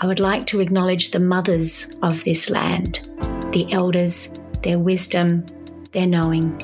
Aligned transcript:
I 0.00 0.06
would 0.08 0.18
like 0.18 0.44
to 0.46 0.60
acknowledge 0.60 1.12
the 1.12 1.20
mothers 1.20 1.94
of 2.02 2.24
this 2.24 2.50
land, 2.50 3.08
the 3.52 3.66
elders, 3.70 4.40
their 4.62 4.78
wisdom, 4.78 5.46
their 5.92 6.06
knowing, 6.06 6.60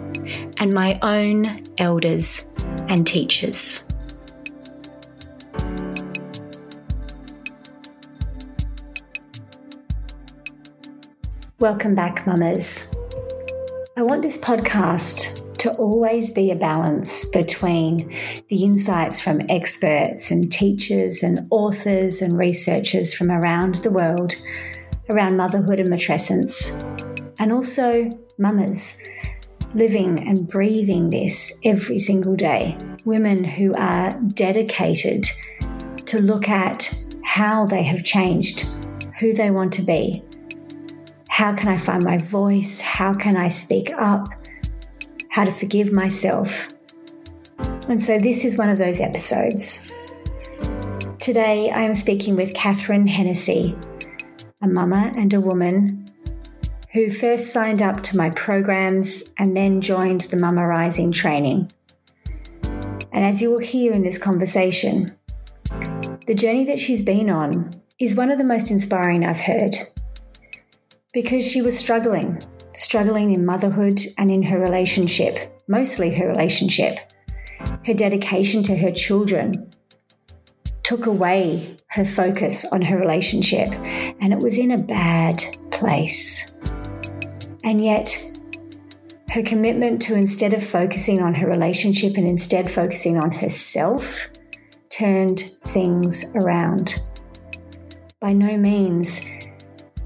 and 0.59 0.75
my 0.75 0.99
own 1.01 1.63
elders 1.79 2.49
and 2.89 3.07
teachers. 3.07 3.87
Welcome 11.61 11.95
back, 11.95 12.27
mamas. 12.27 12.97
I 13.97 14.03
want 14.03 14.23
this 14.23 14.39
podcast 14.39 15.40
to 15.61 15.73
always 15.75 16.31
be 16.31 16.51
a 16.51 16.57
balance 16.57 17.29
between 17.31 18.19
the 18.49 18.65
insights 18.65 19.21
from 19.21 19.43
experts 19.49 20.31
and 20.31 20.51
teachers 20.51 21.23
and 21.23 21.47
authors 21.51 22.21
and 22.23 22.37
researchers 22.39 23.15
from 23.15 23.31
around 23.31 23.77
the 23.77 23.91
world 23.91 24.35
around 25.11 25.37
motherhood 25.37 25.81
and 25.81 25.89
matrescence, 25.89 26.83
and 27.39 27.53
also 27.53 28.09
mamas 28.39 29.07
living 29.75 30.27
and 30.29 30.49
breathing 30.49 31.11
this 31.11 31.61
every 31.65 31.99
single 31.99 32.35
day. 32.35 32.77
Women 33.05 33.45
who 33.45 33.75
are 33.75 34.13
dedicated 34.35 35.29
to 36.07 36.21
look 36.21 36.49
at 36.49 36.93
how 37.25 37.67
they 37.67 37.83
have 37.83 38.05
changed, 38.05 38.69
who 39.19 39.33
they 39.33 39.51
want 39.51 39.73
to 39.75 39.83
be. 39.83 40.23
How 41.29 41.55
can 41.55 41.69
I 41.69 41.77
find 41.77 42.05
my 42.05 42.19
voice? 42.19 42.81
How 42.81 43.15
can 43.15 43.37
I 43.37 43.49
speak 43.49 43.93
up? 43.97 44.29
How 45.31 45.45
to 45.45 45.53
forgive 45.53 45.93
myself. 45.93 46.69
And 47.89 48.01
so 48.01 48.19
this 48.19 48.45
is 48.45 48.59
one 48.59 48.69
of 48.69 48.79
those 48.79 49.01
episodes. 49.01 49.93
Today 51.19 51.71
I 51.71 51.83
am 51.83 51.95
speaking 51.95 52.37
with 52.37 52.55
Catherine 52.55 53.07
Hennessy, 53.07 53.77
a 54.61 54.69
mama 54.69 55.13
and 55.17 55.33
a 55.33 55.41
woman 55.41 56.07
who 56.93 57.09
first 57.11 57.53
signed 57.53 57.81
up 57.81 58.03
to 58.03 58.17
my 58.17 58.31
programs 58.31 59.33
and 59.39 59.57
then 59.57 59.81
joined 59.81 60.23
the 60.23 60.37
Mama 60.37 60.67
Rising 60.67 61.13
training. 61.13 61.71
And 63.13 63.25
as 63.25 63.41
you 63.41 63.51
will 63.51 63.59
hear 63.59 63.93
in 63.93 64.03
this 64.03 64.19
conversation, 64.19 65.17
the 66.27 66.35
journey 66.35 66.65
that 66.65 66.81
she's 66.81 67.03
been 67.03 67.31
on 67.31 67.71
is 68.01 68.15
one 68.15 68.31
of 68.31 68.39
the 68.39 68.45
most 68.45 68.71
inspiring 68.71 69.25
I've 69.25 69.41
heard 69.41 69.77
because 71.13 71.47
she 71.47 71.63
was 71.63 71.79
struggling 71.79 72.41
struggling 72.81 73.33
in 73.33 73.45
motherhood 73.45 74.01
and 74.17 74.31
in 74.31 74.43
her 74.43 74.59
relationship, 74.59 75.63
mostly 75.69 76.15
her 76.15 76.27
relationship. 76.27 76.99
Her 77.85 77.93
dedication 77.93 78.63
to 78.63 78.77
her 78.77 78.91
children 78.91 79.71
took 80.83 81.05
away 81.05 81.77
her 81.89 82.07
focus 82.07 82.65
on 82.73 82.81
her 82.81 82.99
relationship, 82.99 83.69
and 84.21 84.33
it 84.33 84.39
was 84.39 84.57
in 84.57 84.71
a 84.71 84.79
bad 84.79 85.45
place. 85.71 86.57
And 87.63 87.85
yet, 87.85 88.19
her 89.31 89.43
commitment 89.43 90.01
to 90.03 90.15
instead 90.15 90.55
of 90.55 90.65
focusing 90.65 91.21
on 91.21 91.35
her 91.35 91.47
relationship 91.47 92.17
and 92.17 92.27
instead 92.27 92.71
focusing 92.71 93.19
on 93.19 93.31
herself 93.31 94.31
turned 94.89 95.41
things 95.67 96.35
around. 96.35 96.95
By 98.21 98.33
no 98.33 98.57
means 98.57 99.21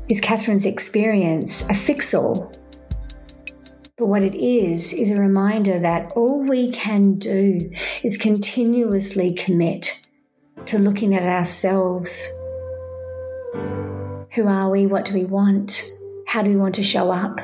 is 0.09 0.21
Catherine's 0.21 0.67
experience 0.67 1.71
a 1.71 1.75
fix 1.75 2.13
all 2.15 2.53
but 3.97 4.07
what 4.07 4.25
it 4.25 4.35
is, 4.35 4.93
is 4.93 5.11
a 5.11 5.21
reminder 5.21 5.79
that 5.79 6.13
all 6.17 6.43
we 6.43 6.71
can 6.73 7.15
do 7.15 7.71
is 8.03 8.17
continuously 8.17 9.33
commit 9.33 10.07
to 10.67 10.79
looking 10.79 11.15
at 11.15 11.23
ourselves. 11.23 12.27
Who 14.33 14.49
are 14.49 14.69
we? 14.69 14.87
What 14.87 15.05
do 15.05 15.15
we 15.15 15.25
want? 15.25 15.81
How 16.27 16.43
do 16.43 16.51
we 16.51 16.57
want 16.57 16.75
to 16.75 16.83
show 16.83 17.13
up? 17.13 17.39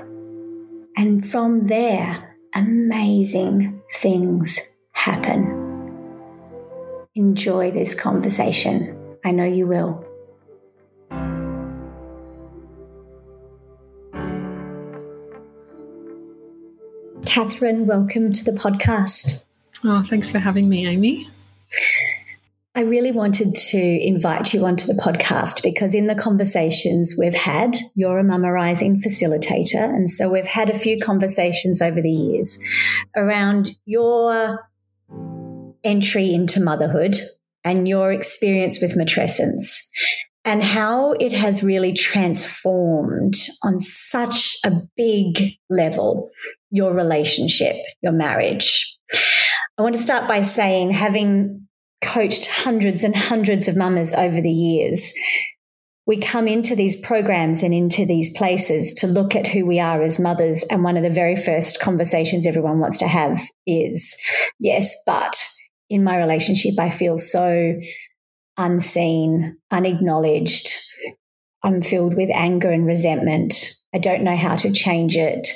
And 0.97 1.25
from 1.25 1.69
there, 1.69 2.37
amazing 2.55 3.81
things 3.94 4.78
happen. 4.93 5.56
Enjoy 7.15 7.71
this 7.71 7.94
conversation. 7.94 8.97
I 9.25 9.31
know 9.31 9.44
you 9.44 9.69
will. 9.69 10.05
Catherine, 17.30 17.86
welcome 17.86 18.32
to 18.32 18.44
the 18.44 18.50
podcast. 18.50 19.44
Oh, 19.84 20.02
thanks 20.02 20.28
for 20.28 20.41
having 20.41 20.68
me, 20.68 20.84
Amy. 20.84 21.30
I 22.74 22.80
really 22.80 23.12
wanted 23.12 23.54
to 23.54 23.78
invite 23.78 24.52
you 24.52 24.66
onto 24.66 24.88
the 24.88 25.00
podcast 25.00 25.62
because 25.62 25.94
in 25.94 26.08
the 26.08 26.16
conversations 26.16 27.14
we've 27.16 27.36
had, 27.36 27.76
you're 27.94 28.18
a 28.18 28.24
Mama 28.24 28.50
Rising 28.50 29.00
facilitator. 29.00 29.76
And 29.76 30.10
so 30.10 30.28
we've 30.28 30.44
had 30.44 30.70
a 30.70 30.78
few 30.78 30.98
conversations 30.98 31.80
over 31.80 32.02
the 32.02 32.10
years 32.10 32.60
around 33.16 33.76
your 33.84 34.68
entry 35.84 36.34
into 36.34 36.60
motherhood 36.60 37.14
and 37.62 37.86
your 37.86 38.10
experience 38.10 38.82
with 38.82 38.98
matrescence 38.98 39.88
and 40.45 40.62
how 40.62 41.12
it 41.12 41.33
has 41.33 41.62
really 41.62 41.93
transformed 41.93 43.34
on 43.62 43.78
such 43.81 44.56
a 44.65 44.73
big 44.97 45.55
level 45.69 46.31
your 46.71 46.95
relationship, 46.95 47.77
your 48.03 48.12
marriage. 48.12 48.97
I 49.77 49.83
want 49.83 49.95
to 49.95 50.01
start 50.01 50.28
by 50.28 50.43
saying, 50.43 50.93
having 50.93 51.67
coached 52.03 52.47
hundreds 52.47 53.05
and 53.05 53.15
hundreds 53.15 53.69
of 53.69 53.77
mamas 53.77 54.15
over 54.15 54.41
the 54.41 54.51
years, 54.51 55.12
we 56.06 56.17
come 56.17 56.49
into 56.49 56.75
these 56.75 57.01
programs 57.01 57.62
and 57.62 57.75
into 57.75 58.05
these 58.07 58.37
places 58.37 58.95
to 58.95 59.07
look 59.07 59.37
at 59.37 59.49
who 59.49 59.67
we 59.67 59.78
are 59.78 60.03
as 60.03 60.19
mothers. 60.19 60.65
And 60.71 60.83
one 60.83 60.97
of 60.97 61.03
the 61.03 61.11
very 61.11 61.37
first 61.37 61.81
conversations 61.81 62.47
everyone 62.47 62.81
wants 62.81 62.99
to 62.99 63.09
have 63.09 63.41
is, 63.66 64.16
yes, 64.59 64.95
but 65.07 65.47
in 65.89 66.03
my 66.03 66.16
relationship, 66.16 66.75
I 66.78 66.91
feel 66.91 67.19
so 67.19 67.75
unseen, 68.60 69.57
unacknowledged. 69.71 70.68
I'm 71.62 71.83
filled 71.83 72.16
with 72.16 72.30
anger 72.33 72.71
and 72.71 72.86
resentment. 72.86 73.54
I 73.95 73.98
don't 73.98 74.22
know 74.22 74.36
how 74.36 74.54
to 74.57 74.72
change 74.72 75.16
it. 75.16 75.48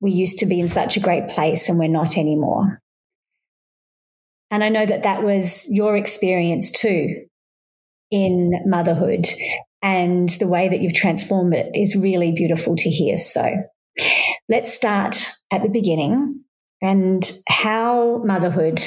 We 0.00 0.12
used 0.12 0.38
to 0.38 0.46
be 0.46 0.60
in 0.60 0.68
such 0.68 0.96
a 0.96 1.00
great 1.00 1.28
place 1.28 1.68
and 1.68 1.78
we're 1.78 1.88
not 1.88 2.16
anymore. 2.16 2.80
And 4.50 4.62
I 4.62 4.68
know 4.68 4.84
that 4.84 5.02
that 5.02 5.22
was 5.22 5.66
your 5.70 5.96
experience 5.96 6.70
too 6.70 7.24
in 8.10 8.52
motherhood. 8.66 9.26
And 9.80 10.28
the 10.38 10.46
way 10.46 10.68
that 10.68 10.80
you've 10.80 10.94
transformed 10.94 11.54
it 11.54 11.70
is 11.74 11.96
really 11.96 12.32
beautiful 12.32 12.76
to 12.76 12.90
hear. 12.90 13.16
So 13.16 13.50
let's 14.48 14.72
start 14.72 15.16
at 15.50 15.62
the 15.62 15.68
beginning 15.68 16.44
and 16.82 17.30
how 17.48 18.22
motherhood 18.24 18.80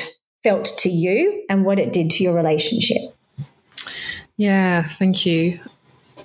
felt 0.44 0.65
to 0.79 0.89
you 0.89 1.44
and 1.50 1.65
what 1.65 1.79
it 1.79 1.91
did 1.91 2.12
to 2.12 2.23
your 2.23 2.35
relationship. 2.35 3.14
Yeah, 4.37 4.83
thank 4.83 5.25
you. 5.25 5.59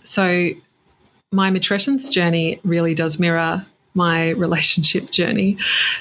So, 0.03 0.51
my 1.33 1.51
matrescence 1.51 2.11
journey 2.11 2.61
really 2.65 2.95
does 2.95 3.19
mirror 3.19 3.67
my 3.95 4.31
relationship 4.47 5.11
journey. 5.11 5.59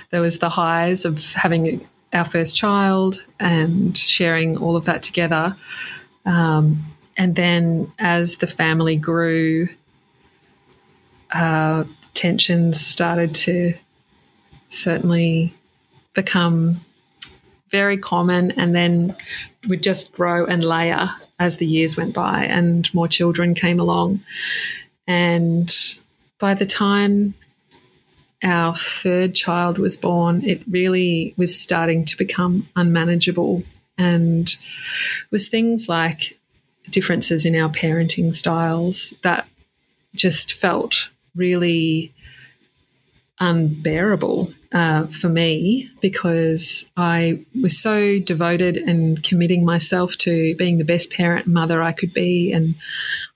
There 0.09 0.21
was 0.21 0.39
the 0.39 0.50
highs 0.50 1.06
of 1.06 1.33
having 1.33 1.88
our 2.11 2.25
first 2.25 2.56
child 2.56 3.23
and 3.39 3.95
sharing 3.95 4.57
all 4.57 4.75
of 4.75 4.85
that 4.85 5.03
together. 5.03 5.56
Um, 6.25 6.85
and 7.17 7.35
then 7.35 7.91
as 8.00 8.38
the 8.38 8.47
family 8.47 8.95
grew, 8.95 9.67
uh, 11.31 11.83
tensions 12.15 12.79
started 12.79 13.35
to 13.35 13.73
certainly 14.69 15.53
become 16.13 16.81
very 17.69 17.97
common 17.97 18.51
and 18.51 18.73
then 18.73 19.15
would 19.67 19.83
just 19.83 20.12
grow 20.13 20.45
and 20.45 20.63
layer 20.63 21.09
as 21.39 21.57
the 21.57 21.65
years 21.65 21.95
went 21.95 22.13
by 22.13 22.44
and 22.45 22.94
more 22.94 23.07
children 23.07 23.53
came 23.53 23.80
along. 23.80 24.21
And 25.07 25.74
by 26.38 26.53
the 26.53 26.65
time 26.65 27.33
our 28.44 28.75
third 28.75 29.36
child 29.36 29.77
was 29.77 29.97
born, 29.97 30.44
it 30.45 30.62
really 30.69 31.33
was 31.38 31.59
starting 31.59 32.06
to 32.06 32.18
become 32.18 32.69
unmanageable 32.75 33.63
and 33.97 34.56
was 35.31 35.50
things 35.50 35.89
like 35.89 36.38
differences 36.89 37.45
in 37.45 37.56
our 37.56 37.69
parenting 37.69 38.33
styles 38.33 39.13
that 39.24 39.47
just 40.15 40.53
felt 40.53 41.09
really 41.36 42.13
unbearable 43.39 44.53
uh, 44.71 45.07
for 45.07 45.30
me 45.30 45.89
because 46.00 46.88
I 46.95 47.44
was 47.62 47.80
so 47.80 48.19
devoted 48.19 48.77
and 48.77 49.21
committing 49.24 49.66
myself 49.66 50.16
to 50.19 50.56
being 50.57 50.77
the 50.77 50.83
best 50.83 51.12
parent 51.12 51.45
and 51.45 51.54
mother 51.54 51.81
I 51.81 51.92
could 51.92 52.13
be. 52.13 52.51
And 52.51 52.75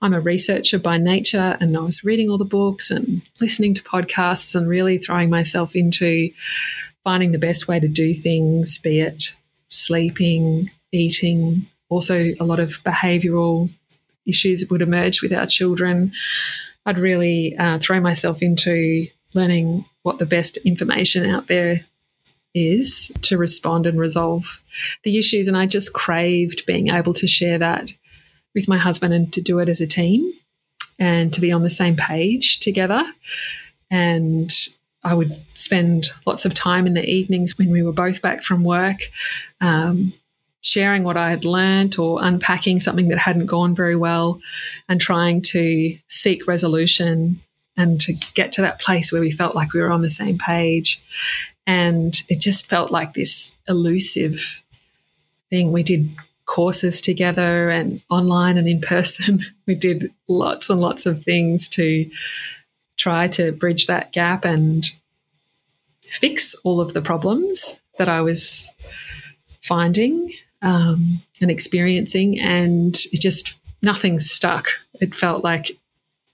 I'm 0.00 0.14
a 0.14 0.20
researcher 0.20 0.78
by 0.78 0.98
nature, 0.98 1.56
and 1.60 1.76
I 1.76 1.80
was 1.80 2.04
reading 2.04 2.30
all 2.30 2.38
the 2.38 2.44
books 2.44 2.90
and 2.90 3.22
listening 3.40 3.74
to 3.74 3.82
podcasts 3.82 4.54
and 4.54 4.68
really 4.68 4.98
throwing 4.98 5.30
myself 5.30 5.74
into 5.74 6.30
finding 7.02 7.32
the 7.32 7.38
best 7.38 7.68
way 7.68 7.80
to 7.80 7.88
do 7.88 8.14
things, 8.14 8.78
be 8.78 9.00
it 9.00 9.34
sleeping, 9.68 10.70
eating, 10.92 11.66
also 11.88 12.32
a 12.38 12.44
lot 12.44 12.60
of 12.60 12.82
behavioral 12.84 13.72
issues 14.26 14.64
would 14.70 14.82
emerge 14.82 15.20
with 15.20 15.32
our 15.32 15.46
children. 15.46 16.12
I'd 16.86 16.98
really 16.98 17.56
uh, 17.58 17.78
throw 17.78 18.00
myself 18.00 18.40
into 18.42 19.08
learning 19.34 19.84
what 20.04 20.18
the 20.18 20.26
best 20.26 20.58
information 20.58 21.28
out 21.28 21.48
there 21.48 21.84
is 22.54 23.10
to 23.22 23.36
respond 23.36 23.84
and 23.84 23.98
resolve 23.98 24.62
the 25.02 25.18
issues. 25.18 25.48
And 25.48 25.56
I 25.56 25.66
just 25.66 25.92
craved 25.92 26.64
being 26.66 26.88
able 26.88 27.12
to 27.14 27.26
share 27.26 27.58
that 27.58 27.90
with 28.54 28.68
my 28.68 28.78
husband 28.78 29.12
and 29.12 29.32
to 29.32 29.40
do 29.40 29.58
it 29.58 29.68
as 29.68 29.80
a 29.80 29.86
team 29.86 30.32
and 30.98 31.32
to 31.32 31.40
be 31.40 31.50
on 31.50 31.62
the 31.62 31.70
same 31.70 31.96
page 31.96 32.60
together. 32.60 33.04
And 33.90 34.52
I 35.02 35.14
would 35.14 35.42
spend 35.56 36.10
lots 36.26 36.44
of 36.44 36.54
time 36.54 36.86
in 36.86 36.94
the 36.94 37.04
evenings 37.04 37.58
when 37.58 37.70
we 37.70 37.82
were 37.82 37.92
both 37.92 38.22
back 38.22 38.42
from 38.42 38.62
work. 38.62 38.98
Um, 39.60 40.14
sharing 40.60 41.04
what 41.04 41.18
I 41.18 41.28
had 41.28 41.44
learned 41.44 41.98
or 41.98 42.20
unpacking 42.22 42.80
something 42.80 43.08
that 43.08 43.18
hadn't 43.18 43.44
gone 43.44 43.74
very 43.74 43.96
well 43.96 44.40
and 44.88 44.98
trying 44.98 45.42
to 45.42 45.94
seek 46.08 46.48
resolution 46.48 47.42
and 47.76 48.00
to 48.00 48.12
get 48.34 48.52
to 48.52 48.62
that 48.62 48.80
place 48.80 49.10
where 49.10 49.20
we 49.20 49.30
felt 49.30 49.54
like 49.54 49.72
we 49.72 49.80
were 49.80 49.90
on 49.90 50.02
the 50.02 50.10
same 50.10 50.38
page. 50.38 51.02
And 51.66 52.14
it 52.28 52.40
just 52.40 52.66
felt 52.66 52.90
like 52.90 53.14
this 53.14 53.54
elusive 53.68 54.62
thing. 55.50 55.72
We 55.72 55.82
did 55.82 56.14
courses 56.46 57.00
together 57.00 57.70
and 57.70 58.02
online 58.10 58.58
and 58.58 58.68
in 58.68 58.80
person. 58.80 59.44
We 59.66 59.74
did 59.74 60.12
lots 60.28 60.68
and 60.68 60.78
lots 60.78 61.06
of 61.06 61.24
things 61.24 61.70
to 61.70 62.10
try 62.98 63.28
to 63.28 63.50
bridge 63.50 63.86
that 63.86 64.12
gap 64.12 64.44
and 64.44 64.84
fix 66.02 66.54
all 66.64 66.82
of 66.82 66.92
the 66.92 67.00
problems 67.00 67.74
that 67.96 68.10
I 68.10 68.20
was 68.20 68.70
finding 69.62 70.34
um, 70.60 71.22
and 71.40 71.50
experiencing. 71.50 72.38
And 72.38 72.94
it 73.10 73.22
just, 73.22 73.58
nothing 73.80 74.20
stuck. 74.20 74.68
It 75.00 75.14
felt 75.14 75.42
like 75.42 75.78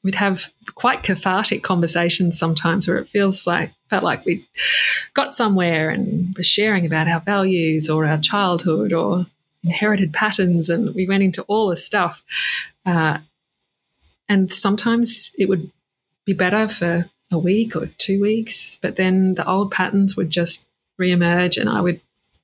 we'd 0.02 0.14
have 0.14 0.52
quite 0.74 1.02
cathartic 1.02 1.62
conversations 1.62 2.38
sometimes 2.38 2.88
where 2.88 2.96
it 2.96 3.08
feels 3.08 3.46
like 3.46 3.72
felt 3.88 4.04
like 4.04 4.24
we 4.24 4.46
got 5.14 5.34
somewhere 5.34 5.90
and 5.90 6.34
were 6.36 6.42
sharing 6.42 6.86
about 6.86 7.08
our 7.08 7.20
values 7.20 7.90
or 7.90 8.06
our 8.06 8.18
childhood 8.18 8.92
or 8.92 9.26
inherited 9.62 10.12
patterns 10.12 10.70
and 10.70 10.94
we 10.94 11.06
went 11.06 11.22
into 11.22 11.42
all 11.42 11.68
this 11.68 11.84
stuff. 11.84 12.22
Uh, 12.86 13.18
and 14.28 14.52
sometimes 14.52 15.32
it 15.38 15.48
would 15.48 15.70
be 16.24 16.32
better 16.32 16.68
for 16.68 17.10
a 17.32 17.38
week 17.38 17.76
or 17.76 17.86
two 17.98 18.20
weeks 18.20 18.78
but 18.80 18.96
then 18.96 19.34
the 19.34 19.48
old 19.48 19.70
patterns 19.70 20.16
would 20.16 20.30
just 20.30 20.66
reemerge 21.00 21.56
and 21.60 21.68
i 21.68 21.80
would 21.80 22.00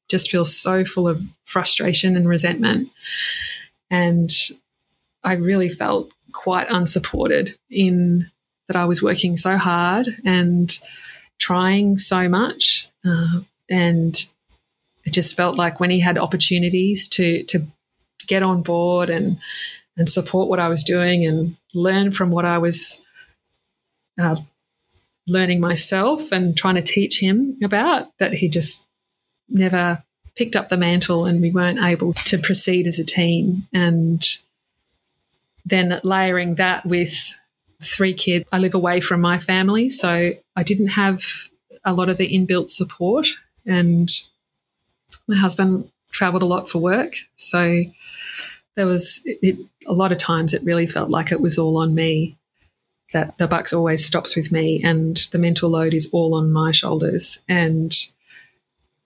just 0.09 0.31
feel 0.31 0.45
so 0.45 0.85
full 0.85 1.09
of 1.09 1.23
frustration 1.45 2.17
and 2.17 2.29
resentment. 2.29 2.91
And 3.91 4.31
i 5.25 5.33
really 5.33 5.69
felt 5.69 6.11
quite 6.37 6.67
unsupported 6.71 7.57
in 7.71 8.31
that 8.69 8.77
I 8.77 8.85
was 8.85 9.03
working 9.03 9.37
so 9.37 9.57
hard 9.57 10.07
and 10.25 10.79
trying 11.39 11.97
so 11.97 12.29
much. 12.29 12.89
Uh, 13.05 13.41
and 13.71 14.15
it 15.05 15.13
just 15.13 15.37
felt 15.37 15.57
like 15.57 15.81
when 15.81 15.91
he 15.91 16.01
had 16.01 16.19
opportunities 16.19 17.09
to, 17.09 17.43
to 17.45 17.67
get 18.27 18.43
on 18.43 18.63
board 18.63 19.09
and, 19.09 19.39
and 19.97 20.11
support 20.11 20.49
what 20.49 20.61
I 20.61 20.69
was 20.69 20.85
doing 20.85 21.25
and 21.25 21.57
learn 21.75 22.13
from 22.13 22.31
what 22.31 22.45
I 22.45 22.59
was 22.59 23.01
uh, 24.21 24.37
learning 25.27 25.61
myself 25.61 26.33
and 26.33 26.57
trying 26.57 26.75
to 26.77 26.83
teach 26.83 27.21
him 27.21 27.57
about, 27.63 28.17
that 28.19 28.35
he 28.35 28.49
just 28.49 28.85
never 29.49 30.03
picked 30.37 30.57
up 30.57 30.69
the 30.69 30.77
mantle 30.77 31.25
and 31.25 31.41
we 31.41 31.51
weren't 31.51 31.83
able 31.83 32.13
to 32.13 32.39
proceed 32.39 32.87
as 32.87 32.99
a 32.99 33.05
team. 33.05 33.67
And 33.73 34.23
then 35.67 36.01
layering 36.05 36.55
that 36.55 36.87
with 36.87 37.35
three 37.83 38.15
kids, 38.15 38.49
I 38.53 38.59
live 38.59 38.75
away 38.75 39.01
from 39.01 39.21
my 39.21 39.39
family, 39.39 39.89
so 39.89 40.31
I 40.55 40.63
didn't 40.63 40.89
have 40.89 41.23
a 41.85 41.93
lot 41.93 42.09
of 42.09 42.17
the 42.17 42.33
inbuilt 42.33 42.71
support. 42.71 43.27
And 43.67 44.11
my 45.29 45.37
husband 45.37 45.91
traveled 46.13 46.43
a 46.43 46.47
lot 46.47 46.69
for 46.69 46.79
work, 46.79 47.17
so 47.37 47.83
there 48.77 48.87
was 48.87 49.21
it, 49.25 49.59
a 49.87 49.93
lot 49.93 50.13
of 50.13 50.19
times 50.19 50.55
it 50.55 50.63
really 50.63 50.87
felt 50.87 51.11
like 51.11 51.33
it 51.33 51.41
was 51.41 51.59
all 51.59 51.77
on 51.79 51.95
me. 51.95 52.39
That 53.13 53.39
the 53.39 53.47
bucks 53.47 53.73
always 53.73 54.05
stops 54.05 54.37
with 54.37 54.53
me, 54.53 54.81
and 54.83 55.17
the 55.33 55.39
mental 55.39 55.71
load 55.71 55.95
is 55.95 56.09
all 56.13 56.35
on 56.35 56.53
my 56.53 56.73
shoulders. 56.73 57.43
And 57.49 57.93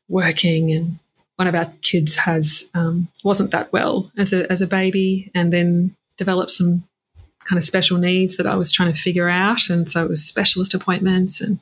working 0.08 0.72
and 0.72 0.98
one 1.36 1.46
of 1.46 1.54
our 1.54 1.72
kids 1.80 2.16
has 2.16 2.68
um, 2.74 3.08
wasn't 3.24 3.50
that 3.52 3.72
well 3.72 4.10
as 4.18 4.34
a 4.34 4.50
as 4.52 4.60
a 4.60 4.66
baby, 4.66 5.30
and 5.34 5.50
then 5.50 5.96
developed 6.20 6.50
some 6.50 6.84
kind 7.44 7.58
of 7.58 7.64
special 7.64 7.96
needs 7.96 8.36
that 8.36 8.46
I 8.46 8.54
was 8.54 8.70
trying 8.70 8.92
to 8.92 9.00
figure 9.00 9.28
out. 9.28 9.70
And 9.70 9.90
so 9.90 10.04
it 10.04 10.10
was 10.10 10.22
specialist 10.22 10.74
appointments 10.74 11.40
and 11.40 11.58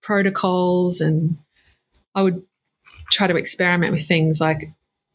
protocols. 0.00 1.00
And 1.00 1.36
I 2.14 2.22
would 2.22 2.40
try 3.10 3.26
to 3.26 3.36
experiment 3.36 3.92
with 3.92 4.06
things 4.06 4.40
like 4.40 4.70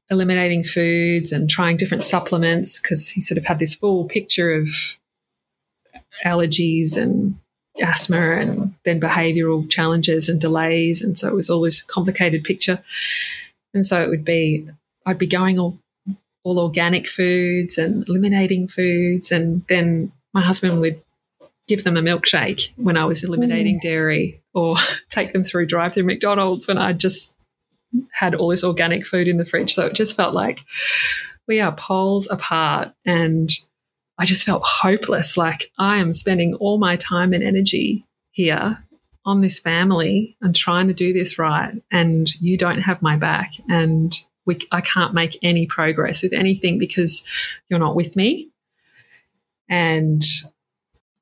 eliminating 0.10 0.64
foods 0.64 1.32
and 1.32 1.50
trying 1.50 1.78
different 1.78 2.04
supplements 2.04 2.82
because 2.82 3.08
he 3.08 3.22
sort 3.22 3.38
of 3.38 3.46
had 3.46 3.60
this 3.60 3.76
full 3.76 4.04
picture 4.04 4.54
of 4.54 4.70
allergies 6.26 6.98
and 6.98 7.40
asthma 7.82 8.34
and 8.42 8.74
then 8.84 9.00
behavioral 9.00 9.70
challenges 9.70 10.28
and 10.28 10.42
delays. 10.42 11.02
And 11.02 11.18
so 11.18 11.30
it 11.30 11.34
was 11.34 11.50
all 11.50 11.62
this 11.62 11.82
complicated 11.82 12.44
picture. 12.44 12.84
And 13.74 13.86
so 13.86 14.02
it 14.02 14.10
would 14.10 14.26
be, 14.26 14.68
I'd 15.06 15.18
be 15.18 15.28
going 15.28 15.58
all 15.58 15.80
all 16.44 16.60
organic 16.60 17.08
foods 17.08 17.78
and 17.78 18.08
eliminating 18.08 18.68
foods. 18.68 19.32
And 19.32 19.64
then 19.68 20.12
my 20.34 20.42
husband 20.42 20.80
would 20.80 21.02
give 21.68 21.84
them 21.84 21.98
a 21.98 22.02
milkshake 22.02 22.72
when 22.76 22.98
I 22.98 23.06
was 23.06 23.24
eliminating 23.24 23.78
mm. 23.78 23.82
dairy 23.82 24.42
or 24.54 24.76
take 25.10 25.34
them 25.34 25.44
through 25.44 25.68
drive 25.68 25.94
through 25.94 26.04
McDonald's 26.04 26.68
when 26.68 26.78
I 26.78 26.94
just 26.94 27.36
had 28.12 28.36
all 28.36 28.50
this 28.50 28.64
organic 28.64 29.06
food 29.06 29.28
in 29.28 29.38
the 29.38 29.46
fridge. 29.46 29.74
So 29.74 29.86
it 29.86 29.96
just 29.96 30.16
felt 30.16 30.34
like 30.34 30.62
we 31.48 31.60
are 31.60 31.76
poles 31.76 32.28
apart 32.30 32.94
and 33.06 33.50
I 34.18 34.26
just 34.26 34.46
felt 34.46 34.64
hopeless. 34.66 35.38
Like 35.38 35.72
I 35.78 35.98
am 35.98 36.14
spending 36.14 36.54
all 36.56 36.78
my 36.78 36.96
time 36.98 37.34
and 37.34 37.44
energy 37.44 38.06
here 38.32 38.84
on 39.26 39.42
this 39.42 39.60
family 39.60 40.36
and 40.42 40.56
trying 40.56 40.88
to 40.88 40.94
do 40.94 41.14
this 41.14 41.38
right. 41.38 41.74
And 41.92 42.30
you 42.42 42.58
don't 42.58 42.82
have 42.82 43.02
my 43.02 43.16
back. 43.16 43.52
And 43.70 44.14
we, 44.50 44.60
I 44.72 44.82
can't 44.82 45.14
make 45.14 45.38
any 45.44 45.68
progress 45.68 46.24
with 46.24 46.34
anything 46.34 46.80
because 46.80 47.24
you're 47.70 47.80
not 47.80 47.96
with 47.96 48.16
me. 48.16 48.50
And 49.70 50.24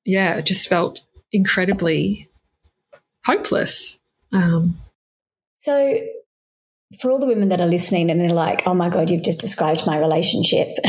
yeah, 0.06 0.36
it 0.36 0.46
just 0.46 0.70
felt 0.70 1.02
incredibly 1.34 2.30
hopeless. 3.26 4.00
Um, 4.32 4.80
so, 5.58 6.00
for 7.02 7.12
all 7.12 7.20
the 7.20 7.28
women 7.28 7.50
that 7.50 7.60
are 7.60 7.68
listening 7.68 8.10
and 8.10 8.22
they're 8.22 8.30
like, 8.30 8.66
oh 8.66 8.74
my 8.74 8.88
God, 8.88 9.10
you've 9.10 9.26
just 9.26 9.42
described 9.42 9.86
my 9.86 10.00
relationship, 10.00 10.70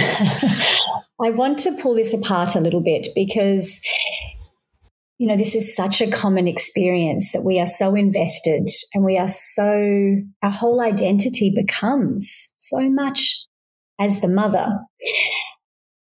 I 1.20 1.30
want 1.30 1.58
to 1.60 1.76
pull 1.82 1.94
this 1.94 2.14
apart 2.14 2.54
a 2.54 2.60
little 2.60 2.80
bit 2.80 3.08
because 3.16 3.84
you 5.18 5.26
know, 5.26 5.36
this 5.36 5.56
is 5.56 5.74
such 5.74 6.00
a 6.00 6.10
common 6.10 6.46
experience 6.46 7.32
that 7.32 7.44
we 7.44 7.58
are 7.58 7.66
so 7.66 7.96
invested 7.96 8.68
and 8.94 9.04
we 9.04 9.18
are 9.18 9.28
so, 9.28 10.16
our 10.42 10.50
whole 10.50 10.80
identity 10.80 11.52
becomes 11.54 12.54
so 12.56 12.88
much 12.88 13.46
as 13.98 14.20
the 14.20 14.28
mother. 14.28 14.78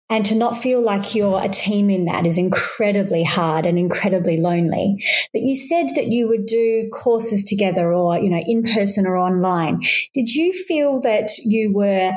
And 0.08 0.24
to 0.24 0.34
not 0.34 0.56
feel 0.56 0.80
like 0.80 1.14
you're 1.14 1.42
a 1.42 1.48
team 1.48 1.88
in 1.88 2.04
that 2.06 2.26
is 2.26 2.38
incredibly 2.38 3.22
hard 3.22 3.66
and 3.66 3.78
incredibly 3.78 4.36
lonely. 4.36 4.96
But 5.32 5.42
you 5.42 5.54
said 5.54 5.88
that 5.94 6.08
you 6.08 6.28
would 6.28 6.46
do 6.46 6.88
courses 6.92 7.44
together 7.44 7.92
or, 7.92 8.18
you 8.18 8.28
know, 8.28 8.42
in 8.44 8.64
person 8.64 9.06
or 9.06 9.16
online. 9.16 9.80
Did 10.14 10.34
you 10.34 10.52
feel 10.52 11.00
that 11.02 11.30
you 11.44 11.72
were 11.72 12.12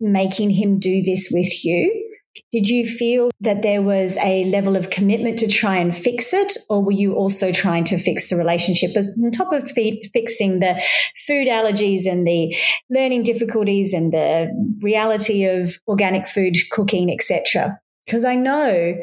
making 0.00 0.50
him 0.50 0.78
do 0.78 1.02
this 1.02 1.30
with 1.32 1.64
you? 1.64 2.13
Did 2.50 2.68
you 2.68 2.86
feel 2.86 3.30
that 3.40 3.62
there 3.62 3.82
was 3.82 4.16
a 4.18 4.44
level 4.44 4.76
of 4.76 4.90
commitment 4.90 5.38
to 5.38 5.48
try 5.48 5.76
and 5.76 5.94
fix 5.94 6.32
it, 6.32 6.56
or 6.68 6.82
were 6.82 6.92
you 6.92 7.14
also 7.14 7.52
trying 7.52 7.84
to 7.84 7.98
fix 7.98 8.28
the 8.28 8.36
relationship? 8.36 8.96
As 8.96 9.18
on 9.22 9.30
top 9.30 9.52
of 9.52 9.70
fixing 9.70 10.60
the 10.60 10.82
food 11.26 11.48
allergies 11.48 12.06
and 12.06 12.26
the 12.26 12.56
learning 12.90 13.22
difficulties 13.22 13.92
and 13.92 14.12
the 14.12 14.48
reality 14.82 15.44
of 15.44 15.78
organic 15.86 16.26
food 16.26 16.56
cooking, 16.70 17.10
etc. 17.10 17.78
Because 18.06 18.24
I 18.24 18.34
know 18.34 18.94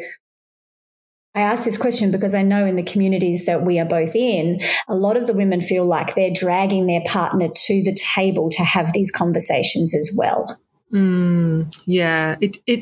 I 1.33 1.41
ask 1.41 1.63
this 1.63 1.77
question 1.77 2.11
because 2.11 2.35
I 2.35 2.41
know 2.41 2.65
in 2.65 2.75
the 2.75 2.83
communities 2.83 3.45
that 3.45 3.65
we 3.65 3.79
are 3.79 3.85
both 3.85 4.15
in, 4.15 4.61
a 4.89 4.95
lot 4.95 5.15
of 5.15 5.27
the 5.27 5.33
women 5.33 5.61
feel 5.61 5.85
like 5.85 6.13
they're 6.13 6.29
dragging 6.29 6.87
their 6.87 7.01
partner 7.05 7.47
to 7.47 7.83
the 7.83 7.93
table 7.93 8.49
to 8.49 8.63
have 8.63 8.91
these 8.91 9.11
conversations 9.11 9.95
as 9.95 10.13
well. 10.17 10.59
Mm, 10.93 11.73
yeah, 11.85 12.35
it 12.41 12.57
it 12.67 12.81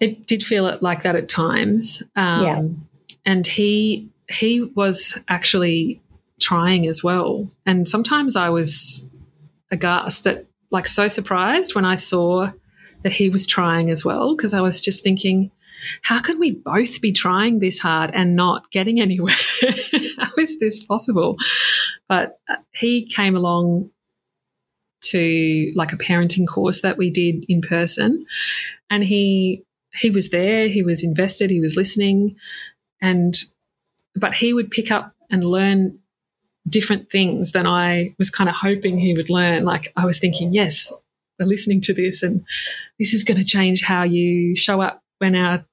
it 0.00 0.26
did 0.26 0.44
feel 0.44 0.78
like 0.80 1.02
that 1.02 1.16
at 1.16 1.28
times. 1.28 2.02
Um, 2.16 2.42
yeah, 2.42 2.62
and 3.24 3.46
he 3.46 4.08
he 4.28 4.62
was 4.62 5.18
actually 5.28 6.00
trying 6.40 6.86
as 6.86 7.02
well, 7.02 7.48
and 7.66 7.88
sometimes 7.88 8.36
I 8.36 8.50
was 8.50 9.08
aghast 9.70 10.24
that 10.24 10.46
like 10.70 10.86
so 10.86 11.08
surprised 11.08 11.74
when 11.74 11.84
I 11.84 11.94
saw 11.94 12.50
that 13.02 13.12
he 13.12 13.28
was 13.28 13.46
trying 13.46 13.90
as 13.90 14.04
well 14.04 14.36
because 14.36 14.54
I 14.54 14.60
was 14.60 14.80
just 14.80 15.02
thinking. 15.02 15.50
How 16.00 16.18
can 16.18 16.40
we 16.40 16.52
both 16.52 17.02
be 17.02 17.12
trying 17.12 17.58
this 17.58 17.78
hard 17.78 18.10
and 18.14 18.34
not 18.34 18.70
getting 18.70 19.02
anywhere? 19.02 19.34
How 20.18 20.32
is 20.38 20.58
this 20.58 20.82
possible? 20.82 21.36
But 22.08 22.38
uh, 22.48 22.56
he 22.72 23.04
came 23.04 23.36
along 23.36 23.90
to 25.04 25.72
like 25.74 25.92
a 25.92 25.96
parenting 25.96 26.46
course 26.46 26.80
that 26.80 26.96
we 26.96 27.10
did 27.10 27.44
in 27.48 27.60
person 27.60 28.24
and 28.90 29.04
he 29.04 29.62
he 29.94 30.10
was 30.10 30.30
there 30.30 30.68
he 30.68 30.82
was 30.82 31.02
invested 31.02 31.50
he 31.50 31.60
was 31.60 31.76
listening 31.76 32.36
and 33.00 33.44
but 34.14 34.34
he 34.34 34.52
would 34.52 34.70
pick 34.70 34.90
up 34.90 35.14
and 35.30 35.44
learn 35.44 35.98
different 36.68 37.10
things 37.10 37.52
than 37.52 37.66
I 37.66 38.14
was 38.18 38.30
kind 38.30 38.48
of 38.48 38.56
hoping 38.56 38.98
he 38.98 39.14
would 39.14 39.28
learn. 39.28 39.64
Like 39.64 39.92
I 39.96 40.06
was 40.06 40.18
thinking 40.18 40.54
yes 40.54 40.92
we're 41.38 41.46
listening 41.46 41.80
to 41.80 41.92
this 41.92 42.22
and 42.22 42.44
this 42.98 43.12
is 43.12 43.24
going 43.24 43.38
to 43.38 43.44
change 43.44 43.82
how 43.82 44.04
you 44.04 44.54
show 44.54 44.80
up 44.80 45.02
when 45.18 45.34
our 45.34 45.64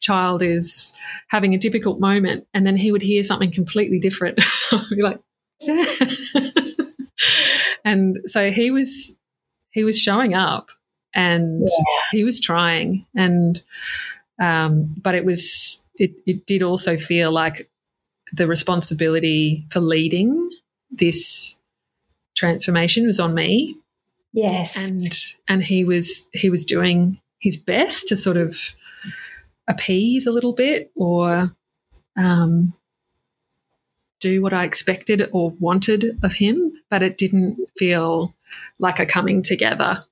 child 0.00 0.42
is 0.42 0.92
having 1.28 1.54
a 1.54 1.58
difficult 1.58 2.00
moment. 2.00 2.46
And 2.52 2.66
then 2.66 2.76
he 2.76 2.90
would 2.90 3.02
hear 3.02 3.22
something 3.22 3.52
completely 3.52 4.00
different. 4.00 4.40
I'd 4.72 4.88
be 4.90 5.02
like 5.02 5.20
and 7.84 8.18
so 8.26 8.50
he 8.50 8.72
was 8.72 9.16
he 9.70 9.84
was 9.84 9.98
showing 9.98 10.34
up 10.34 10.68
and 11.14 11.62
yeah. 11.62 11.84
he 12.10 12.24
was 12.24 12.40
trying 12.40 13.06
and 13.14 13.62
um, 14.40 14.92
but 15.02 15.14
it 15.14 15.24
was 15.24 15.84
it, 15.96 16.12
it 16.26 16.46
did 16.46 16.62
also 16.62 16.96
feel 16.96 17.30
like 17.30 17.70
the 18.32 18.46
responsibility 18.46 19.66
for 19.70 19.80
leading 19.80 20.50
this 20.90 21.58
transformation 22.36 23.06
was 23.06 23.20
on 23.20 23.34
me 23.34 23.76
yes 24.32 24.90
and 24.90 25.36
and 25.48 25.62
he 25.64 25.84
was 25.84 26.28
he 26.32 26.50
was 26.50 26.64
doing 26.64 27.20
his 27.38 27.56
best 27.56 28.08
to 28.08 28.16
sort 28.16 28.36
of 28.36 28.74
appease 29.68 30.26
a 30.26 30.32
little 30.32 30.52
bit 30.52 30.90
or 30.96 31.54
um, 32.16 32.74
do 34.20 34.40
what 34.40 34.54
I 34.54 34.64
expected 34.64 35.28
or 35.32 35.50
wanted 35.60 36.18
of 36.22 36.32
him, 36.34 36.72
but 36.90 37.02
it 37.02 37.18
didn't 37.18 37.58
feel 37.76 38.34
like 38.78 38.98
a 38.98 39.06
coming 39.06 39.42
together. 39.42 40.04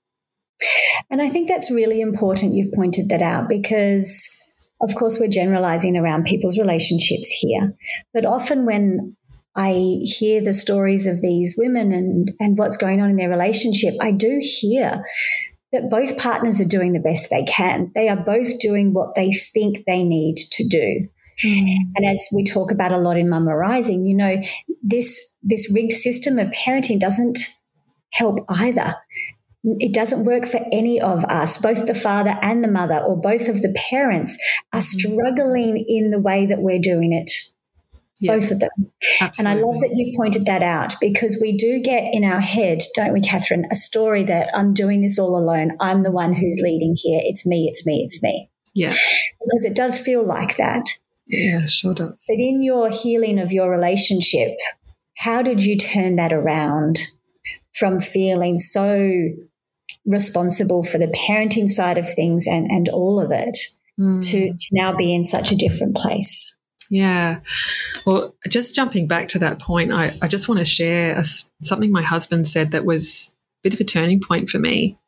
And 1.11 1.21
I 1.21 1.29
think 1.29 1.49
that's 1.49 1.71
really 1.71 2.01
important 2.01 2.55
you've 2.55 2.73
pointed 2.73 3.09
that 3.09 3.23
out 3.23 3.49
because, 3.49 4.35
of 4.81 4.95
course, 4.95 5.19
we're 5.21 5.29
generalizing 5.29 5.97
around 5.97 6.25
people's 6.25 6.59
relationships 6.59 7.29
here. 7.41 7.75
But 8.13 8.25
often 8.25 8.65
when 8.67 9.17
I 9.55 9.99
hear 10.03 10.43
the 10.43 10.53
stories 10.53 11.07
of 11.07 11.21
these 11.21 11.55
women 11.59 11.93
and, 11.93 12.31
and 12.41 12.57
what's 12.57 12.77
going 12.77 13.01
on 13.01 13.11
in 13.11 13.17
their 13.17 13.29
relationship, 13.29 13.95
I 14.01 14.13
do 14.13 14.41
hear 14.41 15.05
that 15.73 15.91
both 15.91 16.19
partners 16.19 16.61
are 16.61 16.67
doing 16.67 16.93
the 16.93 17.01
best 17.01 17.29
they 17.31 17.45
can. 17.45 17.91
They 17.95 18.09
are 18.09 18.17
both 18.17 18.59
doing 18.59 18.93
what 18.93 19.15
they 19.15 19.33
think 19.33 19.85
they 19.87 20.03
need 20.03 20.37
to 20.37 20.67
do. 20.69 21.09
Mm. 21.45 21.77
And 21.97 22.07
as 22.07 22.29
we 22.35 22.45
talk 22.45 22.71
about 22.71 22.93
a 22.93 22.99
lot 22.99 23.17
in 23.17 23.29
Mama 23.29 23.57
Rising, 23.57 24.07
you 24.07 24.15
know, 24.15 24.37
this 24.83 25.39
this 25.43 25.73
rigged 25.75 25.93
system 25.93 26.39
of 26.39 26.49
parenting 26.49 27.01
doesn't 27.01 27.39
help 28.13 28.45
either. 28.49 28.95
It 29.65 29.95
doesn't 29.95 30.25
work 30.25 30.47
for 30.47 30.61
any 30.73 31.01
of 31.01 31.25
us. 31.27 31.59
Both 31.59 31.87
the 31.87 31.95
father 31.95 32.37
and 32.43 32.65
the 32.65 32.71
mother, 32.71 32.99
or 32.99 33.21
both 33.21 33.49
of 33.49 33.63
the 33.63 33.75
parents, 33.91 34.37
are 34.73 34.81
mm. 34.81 34.83
struggling 34.83 35.85
in 35.87 36.11
the 36.11 36.19
way 36.19 36.47
that 36.47 36.61
we're 36.61 36.81
doing 36.81 37.13
it. 37.13 37.31
Yes, 38.21 38.45
both 38.45 38.51
of 38.53 38.61
them. 38.61 38.71
Absolutely. 39.21 39.39
And 39.39 39.49
I 39.49 39.65
love 39.65 39.81
that 39.81 39.93
you've 39.95 40.17
pointed 40.17 40.47
that 40.47 40.63
out 40.63 40.95
because 41.01 41.39
we 41.41 41.57
do 41.57 41.81
get 41.81 42.05
in 42.13 42.25
our 42.25 42.41
head, 42.41 42.79
don't 42.95 43.13
we, 43.13 43.21
Catherine, 43.21 43.67
a 43.71 43.75
story 43.75 44.25
that 44.25 44.49
I'm 44.55 44.75
doing 44.75 45.01
this 45.01 45.19
all 45.19 45.37
alone. 45.37 45.77
I'm 45.81 46.03
the 46.03 46.13
one 46.13 46.35
who's 46.35 46.61
leading 46.63 46.95
here. 46.97 47.21
It's 47.25 47.47
me, 47.47 47.69
it's 47.69 47.87
me, 47.87 48.03
it's 48.05 48.23
me. 48.23 48.49
Yeah. 48.75 48.91
Because 48.91 49.65
it 49.65 49.75
does 49.75 49.99
feel 49.99 50.25
like 50.25 50.57
that. 50.57 50.87
Yeah, 51.27 51.67
sure 51.67 51.95
does. 51.95 52.25
But 52.29 52.39
in 52.39 52.63
your 52.63 52.91
healing 52.91 53.39
of 53.39 53.53
your 53.53 53.71
relationship, 53.71 54.53
how 55.19 55.43
did 55.43 55.65
you 55.65 55.77
turn 55.77 56.17
that 56.17 56.33
around 56.33 56.99
from 57.75 57.99
feeling 57.99 58.57
so 58.57 59.31
responsible 60.07 60.83
for 60.83 60.99
the 60.99 61.07
parenting 61.07 61.69
side 61.69 61.99
of 61.99 62.09
things 62.09 62.47
and, 62.47 62.71
and 62.71 62.89
all 62.89 63.21
of 63.21 63.31
it 63.31 63.57
mm. 63.99 64.23
to, 64.31 64.53
to 64.53 64.67
now 64.73 64.95
be 64.95 65.15
in 65.15 65.25
such 65.25 65.53
a 65.53 65.57
different 65.57 65.97
place? 65.97 66.57
Yeah. 66.91 67.41
Well, 68.05 68.35
just 68.49 68.75
jumping 68.75 69.07
back 69.07 69.29
to 69.29 69.39
that 69.39 69.59
point, 69.59 69.93
I, 69.93 70.13
I 70.21 70.29
just 70.29 70.49
want 70.49 70.59
to 70.59 70.65
share 70.65 71.17
a, 71.17 71.25
something 71.63 71.91
my 71.91 72.03
husband 72.03 72.49
said 72.49 72.73
that 72.73 72.85
was 72.85 73.33
a 73.61 73.63
bit 73.63 73.75
of 73.75 73.81
a 73.81 73.85
turning 73.85 74.21
point 74.21 74.51
for 74.51 74.59
me 74.59 74.99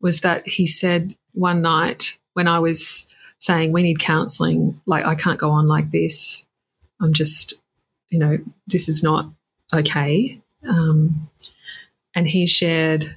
was 0.00 0.20
that 0.20 0.46
he 0.46 0.66
said 0.66 1.16
one 1.32 1.60
night 1.60 2.18
when 2.34 2.48
I 2.48 2.58
was 2.58 3.06
saying 3.38 3.72
we 3.72 3.82
need 3.82 3.98
counseling 3.98 4.80
like 4.86 5.04
i 5.04 5.14
can't 5.14 5.38
go 5.38 5.50
on 5.50 5.66
like 5.66 5.90
this 5.90 6.46
i'm 7.00 7.12
just 7.12 7.54
you 8.08 8.18
know 8.18 8.38
this 8.66 8.88
is 8.88 9.02
not 9.02 9.30
okay 9.72 10.40
um, 10.68 11.28
and 12.14 12.26
he 12.28 12.46
shared 12.46 13.16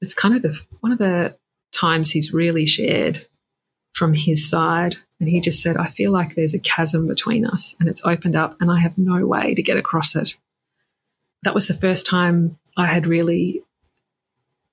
it's 0.00 0.14
kind 0.14 0.34
of 0.34 0.42
the 0.42 0.60
one 0.80 0.92
of 0.92 0.98
the 0.98 1.36
times 1.72 2.10
he's 2.10 2.32
really 2.32 2.66
shared 2.66 3.26
from 3.94 4.14
his 4.14 4.48
side 4.48 4.96
and 5.18 5.28
he 5.28 5.40
just 5.40 5.62
said 5.62 5.76
i 5.76 5.86
feel 5.86 6.12
like 6.12 6.34
there's 6.34 6.54
a 6.54 6.60
chasm 6.60 7.06
between 7.06 7.44
us 7.44 7.74
and 7.80 7.88
it's 7.88 8.04
opened 8.04 8.36
up 8.36 8.56
and 8.60 8.70
i 8.70 8.78
have 8.78 8.96
no 8.98 9.26
way 9.26 9.54
to 9.54 9.62
get 9.62 9.76
across 9.76 10.14
it 10.14 10.34
that 11.42 11.54
was 11.54 11.68
the 11.68 11.74
first 11.74 12.06
time 12.06 12.58
i 12.76 12.86
had 12.86 13.06
really 13.06 13.62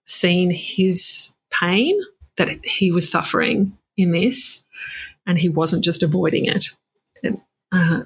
seen 0.05 0.49
his 0.51 1.31
pain 1.51 1.99
that 2.37 2.63
he 2.63 2.91
was 2.91 3.09
suffering 3.09 3.77
in 3.97 4.11
this, 4.11 4.63
and 5.25 5.37
he 5.37 5.49
wasn't 5.49 5.83
just 5.83 6.01
avoiding 6.01 6.45
it. 6.45 6.67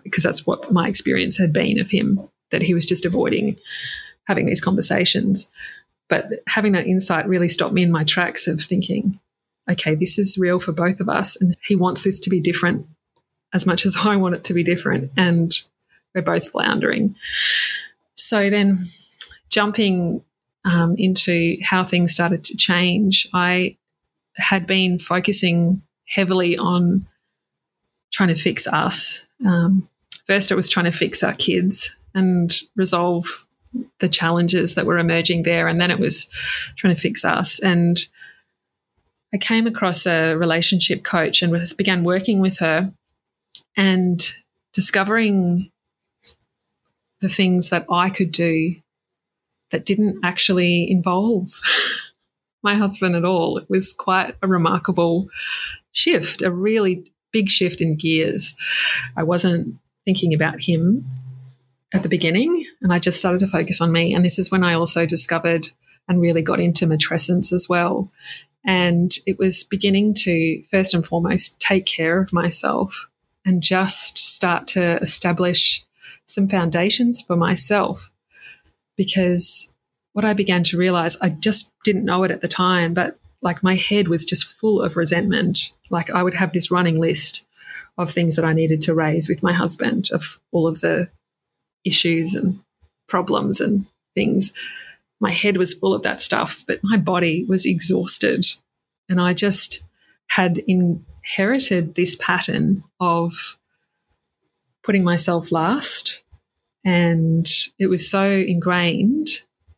Because 0.04 0.26
uh, 0.26 0.30
that's 0.30 0.48
what 0.48 0.72
my 0.72 0.88
experience 0.88 1.38
had 1.38 1.54
been 1.54 1.80
of 1.80 1.92
him, 1.92 2.28
that 2.50 2.64
he 2.64 2.74
was 2.74 2.86
just 2.86 3.06
avoiding 3.06 3.58
having 4.28 4.46
these 4.46 4.62
conversations. 4.62 5.50
But 6.12 6.44
having 6.46 6.74
that 6.74 6.88
insight 6.88 7.26
really 7.26 7.48
stopped 7.48 7.74
me 7.74 7.84
in 7.84 7.92
my 7.92 8.04
tracks 8.04 8.46
of 8.46 8.62
thinking, 8.62 9.18
okay, 9.72 9.96
this 9.96 10.20
is 10.20 10.38
real 10.38 10.60
for 10.60 10.74
both 10.74 11.00
of 11.00 11.08
us, 11.08 11.38
and 11.38 11.56
he 11.66 11.74
wants 11.74 12.04
this 12.04 12.20
to 12.20 12.30
be 12.30 12.42
different 12.42 12.86
as 13.54 13.66
much 13.66 13.86
as 13.86 13.96
I 14.04 14.18
want 14.18 14.36
it 14.36 14.44
to 14.44 14.54
be 14.54 14.62
different. 14.62 15.10
And 15.16 15.58
we're 16.14 16.22
both 16.22 16.50
floundering. 16.50 17.16
So 18.16 18.50
then, 18.50 18.80
jumping 19.50 20.22
um, 20.66 20.96
into 20.98 21.56
how 21.64 21.86
things 21.86 22.12
started 22.12 22.44
to 22.44 22.58
change, 22.58 23.26
I 23.34 23.78
had 24.36 24.68
been 24.68 25.00
focusing 25.00 25.82
heavily 26.10 26.58
on 26.58 27.08
trying 28.12 28.30
to 28.30 28.36
fix 28.36 28.68
us. 28.68 29.26
Um, 29.46 29.88
first, 30.28 30.52
it 30.52 30.56
was 30.56 30.68
trying 30.68 30.92
to 30.92 30.92
fix 30.92 31.24
our 31.24 31.36
kids 31.36 31.98
and 32.14 32.54
resolve 32.76 33.48
the 34.00 34.10
challenges 34.10 34.76
that 34.76 34.86
were 34.86 34.98
emerging 34.98 35.44
there. 35.44 35.68
And 35.68 35.80
then 35.80 35.92
it 35.92 36.00
was 36.00 36.28
trying 36.78 36.96
to 36.96 37.02
fix 37.02 37.24
us. 37.24 37.60
And 37.60 38.06
I 39.34 39.38
came 39.38 39.66
across 39.66 40.06
a 40.06 40.36
relationship 40.36 41.04
coach 41.04 41.42
and 41.42 41.56
began 41.78 42.04
working 42.04 42.42
with 42.42 42.58
her. 42.58 42.94
and 43.78 44.34
discovering 44.74 45.70
the 47.20 47.30
things 47.30 47.70
that 47.70 47.86
I 47.90 48.10
could 48.10 48.32
do 48.32 48.76
that 49.72 49.86
didn't 49.86 50.20
actually 50.24 50.90
involve 50.90 51.50
my 52.64 52.76
husband 52.76 53.16
at 53.16 53.26
all. 53.26 53.58
It 53.58 53.70
was 53.70 53.94
quite 53.94 54.36
a 54.42 54.48
remarkable 54.48 55.30
shift, 55.92 56.42
a 56.42 56.52
really 56.52 57.12
big 57.32 57.50
shift 57.50 57.82
in 57.82 57.96
gears. 57.96 58.56
I 59.16 59.24
wasn't 59.24 59.76
thinking 60.06 60.34
about 60.34 60.62
him 60.62 61.06
at 61.94 62.04
the 62.04 62.10
beginning, 62.10 62.66
and 62.82 62.94
I 62.94 63.00
just 63.00 63.20
started 63.20 63.40
to 63.40 63.48
focus 63.48 63.82
on 63.82 63.92
me. 63.92 64.14
And 64.14 64.24
this 64.24 64.40
is 64.40 64.50
when 64.52 64.64
I 64.64 64.74
also 64.74 65.06
discovered 65.06 65.68
and 66.08 66.22
really 66.22 66.42
got 66.42 66.60
into 66.60 66.88
matrescence 66.88 67.52
as 67.54 67.68
well. 67.70 68.12
And 68.64 69.14
it 69.26 69.40
was 69.40 69.64
beginning 69.64 70.14
to, 70.16 70.64
first 70.70 70.94
and 70.94 71.06
foremost, 71.06 71.60
take 71.60 71.86
care 71.86 72.20
of 72.20 72.32
myself 72.32 73.10
and 73.46 73.62
just 73.62 74.18
start 74.18 74.68
to 74.68 74.98
establish 74.98 75.86
some 76.28 76.48
foundations 76.48 77.22
for 77.22 77.36
myself. 77.36 78.12
Because 78.96 79.74
what 80.14 80.26
I 80.26 80.34
began 80.34 80.64
to 80.66 80.78
realize, 80.78 81.18
I 81.22 81.30
just 81.30 81.74
didn't 81.84 82.06
know 82.06 82.24
it 82.24 82.32
at 82.32 82.42
the 82.42 82.48
time, 82.48 82.94
but 82.94 83.18
like 83.42 83.64
my 83.64 83.76
head 83.76 84.08
was 84.08 84.26
just 84.26 84.46
full 84.46 84.82
of 84.82 84.96
resentment. 84.96 85.74
Like 85.90 86.12
I 86.12 86.22
would 86.22 86.36
have 86.36 86.54
this 86.54 86.70
running 86.70 87.00
list 87.00 87.46
of 87.98 88.12
things 88.12 88.36
that 88.36 88.46
I 88.46 88.54
needed 88.54 88.82
to 88.82 88.94
raise 88.94 89.28
with 89.28 89.44
my 89.44 89.54
husband, 89.54 90.10
of 90.12 90.40
all 90.52 90.68
of 90.68 90.82
the 90.82 91.10
issues 91.86 92.36
and 92.36 92.60
problems 93.08 93.60
and 93.60 93.86
things. 94.16 94.54
My 95.20 95.32
head 95.32 95.58
was 95.58 95.74
full 95.74 95.94
of 95.94 96.04
that 96.04 96.22
stuff, 96.22 96.64
but 96.68 96.80
my 96.84 96.98
body 96.98 97.46
was 97.48 97.66
exhausted. 97.66 98.46
And 99.10 99.22
I 99.22 99.34
just 99.34 99.84
had 100.30 100.60
inherited 100.60 101.96
this 101.96 102.16
pattern 102.16 102.84
of 103.00 103.58
putting 104.84 105.04
myself 105.04 105.52
last. 105.52 106.24
And 106.84 107.48
it 107.78 107.88
was 107.88 108.10
so 108.10 108.26
ingrained, 108.26 109.28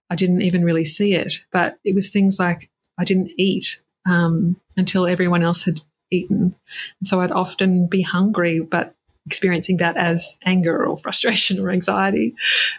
I 0.10 0.16
didn't 0.16 0.44
even 0.44 0.64
really 0.64 0.86
see 0.86 1.14
it. 1.14 1.40
But 1.52 1.78
it 1.84 1.96
was 1.96 2.10
things 2.10 2.40
like 2.40 2.70
I 2.98 3.04
didn't 3.04 3.32
eat 3.38 3.82
um, 4.06 4.56
until 4.78 5.08
everyone 5.08 5.44
else 5.44 5.64
had 5.64 5.82
eaten. 6.12 6.56
And 7.00 7.08
so 7.08 7.20
I'd 7.20 7.32
often 7.32 7.88
be 7.88 8.02
hungry, 8.02 8.60
but 8.60 8.96
experiencing 9.26 9.78
that 9.78 9.98
as 9.98 10.38
anger 10.46 10.86
or 10.86 10.98
frustration 10.98 11.60
or 11.60 11.72
anxiety. 11.72 12.34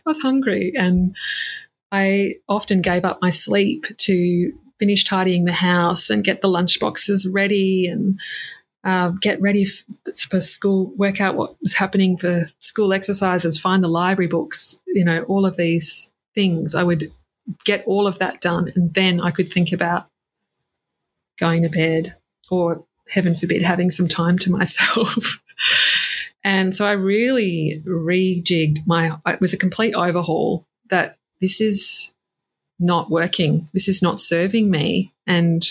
I 0.07 0.11
was 0.11 0.21
hungry 0.21 0.73
and 0.77 1.15
I 1.93 2.37
often 2.49 2.83
gave 2.83 3.05
up 3.05 3.21
my 3.23 3.31
sleep 3.31 3.87
to 3.99 4.53
finish 4.79 5.05
tidying 5.05 5.45
the 5.45 5.53
house 5.53 6.11
and 6.11 6.25
get 6.25 6.43
the 6.43 6.49
lunch 6.49 6.81
boxes 6.81 7.27
ready 7.27 7.87
and 7.87 8.19
uh, 8.83 9.11
get 9.21 9.41
ready 9.41 9.65
for 10.29 10.41
school, 10.41 10.93
work 10.97 11.21
out 11.21 11.37
what 11.37 11.57
was 11.63 11.75
happening 11.75 12.19
for 12.19 12.51
school 12.59 12.93
exercises, 12.93 13.59
find 13.59 13.83
the 13.83 13.89
library 13.89 14.29
books, 14.29 14.79
you 14.89 15.05
know, 15.05 15.23
all 15.23 15.47
of 15.47 15.57
these 15.57 16.11
things. 16.35 16.75
I 16.75 16.83
would 16.83 17.11
get 17.65 17.85
all 17.87 18.07
of 18.07 18.19
that 18.19 18.41
done 18.41 18.73
and 18.75 18.93
then 18.93 19.21
I 19.21 19.31
could 19.31 19.53
think 19.53 19.73
about 19.73 20.09
going 21.39 21.63
to 21.63 21.69
bed 21.69 22.17
or, 22.51 22.85
heaven 23.11 23.35
forbid, 23.35 23.63
having 23.63 23.91
some 23.91 24.09
time 24.09 24.39
to 24.39 24.51
myself. 24.59 25.41
And 26.45 26.75
so 26.75 26.87
I 26.87 26.93
really 26.93 27.83
rejigged 27.87 28.87
my, 28.87 29.19
it 29.27 29.41
was 29.41 29.55
a 29.55 29.59
complete 29.59 29.95
overhaul 29.95 30.67
that 30.91 31.17
this 31.41 31.61
is 31.61 32.13
not 32.79 33.11
working. 33.11 33.69
This 33.73 33.89
is 33.89 34.03
not 34.03 34.21
serving 34.21 34.71
me. 34.71 35.13
And 35.27 35.67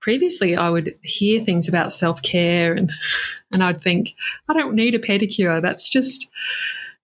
previously 0.00 0.56
I 0.56 0.70
would 0.70 0.96
hear 1.02 1.44
things 1.44 1.68
about 1.68 1.92
self-care 1.92 2.74
and 2.74 2.90
and 3.52 3.62
I'd 3.62 3.80
think 3.80 4.14
I 4.48 4.54
don't 4.54 4.74
need 4.74 4.94
a 4.94 4.98
pedicure. 4.98 5.62
That's 5.62 5.88
just 5.88 6.30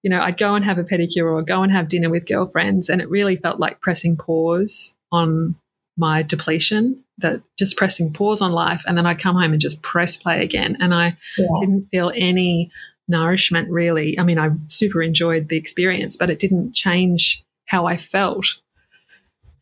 you 0.03 0.11
know, 0.11 0.21
I'd 0.21 0.37
go 0.37 0.57
and 0.57 0.65
have 0.65 0.79
a 0.79 0.85
pedicure 0.85 1.33
or 1.33 1.43
go 1.43 1.62
and 1.62 1.71
have 1.71 1.89
dinner 1.89 2.11
with 2.11 2.27
girlfriends 2.27 2.89
and 2.89 3.01
it 3.01 3.09
really 3.09 3.37
felt 3.37 3.61
like 3.61 3.81
pressing 3.81 4.17
pause 4.17 4.97
on 5.12 5.55
my 5.96 6.22
depletion 6.22 7.02
that 7.18 7.42
just 7.59 7.76
pressing 7.76 8.12
pause 8.12 8.40
on 8.40 8.52
life 8.52 8.83
and 8.87 8.96
then 8.96 9.07
I'd 9.07 9.20
come 9.20 9.37
home 9.37 9.52
and 9.52 9.61
just 9.61 9.83
press 9.83 10.16
play 10.16 10.42
again 10.42 10.76
and 10.81 10.94
I 10.94 11.16
yeah. 11.37 11.46
didn't 11.61 11.85
feel 11.85 12.12
any 12.14 12.70
nourishment 13.09 13.68
really. 13.70 14.18
I 14.18 14.24
mean, 14.24 14.38
I 14.38 14.50
super 14.68 15.02
enjoyed 15.02 15.48
the 15.48 15.57
experience, 15.57 16.16
but 16.16 16.31
it 16.31 16.38
didn't 16.38 16.72
change 16.72 17.44
how 17.66 17.87
I 17.87 17.96
felt. 17.96 18.46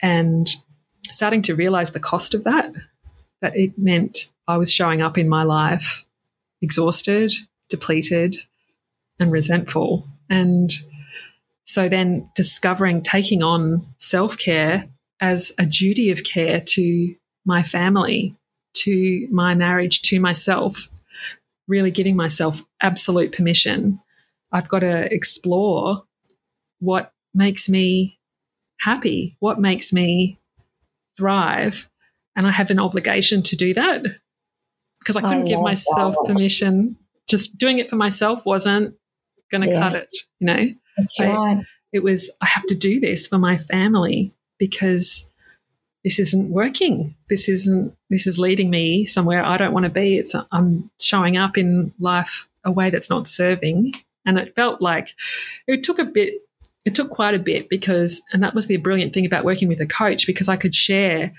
And 0.00 0.48
starting 1.10 1.42
to 1.42 1.54
realize 1.54 1.92
the 1.92 2.00
cost 2.00 2.34
of 2.34 2.44
that, 2.44 2.74
that 3.42 3.56
it 3.56 3.76
meant 3.76 4.30
I 4.46 4.56
was 4.56 4.72
showing 4.72 5.02
up 5.02 5.18
in 5.18 5.28
my 5.28 5.42
life 5.42 6.06
exhausted, 6.62 7.32
depleted, 7.68 8.36
and 9.18 9.32
resentful. 9.32 10.06
And 10.28 10.72
so 11.64 11.88
then 11.88 12.28
discovering 12.34 13.02
taking 13.02 13.42
on 13.42 13.86
self 13.98 14.38
care 14.38 14.88
as 15.20 15.52
a 15.58 15.66
duty 15.66 16.10
of 16.10 16.24
care 16.24 16.60
to 16.60 17.14
my 17.44 17.62
family, 17.62 18.34
to 18.74 19.28
my 19.30 19.54
marriage, 19.54 20.02
to 20.02 20.20
myself, 20.20 20.88
really 21.68 21.90
giving 21.90 22.16
myself 22.16 22.62
absolute 22.80 23.32
permission. 23.32 24.00
I've 24.52 24.68
got 24.68 24.80
to 24.80 25.12
explore 25.12 26.02
what 26.80 27.12
makes 27.34 27.68
me 27.68 28.18
happy, 28.80 29.36
what 29.40 29.60
makes 29.60 29.92
me 29.92 30.38
thrive. 31.16 31.88
And 32.34 32.46
I 32.46 32.50
have 32.50 32.70
an 32.70 32.80
obligation 32.80 33.42
to 33.44 33.56
do 33.56 33.74
that 33.74 34.02
because 35.00 35.16
I 35.16 35.20
couldn't 35.20 35.44
I 35.44 35.48
give 35.48 35.60
myself 35.60 36.14
that. 36.14 36.34
permission. 36.34 36.96
Just 37.28 37.58
doing 37.58 37.78
it 37.78 37.90
for 37.90 37.96
myself 37.96 38.46
wasn't 38.46 38.94
going 39.50 39.62
to 39.62 39.70
yes. 39.70 39.80
cut 39.80 39.94
it, 39.94 40.26
you 40.40 40.46
know? 40.46 40.74
That's 40.96 41.20
I, 41.20 41.32
right. 41.32 41.64
It 41.92 42.02
was, 42.02 42.30
I 42.40 42.46
have 42.46 42.66
to 42.66 42.74
do 42.74 43.00
this 43.00 43.26
for 43.26 43.38
my 43.38 43.58
family 43.58 44.32
because 44.60 45.28
this 46.04 46.20
isn't 46.20 46.50
working. 46.50 47.16
This 47.28 47.48
isn't, 47.48 47.96
this 48.08 48.28
is 48.28 48.38
leading 48.38 48.70
me 48.70 49.06
somewhere 49.06 49.44
I 49.44 49.56
don't 49.56 49.72
want 49.72 49.84
to 49.84 49.90
be. 49.90 50.18
It's, 50.18 50.34
I'm 50.52 50.90
showing 51.00 51.36
up 51.36 51.58
in 51.58 51.92
life 51.98 52.48
a 52.64 52.70
way 52.70 52.90
that's 52.90 53.10
not 53.10 53.26
serving. 53.26 53.94
And 54.24 54.38
it 54.38 54.54
felt 54.54 54.80
like 54.80 55.14
it 55.66 55.82
took 55.82 55.98
a 55.98 56.04
bit 56.04 56.34
it 56.84 56.94
took 56.94 57.10
quite 57.10 57.34
a 57.34 57.38
bit 57.38 57.68
because, 57.68 58.22
and 58.32 58.42
that 58.42 58.54
was 58.54 58.66
the 58.66 58.76
brilliant 58.78 59.12
thing 59.12 59.26
about 59.26 59.44
working 59.44 59.68
with 59.68 59.80
a 59.80 59.86
coach 59.86 60.26
because 60.26 60.48
I 60.48 60.56
could 60.56 60.74
share 60.74 61.32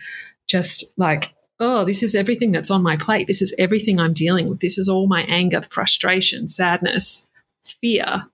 just 0.47 0.93
like, 0.97 1.33
oh, 1.59 1.83
this 1.85 2.03
is 2.03 2.15
everything 2.15 2.51
that's 2.51 2.71
on 2.71 2.83
my 2.83 2.95
plate. 2.95 3.27
This 3.27 3.41
is 3.41 3.53
everything 3.57 3.99
I'm 3.99 4.13
dealing 4.13 4.49
with. 4.49 4.59
This 4.59 4.77
is 4.77 4.87
all 4.87 5.07
my 5.07 5.23
anger, 5.23 5.61
frustration, 5.69 6.47
sadness, 6.47 7.27
fear. 7.63 8.25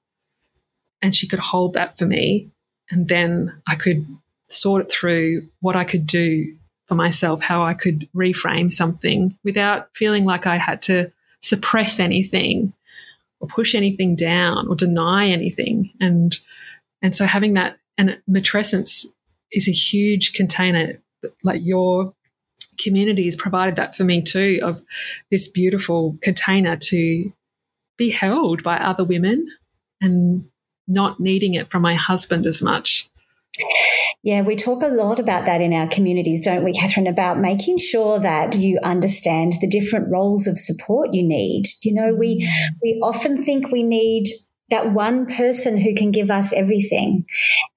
And 1.01 1.15
she 1.15 1.27
could 1.27 1.39
hold 1.39 1.73
that 1.73 1.97
for 1.97 2.05
me. 2.05 2.49
And 2.89 3.07
then 3.07 3.61
I 3.67 3.75
could 3.75 4.05
sort 4.49 4.83
it 4.83 4.91
through 4.91 5.47
what 5.61 5.75
I 5.75 5.83
could 5.83 6.07
do 6.07 6.55
for 6.87 6.95
myself, 6.95 7.41
how 7.41 7.63
I 7.63 7.73
could 7.73 8.07
reframe 8.15 8.71
something 8.71 9.37
without 9.43 9.89
feeling 9.93 10.25
like 10.25 10.47
I 10.47 10.57
had 10.57 10.81
to 10.83 11.11
suppress 11.41 11.99
anything 11.99 12.73
or 13.39 13.47
push 13.47 13.75
anything 13.75 14.15
down 14.15 14.67
or 14.67 14.75
deny 14.75 15.27
anything. 15.27 15.91
And 15.99 16.37
and 17.01 17.15
so 17.15 17.25
having 17.25 17.53
that 17.53 17.77
and 17.97 18.17
matrescence 18.29 19.05
is 19.51 19.67
a 19.67 19.71
huge 19.71 20.33
container, 20.33 20.99
like 21.43 21.61
your 21.63 22.13
community 22.79 23.25
has 23.25 23.35
provided 23.35 23.75
that 23.75 23.95
for 23.95 24.03
me 24.03 24.21
too, 24.21 24.59
of 24.61 24.83
this 25.31 25.47
beautiful 25.47 26.17
container 26.21 26.75
to 26.75 27.31
be 27.97 28.09
held 28.09 28.63
by 28.63 28.77
other 28.77 29.03
women 29.03 29.47
and 30.01 30.47
not 30.87 31.19
needing 31.19 31.55
it 31.55 31.69
from 31.69 31.81
my 31.81 31.95
husband 31.95 32.45
as 32.45 32.61
much. 32.61 33.09
Yeah, 34.27 34.41
we 34.41 34.57
talk 34.57 34.83
a 34.83 34.89
lot 34.89 35.19
about 35.19 35.45
that 35.45 35.61
in 35.61 35.71
our 35.71 35.87
communities, 35.87 36.43
don't 36.43 36.65
we, 36.65 36.73
Catherine? 36.73 37.07
About 37.07 37.39
making 37.39 37.77
sure 37.77 38.19
that 38.19 38.57
you 38.57 38.77
understand 38.83 39.53
the 39.61 39.69
different 39.69 40.11
roles 40.11 40.47
of 40.47 40.57
support 40.57 41.13
you 41.13 41.25
need. 41.25 41.63
You 41.81 41.93
know, 41.93 42.13
we 42.13 42.43
mm. 42.43 42.49
we 42.83 42.99
often 43.01 43.41
think 43.41 43.71
we 43.71 43.83
need 43.83 44.25
that 44.69 44.93
one 44.93 45.25
person 45.25 45.77
who 45.77 45.95
can 45.95 46.11
give 46.11 46.29
us 46.29 46.51
everything. 46.51 47.25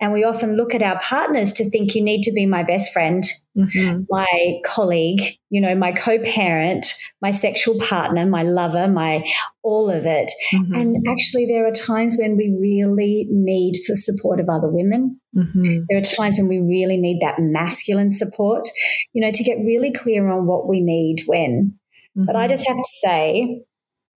And 0.01 0.13
we 0.13 0.25
often 0.25 0.57
look 0.57 0.75
at 0.75 0.83
our 0.83 0.99
partners 1.01 1.53
to 1.55 1.69
think 1.69 1.95
you 1.95 2.03
need 2.03 2.23
to 2.23 2.33
be 2.33 2.47
my 2.47 2.63
best 2.63 2.93
friend, 2.93 3.23
mm-hmm. 3.57 4.03
my 4.09 4.61
colleague, 4.65 5.21
you 5.51 5.61
know, 5.61 5.75
my 5.75 5.93
co 5.93 6.19
parent, 6.19 6.87
my 7.23 7.31
sexual 7.31 7.79
partner, 7.79 8.27
my 8.27 8.43
lover, 8.43 8.89
my 8.89 9.25
all 9.63 9.89
of 9.91 10.05
it. 10.05 10.33
Mm-hmm. 10.53 10.75
And 10.75 11.07
actually, 11.09 11.47
there 11.47 11.67
are 11.67 11.73
times 11.73 12.17
when 12.19 12.37
we 12.37 12.57
really 12.59 13.27
need 13.31 13.75
the 13.87 13.97
support 13.97 14.41
of 14.41 14.49
other 14.49 14.69
women. 14.69 15.21
Mm-hmm. 15.37 15.85
There 15.89 15.99
are 15.99 16.03
times 16.03 16.37
when 16.39 16.49
we 16.49 16.59
really 16.59 16.97
need 16.97 17.21
that 17.21 17.37
masculine 17.39 18.11
support, 18.11 18.69
you 19.13 19.23
know, 19.23 19.31
to 19.31 19.45
get 19.45 19.59
really 19.59 19.93
clear 19.93 20.29
on 20.29 20.47
what 20.47 20.69
we 20.69 20.81
need 20.81 21.23
when. 21.27 21.79
But 22.17 22.35
I 22.35 22.41
mm-hmm. 22.41 22.51
just 22.51 22.67
have 22.67 22.77
to 22.77 22.85
say, 22.85 23.63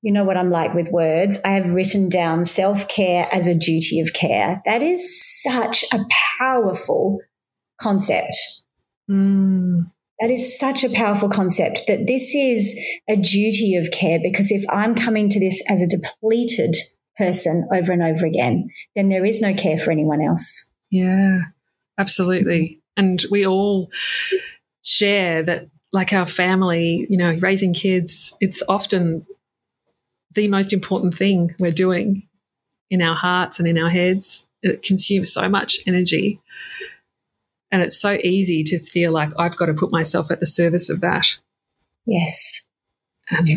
you 0.05 0.13
know 0.13 0.23
what 0.23 0.37
I'm 0.37 0.51
like 0.51 0.75
with 0.75 0.91
words. 0.93 1.41
I 1.47 1.53
have 1.53 1.73
written 1.73 2.11
down 2.11 2.45
self 2.45 2.87
care 2.89 3.27
as 3.33 3.49
a 3.49 3.55
duty 3.55 4.01
of 4.01 4.13
care. 4.13 4.61
That 4.67 4.83
is 4.83 5.03
such 5.43 5.83
a 5.95 6.05
powerful 6.39 7.21
concept. 7.81 8.37
Mm, 9.11 9.91
That 10.21 10.31
is 10.31 10.59
such 10.59 10.85
a 10.85 10.91
powerful 10.91 11.31
concept 11.31 11.85
that 11.89 12.07
this 12.07 12.35
is 12.35 12.79
a 13.09 13.17
duty 13.17 13.77
of 13.77 13.91
care 13.93 14.19
because 14.23 14.53
if 14.53 14.63
I'm 14.69 14.95
coming 14.95 15.31
to 15.31 15.41
this 15.41 15.65
as 15.71 15.81
a 15.81 15.89
depleted 15.89 16.77
person 17.17 17.67
over 17.73 17.91
and 17.91 18.03
over 18.03 18.27
again, 18.27 18.69
then 18.95 19.09
there 19.09 19.25
is 19.25 19.41
no 19.41 19.55
care 19.55 19.79
for 19.79 19.91
anyone 19.91 20.21
else. 20.21 20.71
Yeah, 20.91 21.39
absolutely. 21.99 22.83
And 22.95 23.25
we 23.31 23.47
all 23.47 23.91
share 24.83 25.43
that, 25.45 25.69
like 25.95 26.13
our 26.13 26.27
family, 26.27 27.07
you 27.09 27.17
know, 27.17 27.39
raising 27.41 27.73
kids, 27.73 28.37
it's 28.41 28.63
often 28.69 29.25
the 30.35 30.49
most 30.49 30.73
important 30.73 31.15
thing 31.15 31.55
we're 31.59 31.71
doing 31.71 32.29
in 32.91 33.03
our 33.03 33.15
hearts 33.15 33.59
and 33.59 33.69
in 33.69 33.79
our 33.79 33.91
heads. 33.91 34.47
It 34.63 34.83
consumes 34.83 35.33
so 35.33 35.49
much 35.49 35.79
energy. 35.87 36.41
And 37.71 37.83
it's 37.83 37.99
so 37.99 38.13
easy 38.23 38.63
to 38.65 38.79
feel 38.79 39.13
like 39.13 39.33
I've 39.39 39.57
got 39.57 39.67
to 39.67 39.75
put 39.75 39.91
myself 39.91 40.31
at 40.31 40.41
the 40.41 40.47
service 40.47 40.89
of 40.89 41.01
that. 41.01 41.27
Yes. 42.07 42.69
And 43.31 43.49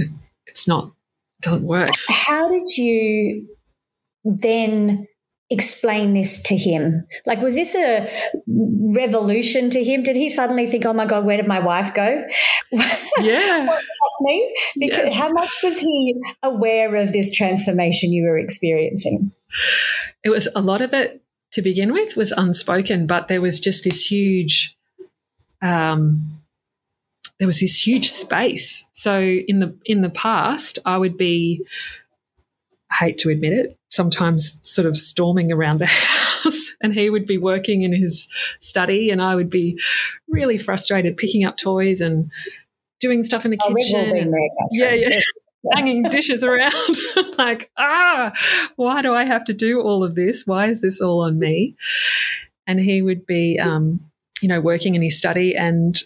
it's 0.48 0.68
not, 0.68 0.86
it 0.86 1.44
doesn't 1.44 1.64
work. 1.64 1.92
How 2.10 2.50
did 2.50 2.78
you 2.78 3.48
then 4.24 5.08
explain 5.50 6.14
this 6.14 6.42
to 6.44 6.56
him? 6.58 7.06
Like, 7.26 7.42
was 7.42 7.56
this 7.56 7.74
a 7.76 8.10
revolution 8.94 9.70
to 9.72 9.84
him? 9.84 10.04
Did 10.04 10.16
he 10.16 10.30
suddenly 10.30 10.68
think, 10.68 10.86
oh 10.86 10.94
my 10.94 11.06
God, 11.06 11.26
where 11.26 11.38
did 11.38 11.48
my 11.48 11.60
wife 11.60 11.94
go? 11.94 12.24
Yeah. 13.20 13.66
What's 13.68 13.92
happening? 14.20 14.54
Because 14.78 15.06
Yeah. 15.06 15.14
how 15.14 15.30
much 15.30 15.56
was 15.64 15.80
he 15.80 16.20
aware 16.44 16.96
of 16.96 17.14
this 17.14 17.32
transformation 17.32 18.12
you 18.12 18.24
were 18.28 18.38
experiencing? 18.38 19.32
it 20.26 20.30
was 20.30 20.50
a 20.54 20.62
lot 20.62 20.82
of 20.82 20.94
it 20.94 21.22
to 21.54 21.62
begin 21.62 21.94
with 21.94 22.18
was 22.18 22.34
unspoken, 22.34 23.08
but 23.08 23.30
there 23.30 23.40
was 23.40 23.62
just 23.62 23.86
this 23.86 24.12
huge, 24.12 24.78
um, 25.62 26.42
there 27.40 27.48
was 27.48 27.62
this 27.62 27.88
huge 27.88 28.10
space. 28.10 28.86
So 28.92 29.20
in 29.22 29.60
the 29.60 29.78
in 29.86 30.02
the 30.02 30.10
past, 30.10 30.80
I 30.86 30.98
would 30.98 31.18
be, 31.18 31.66
I 32.92 32.96
hate 33.06 33.18
to 33.20 33.30
admit 33.30 33.54
it, 33.54 33.78
sometimes 33.98 34.58
sort 34.62 34.86
of 34.86 34.96
storming 34.96 35.52
around 35.52 35.80
the 35.80 35.86
house, 36.44 36.74
and 36.82 36.94
he 36.94 37.10
would 37.10 37.26
be 37.26 37.38
working 37.38 37.82
in 37.82 37.92
his 37.94 38.30
study, 38.62 39.10
and 39.10 39.22
I 39.22 39.36
would 39.36 39.50
be 39.50 39.78
really 40.30 40.58
frustrated 40.58 41.18
picking 41.18 41.44
up 41.44 41.58
toys 41.58 42.00
and 42.00 42.32
doing 43.02 43.24
stuff 43.26 43.44
in 43.44 43.52
the 43.52 43.58
Oh, 43.62 43.74
kitchen. 43.76 44.16
and- 44.16 44.34
yeah, 44.72 44.94
yeah. 44.94 45.20
Hanging 45.74 46.04
dishes 46.04 46.44
around. 46.46 46.98
like, 47.38 47.72
ah, 47.78 48.32
why 48.78 49.02
do 49.02 49.14
I 49.14 49.26
have 49.26 49.44
to 49.46 49.54
do 49.54 49.82
all 49.82 50.04
of 50.04 50.16
this? 50.16 50.44
Why 50.46 50.70
is 50.70 50.82
this 50.82 51.02
all 51.02 51.20
on 51.22 51.40
me? 51.40 51.76
And 52.66 52.80
he 52.80 53.02
would 53.02 53.26
be, 53.26 53.60
um, 53.60 54.00
you 54.42 54.48
know, 54.48 54.62
working 54.62 54.96
in 54.96 55.02
his 55.02 55.18
study, 55.18 55.56
and 55.56 56.02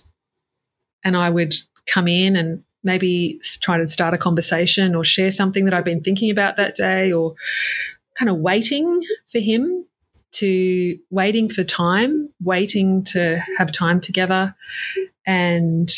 and 1.03 1.15
I 1.17 1.29
would 1.29 1.53
come 1.85 2.07
in 2.07 2.35
and 2.35 2.63
maybe 2.83 3.39
try 3.61 3.77
to 3.77 3.87
start 3.89 4.13
a 4.13 4.17
conversation 4.17 4.95
or 4.95 5.03
share 5.03 5.31
something 5.31 5.65
that 5.65 5.73
I've 5.73 5.85
been 5.85 6.01
thinking 6.01 6.31
about 6.31 6.57
that 6.57 6.75
day, 6.75 7.11
or 7.11 7.35
kind 8.17 8.29
of 8.29 8.37
waiting 8.37 9.01
for 9.31 9.39
him 9.39 9.85
to 10.33 10.97
waiting 11.09 11.49
for 11.49 11.63
time, 11.63 12.29
waiting 12.41 13.03
to 13.03 13.41
have 13.57 13.71
time 13.71 13.99
together, 13.99 14.55
and 15.25 15.89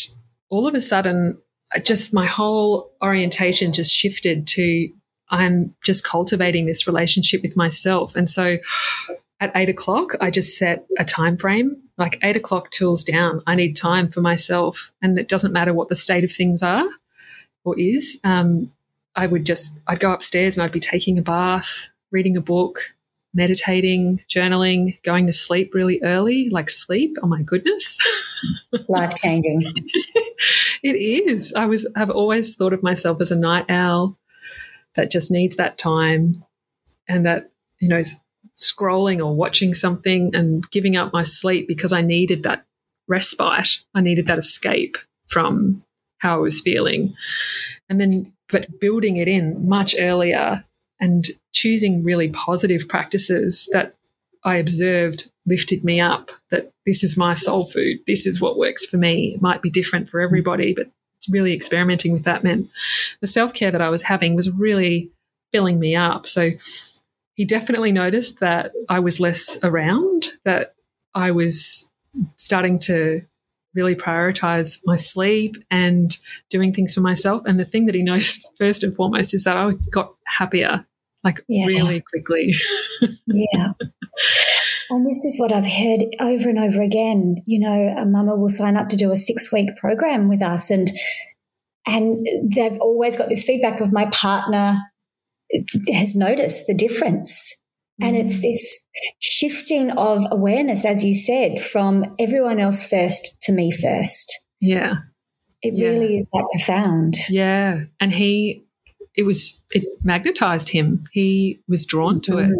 all 0.49 0.67
of 0.67 0.75
a 0.75 0.81
sudden 0.81 1.37
just 1.83 2.13
my 2.13 2.25
whole 2.25 2.91
orientation 3.01 3.73
just 3.73 3.91
shifted 3.91 4.45
to 4.45 4.89
I'm 5.29 5.73
just 5.83 6.03
cultivating 6.03 6.67
this 6.67 6.85
relationship 6.85 7.41
with 7.41 7.55
myself. 7.55 8.15
And 8.15 8.29
so 8.29 8.57
at 9.39 9.51
eight 9.55 9.69
o'clock, 9.69 10.13
I 10.21 10.31
just 10.31 10.57
set 10.57 10.85
a 10.97 11.05
time 11.05 11.37
frame. 11.37 11.77
Like 11.97 12.17
eight 12.23 12.37
o'clock 12.37 12.71
tools 12.71 13.03
down. 13.03 13.41
I 13.45 13.55
need 13.55 13.75
time 13.75 14.09
for 14.09 14.21
myself. 14.21 14.93
And 15.01 15.17
it 15.19 15.27
doesn't 15.27 15.53
matter 15.53 15.73
what 15.73 15.89
the 15.89 15.95
state 15.95 16.23
of 16.23 16.31
things 16.31 16.63
are 16.63 16.87
or 17.63 17.79
is. 17.79 18.19
Um, 18.23 18.71
I 19.15 19.27
would 19.27 19.45
just 19.45 19.79
I'd 19.87 19.99
go 19.99 20.11
upstairs 20.11 20.57
and 20.57 20.63
I'd 20.63 20.71
be 20.71 20.79
taking 20.79 21.19
a 21.19 21.21
bath, 21.21 21.89
reading 22.11 22.35
a 22.35 22.41
book, 22.41 22.79
meditating, 23.33 24.21
journaling, 24.27 25.01
going 25.03 25.25
to 25.27 25.33
sleep 25.33 25.73
really 25.73 25.99
early, 26.03 26.49
like 26.49 26.69
sleep. 26.69 27.17
Oh 27.21 27.27
my 27.27 27.41
goodness. 27.41 27.97
Life 28.87 29.15
changing. 29.15 29.61
It 30.83 30.95
is. 30.95 31.53
I 31.53 31.65
was 31.65 31.89
I've 31.95 32.09
always 32.09 32.55
thought 32.55 32.73
of 32.73 32.83
myself 32.83 33.21
as 33.21 33.31
a 33.31 33.35
night 33.37 33.65
owl 33.69 34.17
that 34.95 35.09
just 35.09 35.31
needs 35.31 35.55
that 35.55 35.77
time 35.77 36.43
and 37.07 37.25
that, 37.25 37.51
you 37.79 37.87
know, 37.87 38.03
scrolling 38.57 39.23
or 39.23 39.35
watching 39.35 39.73
something 39.73 40.33
and 40.33 40.69
giving 40.71 40.95
up 40.95 41.13
my 41.13 41.23
sleep 41.23 41.67
because 41.67 41.91
I 41.91 42.01
needed 42.01 42.43
that 42.43 42.65
respite. 43.07 43.79
I 43.93 44.01
needed 44.01 44.27
that 44.27 44.39
escape 44.39 44.97
from 45.27 45.83
how 46.19 46.35
I 46.35 46.39
was 46.39 46.61
feeling. 46.61 47.15
And 47.89 47.99
then 47.99 48.33
but 48.49 48.79
building 48.79 49.17
it 49.17 49.27
in 49.27 49.67
much 49.67 49.95
earlier 49.97 50.63
and 50.99 51.25
choosing 51.53 52.03
really 52.03 52.29
positive 52.29 52.87
practices 52.87 53.67
that 53.73 53.95
I 54.43 54.57
observed 54.57 55.31
lifted 55.45 55.83
me 55.83 55.99
up 55.99 56.31
that 56.51 56.71
this 56.85 57.03
is 57.03 57.17
my 57.17 57.33
soul 57.33 57.65
food. 57.65 57.97
This 58.07 58.25
is 58.25 58.39
what 58.39 58.57
works 58.57 58.85
for 58.85 58.97
me. 58.97 59.33
It 59.35 59.41
might 59.41 59.61
be 59.61 59.69
different 59.69 60.09
for 60.09 60.21
everybody, 60.21 60.73
but 60.73 60.87
really 61.29 61.53
experimenting 61.53 62.13
with 62.13 62.23
that 62.23 62.43
meant 62.43 62.69
the 63.21 63.27
self 63.27 63.53
care 63.53 63.71
that 63.71 63.81
I 63.81 63.89
was 63.89 64.03
having 64.03 64.35
was 64.35 64.51
really 64.51 65.09
filling 65.51 65.79
me 65.79 65.95
up. 65.95 66.27
So 66.27 66.51
he 67.35 67.45
definitely 67.45 67.91
noticed 67.91 68.39
that 68.39 68.71
I 68.89 68.99
was 68.99 69.19
less 69.19 69.57
around, 69.63 70.29
that 70.45 70.75
I 71.15 71.31
was 71.31 71.89
starting 72.37 72.79
to 72.79 73.21
really 73.73 73.95
prioritize 73.95 74.79
my 74.85 74.95
sleep 74.95 75.55
and 75.71 76.15
doing 76.49 76.73
things 76.73 76.93
for 76.93 77.01
myself. 77.01 77.41
And 77.45 77.59
the 77.59 77.65
thing 77.65 77.87
that 77.87 77.95
he 77.95 78.03
noticed 78.13 78.47
first 78.57 78.83
and 78.83 78.95
foremost 78.95 79.33
is 79.33 79.43
that 79.45 79.57
I 79.57 79.71
got 79.91 80.13
happier, 80.27 80.85
like 81.23 81.43
Yeah. 81.47 81.65
really 81.67 82.01
quickly. 82.01 82.53
Yeah. 83.27 83.73
And 84.89 85.07
this 85.07 85.25
is 85.25 85.39
what 85.39 85.51
I've 85.51 85.65
heard 85.65 86.03
over 86.19 86.49
and 86.49 86.59
over 86.59 86.81
again. 86.81 87.37
You 87.45 87.59
know, 87.59 87.95
a 87.97 88.05
mama 88.05 88.35
will 88.35 88.49
sign 88.49 88.77
up 88.77 88.89
to 88.89 88.95
do 88.95 89.11
a 89.11 89.15
six 89.15 89.51
week 89.51 89.75
program 89.77 90.29
with 90.29 90.41
us 90.43 90.69
and 90.69 90.89
and 91.87 92.25
they've 92.55 92.77
always 92.79 93.17
got 93.17 93.27
this 93.29 93.43
feedback 93.43 93.81
of 93.81 93.91
my 93.91 94.05
partner 94.05 94.81
has 95.91 96.15
noticed 96.15 96.67
the 96.67 96.73
difference. 96.75 97.59
And 98.01 98.17
it's 98.17 98.41
this 98.41 98.85
shifting 99.19 99.91
of 99.91 100.25
awareness, 100.31 100.83
as 100.83 101.03
you 101.05 101.13
said, 101.13 101.61
from 101.61 102.03
everyone 102.19 102.59
else 102.59 102.87
first 102.87 103.41
to 103.43 103.51
me 103.53 103.71
first. 103.71 104.45
Yeah. 104.59 104.95
It 105.61 105.75
Yeah. 105.75 105.89
really 105.89 106.17
is 106.17 106.29
that 106.31 106.47
profound. 106.51 107.17
Yeah. 107.29 107.81
And 107.99 108.11
he, 108.11 108.65
it 109.15 109.23
was, 109.23 109.61
it 109.71 109.85
magnetized 110.03 110.69
him. 110.69 111.01
He 111.11 111.59
was 111.67 111.85
drawn 111.85 112.19
to 112.21 112.39
it. 112.39 112.51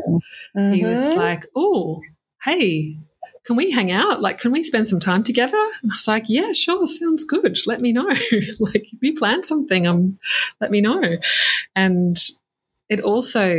He 0.76 0.86
was 0.86 1.02
Mhm. 1.02 1.16
like, 1.18 1.48
oh, 1.56 2.00
hey, 2.44 2.96
can 3.44 3.56
we 3.58 3.72
hang 3.72 3.92
out? 3.92 4.22
Like, 4.22 4.38
can 4.38 4.52
we 4.52 4.64
spend 4.64 4.88
some 4.88 5.00
time 5.00 5.24
together? 5.24 5.58
And 5.82 5.92
I 5.92 5.96
was 5.96 6.08
like, 6.08 6.26
yeah, 6.30 6.52
sure, 6.54 6.86
sounds 6.88 7.26
good. 7.26 7.58
Let 7.66 7.82
me 7.82 7.92
know. 7.92 8.08
like, 8.60 8.86
if 8.94 9.00
you 9.02 9.16
plan 9.16 9.44
something, 9.44 9.88
um, 9.88 10.20
let 10.62 10.70
me 10.72 10.80
know. 10.80 11.18
And 11.76 12.18
it 12.90 13.00
also, 13.00 13.58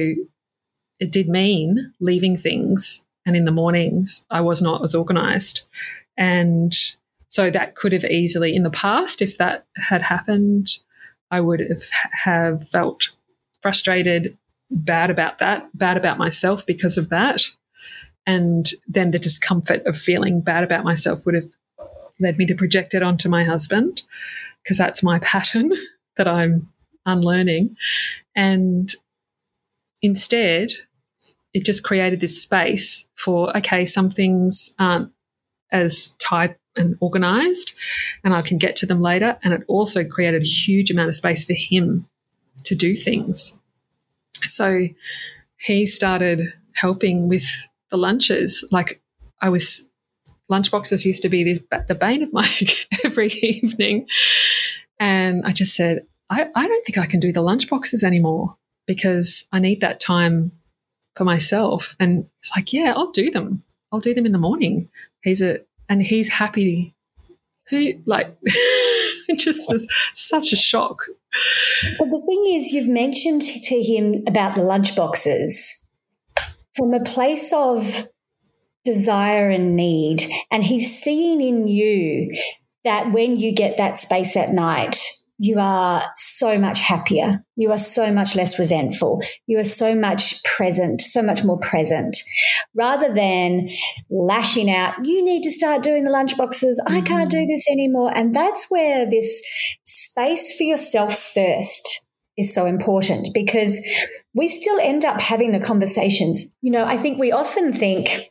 it 1.01 1.11
did 1.11 1.29
mean 1.29 1.93
leaving 2.01 2.37
things. 2.37 3.05
And 3.27 3.37
in 3.37 3.45
the 3.45 3.51
mornings, 3.51 4.25
I 4.31 4.41
was 4.43 4.61
not 4.61 4.85
as 4.85 4.95
organized. 4.95 5.63
And 6.17 6.75
so 7.29 7.51
that 7.51 7.75
could 7.75 7.93
have 7.93 8.05
easily, 8.05 8.55
in 8.55 8.63
the 8.63 8.71
past, 8.71 9.23
if 9.23 9.39
that 9.39 9.67
had 9.77 10.03
happened, 10.03 10.79
I 11.31 11.41
would 11.41 11.61
have, 11.61 11.83
have 12.13 12.69
felt 12.69 13.11
frustrated, 13.61 14.37
bad 14.71 15.11
about 15.11 15.39
that, 15.39 15.69
bad 15.77 15.97
about 15.97 16.19
myself 16.19 16.67
because 16.67 16.97
of 16.97 17.09
that. 17.09 17.43
And 18.27 18.71
then 18.87 19.11
the 19.11 19.19
discomfort 19.19 19.85
of 19.87 19.97
feeling 19.99 20.41
bad 20.41 20.65
about 20.65 20.85
myself 20.85 21.27
would 21.27 21.35
have 21.35 21.51
led 22.21 22.39
me 22.39 22.47
to 22.47 22.55
project 22.55 22.95
it 22.95 23.03
onto 23.03 23.29
my 23.29 23.45
husband 23.45 24.03
because 24.63 24.79
that's 24.79 25.03
my 25.03 25.19
pattern 25.23 25.73
that 26.17 26.29
I'm 26.29 26.69
unlearning. 27.07 27.77
And 28.35 28.93
instead, 30.05 30.71
it 31.55 31.64
just 31.64 31.83
created 31.83 32.21
this 32.21 32.40
space 32.40 33.09
for 33.17 33.57
okay, 33.57 33.87
some 33.87 34.11
things 34.11 34.75
aren't 34.79 35.11
as 35.73 36.11
tight 36.19 36.57
and 36.77 36.97
organized, 37.01 37.75
and 38.23 38.35
I 38.35 38.43
can 38.43 38.59
get 38.59 38.77
to 38.77 38.87
them 38.87 39.01
later. 39.01 39.38
And 39.43 39.55
it 39.55 39.62
also 39.67 40.05
created 40.05 40.43
a 40.43 40.47
huge 40.47 40.90
amount 40.90 41.09
of 41.09 41.14
space 41.14 41.45
for 41.45 41.55
him 41.55 42.07
to 42.64 42.75
do 42.75 42.95
things. 42.95 43.59
So 44.43 44.88
he 45.57 45.87
started 45.87 46.53
helping 46.75 47.29
with 47.29 47.49
the 47.90 47.97
lunches. 47.97 48.67
Like 48.71 49.01
I 49.40 49.49
was, 49.49 49.88
lunchboxes 50.51 51.05
used 51.05 51.23
to 51.23 51.29
be 51.29 51.62
the, 51.88 51.95
bane 51.95 52.23
of 52.23 52.33
my 52.33 52.49
every 53.05 53.29
evening. 53.29 54.07
And 54.99 55.45
I 55.47 55.53
just 55.53 55.75
said, 55.75 56.07
I, 56.29 56.49
I 56.55 56.69
don't 56.69 56.85
think 56.85 56.99
I 56.99 57.07
can 57.07 57.21
do 57.21 57.33
the 57.33 57.43
lunchboxes 57.43 58.03
anymore 58.03 58.57
because 58.87 59.47
I 59.53 59.59
need 59.59 59.81
that 59.81 60.01
time 60.01 60.53
for 61.16 61.25
myself. 61.25 61.97
And 61.99 62.27
it's 62.40 62.51
like, 62.57 62.73
yeah, 62.73 62.92
I'll 62.97 63.11
do 63.11 63.31
them. 63.31 63.62
I'll 63.92 64.01
do 64.01 64.14
them 64.14 64.27
in 64.27 64.33
the 64.33 64.38
morning. 64.38 64.88
He's 65.23 65.40
a, 65.40 65.61
and 65.88 66.03
he's 66.03 66.29
happy 66.29 66.94
who 67.68 67.92
like 68.05 68.37
just 69.37 69.73
was 69.73 69.87
such 70.14 70.53
a 70.53 70.57
shock. 70.57 71.05
But 71.99 72.07
the 72.07 72.23
thing 72.27 72.55
is, 72.55 72.73
you've 72.73 72.88
mentioned 72.88 73.42
to 73.42 73.83
him 73.83 74.23
about 74.27 74.55
the 74.55 74.62
lunch 74.62 74.94
boxes 74.94 75.87
from 76.75 76.92
a 76.92 77.03
place 77.03 77.53
of 77.53 78.09
desire 78.85 79.49
and 79.49 79.75
need, 79.75 80.25
and 80.51 80.64
he's 80.64 81.01
seeing 81.01 81.40
in 81.40 81.66
you 81.66 82.37
that 82.85 83.12
when 83.12 83.38
you 83.38 83.53
get 83.53 83.79
that 83.79 83.97
space 83.97 84.37
at 84.37 84.53
night, 84.53 84.97
you 85.38 85.59
are 85.59 86.05
so 86.16 86.59
much 86.59 86.81
happier. 86.81 87.44
You 87.57 87.73
are 87.73 87.79
so 87.79 88.12
much 88.12 88.37
less 88.37 88.59
resentful. 88.59 89.20
You 89.47 89.59
are 89.59 89.64
so 89.64 89.94
much 89.94 90.42
present, 90.44 91.01
so 91.01 91.23
much 91.23 91.44
more 91.44 91.59
present 91.59 92.16
rather 92.75 93.12
than 93.12 93.68
lashing 94.11 94.70
out. 94.70 94.94
You 95.05 95.25
need 95.25 95.42
to 95.42 95.51
start 95.51 95.83
doing 95.83 96.05
the 96.05 96.11
lunchboxes. 96.11 96.77
Mm-hmm. 96.81 96.94
I 96.94 97.01
can't 97.01 97.31
do 97.31 97.44
this 97.47 97.66
anymore. 97.70 98.16
And 98.16 98.35
that's 98.35 98.70
where 98.70 99.09
this 99.09 99.44
space 99.85 100.57
for 100.57 100.62
yourself 100.62 101.18
first 101.18 102.07
is 102.37 102.53
so 102.53 102.66
important 102.66 103.29
because 103.35 103.85
we 104.35 104.49
still 104.49 104.79
end 104.81 105.05
up 105.05 105.20
having 105.20 105.53
the 105.53 105.61
conversations. 105.61 106.55
You 106.62 106.73
know, 106.73 106.85
I 106.85 106.97
think 106.97 107.18
we 107.18 107.33
often 107.33 107.73
think, 107.73 108.31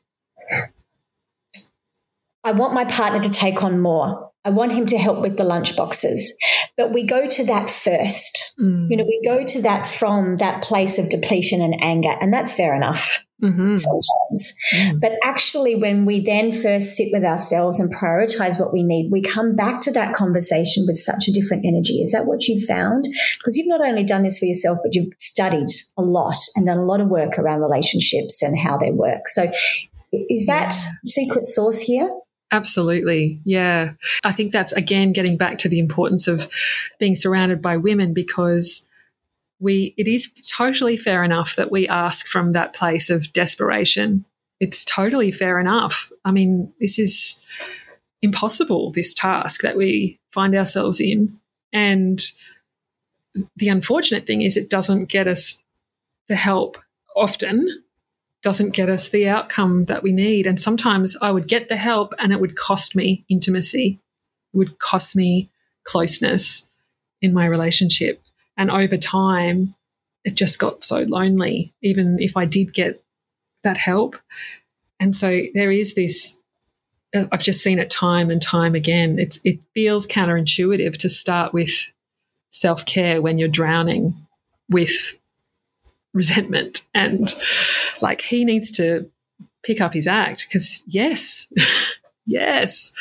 I 2.43 2.51
want 2.51 2.73
my 2.73 2.83
partner 2.85 3.19
to 3.19 3.29
take 3.29 3.63
on 3.63 3.79
more. 3.79 4.32
I 4.45 4.49
want 4.49 4.73
him 4.73 4.86
to 4.88 4.97
help 4.97 5.21
with 5.21 5.38
the 5.38 5.43
lunch 5.43 5.75
boxes. 5.75 6.34
But 6.75 6.91
we 6.91 7.03
go 7.03 7.27
to 7.27 7.45
that 7.45 7.69
first. 7.69 8.56
Mm. 8.60 8.89
You 8.89 8.97
know, 8.97 9.06
we 9.06 9.21
go 9.23 9.43
to 9.43 9.62
that 9.62 9.88
from 9.88 10.38
that 10.38 10.62
place 10.62 10.97
of 10.97 11.10
depletion 11.10 11.62
and 11.62 11.75
anger, 11.82 12.15
and 12.19 12.34
that's 12.34 12.53
fair 12.53 12.75
enough 12.75 13.23
mm-hmm. 13.43 13.77
sometimes. 13.77 14.60
Mm. 14.73 14.99
But 14.99 15.13
actually, 15.23 15.75
when 15.75 16.06
we 16.06 16.19
then 16.19 16.51
first 16.51 16.95
sit 16.95 17.10
with 17.12 17.23
ourselves 17.23 17.79
and 17.79 17.93
prioritize 17.93 18.60
what 18.60 18.73
we 18.73 18.84
need, 18.84 19.12
we 19.12 19.21
come 19.21 19.56
back 19.56 19.82
to 19.82 19.91
that 19.91 20.15
conversation 20.15 20.86
with 20.88 20.97
such 20.97 21.27
a 21.27 21.32
different 21.32 21.65
energy. 21.65 22.01
Is 22.01 22.12
that 22.12 22.25
what 22.25 22.47
you've 22.47 22.63
found? 22.63 23.06
Because 23.38 23.58
you've 23.58 23.67
not 23.67 23.86
only 23.86 24.03
done 24.03 24.23
this 24.23 24.39
for 24.39 24.45
yourself, 24.45 24.79
but 24.84 24.95
you've 24.95 25.13
studied 25.19 25.69
a 25.97 26.01
lot 26.01 26.38
and 26.56 26.65
done 26.65 26.77
a 26.77 26.86
lot 26.86 27.01
of 27.01 27.08
work 27.08 27.38
around 27.38 27.62
relationships 27.62 28.41
and 28.41 28.58
how 28.58 28.77
they 28.77 28.91
work. 28.91 29.27
So, 29.27 29.51
is 30.12 30.45
that 30.45 30.73
yeah. 30.73 30.91
secret 31.03 31.45
sauce 31.45 31.82
here? 31.82 32.10
Absolutely. 32.53 33.41
Yeah. 33.45 33.93
I 34.23 34.31
think 34.31 34.51
that's 34.51 34.73
again 34.73 35.11
getting 35.11 35.37
back 35.37 35.57
to 35.59 35.69
the 35.69 35.79
importance 35.79 36.27
of 36.27 36.47
being 36.99 37.15
surrounded 37.15 37.61
by 37.63 37.77
women 37.77 38.13
because 38.13 38.85
we 39.59 39.95
it 39.97 40.07
is 40.07 40.31
totally 40.55 40.95
fair 40.95 41.23
enough 41.23 41.55
that 41.55 41.71
we 41.71 41.87
ask 41.87 42.27
from 42.27 42.51
that 42.51 42.73
place 42.75 43.09
of 43.09 43.33
desperation. 43.33 44.23
It's 44.59 44.85
totally 44.85 45.31
fair 45.31 45.59
enough. 45.59 46.11
I 46.23 46.31
mean, 46.31 46.71
this 46.79 46.99
is 46.99 47.43
impossible 48.21 48.91
this 48.91 49.15
task 49.15 49.61
that 49.63 49.75
we 49.75 50.19
find 50.31 50.55
ourselves 50.55 50.99
in 51.01 51.39
and 51.73 52.21
the 53.55 53.67
unfortunate 53.67 54.27
thing 54.27 54.43
is 54.43 54.55
it 54.55 54.69
doesn't 54.69 55.05
get 55.05 55.27
us 55.27 55.59
the 56.29 56.35
help 56.35 56.77
often 57.15 57.82
doesn't 58.43 58.71
get 58.71 58.89
us 58.89 59.10
the 59.10 59.27
outcome 59.27 59.86
that 59.86 60.03
we 60.03 60.12
need. 60.12 60.45
And 60.45 60.60
sometimes 60.60 61.15
I 61.21 61.32
would 61.32 61.47
get 61.47 61.69
the 61.69 61.77
help 61.77 62.13
and 62.19 62.32
it 62.32 62.39
would 62.39 62.56
cost 62.56 62.95
me 62.95 63.25
intimacy, 63.29 63.99
it 64.53 64.58
would 64.58 64.77
cost 64.79 65.15
me 65.15 65.49
closeness 65.86 66.67
in 67.21 67.34
my 67.34 67.45
relationship. 67.45 68.21
And 68.58 68.69
over 68.69 68.97
time, 68.97 69.73
it 70.23 70.36
just 70.36 70.60
got 70.60 70.84
so 70.84 70.99
lonely, 70.99 71.73
even 71.82 72.17
if 72.19 72.38
I 72.38 72.45
did 72.45 72.73
get 72.73 73.03
that 73.63 73.77
help. 73.77 74.17
And 74.99 75.15
so 75.15 75.41
there 75.53 75.71
is 75.71 75.95
this. 75.95 76.38
Uh, 77.15 77.25
I've 77.32 77.43
just 77.43 77.62
seen 77.62 77.79
it 77.79 77.89
time 77.89 78.29
and 78.29 78.41
time 78.41 78.75
again. 78.75 79.19
It's, 79.19 79.39
it 79.43 79.60
feels 79.73 80.06
counterintuitive 80.06 80.97
to 80.97 81.10
start 81.10 81.53
with 81.53 81.71
self 82.49 82.86
care 82.86 83.21
when 83.21 83.38
you're 83.38 83.47
drowning 83.47 84.27
with 84.69 85.17
resentment 86.13 86.84
and 86.93 87.36
like 88.02 88.21
he 88.21 88.45
needs 88.45 88.71
to 88.71 89.10
pick 89.63 89.82
up 89.82 89.93
his 89.93 90.08
act 90.08 90.45
because 90.47 90.84
yes 90.88 91.47
yes. 92.26 92.91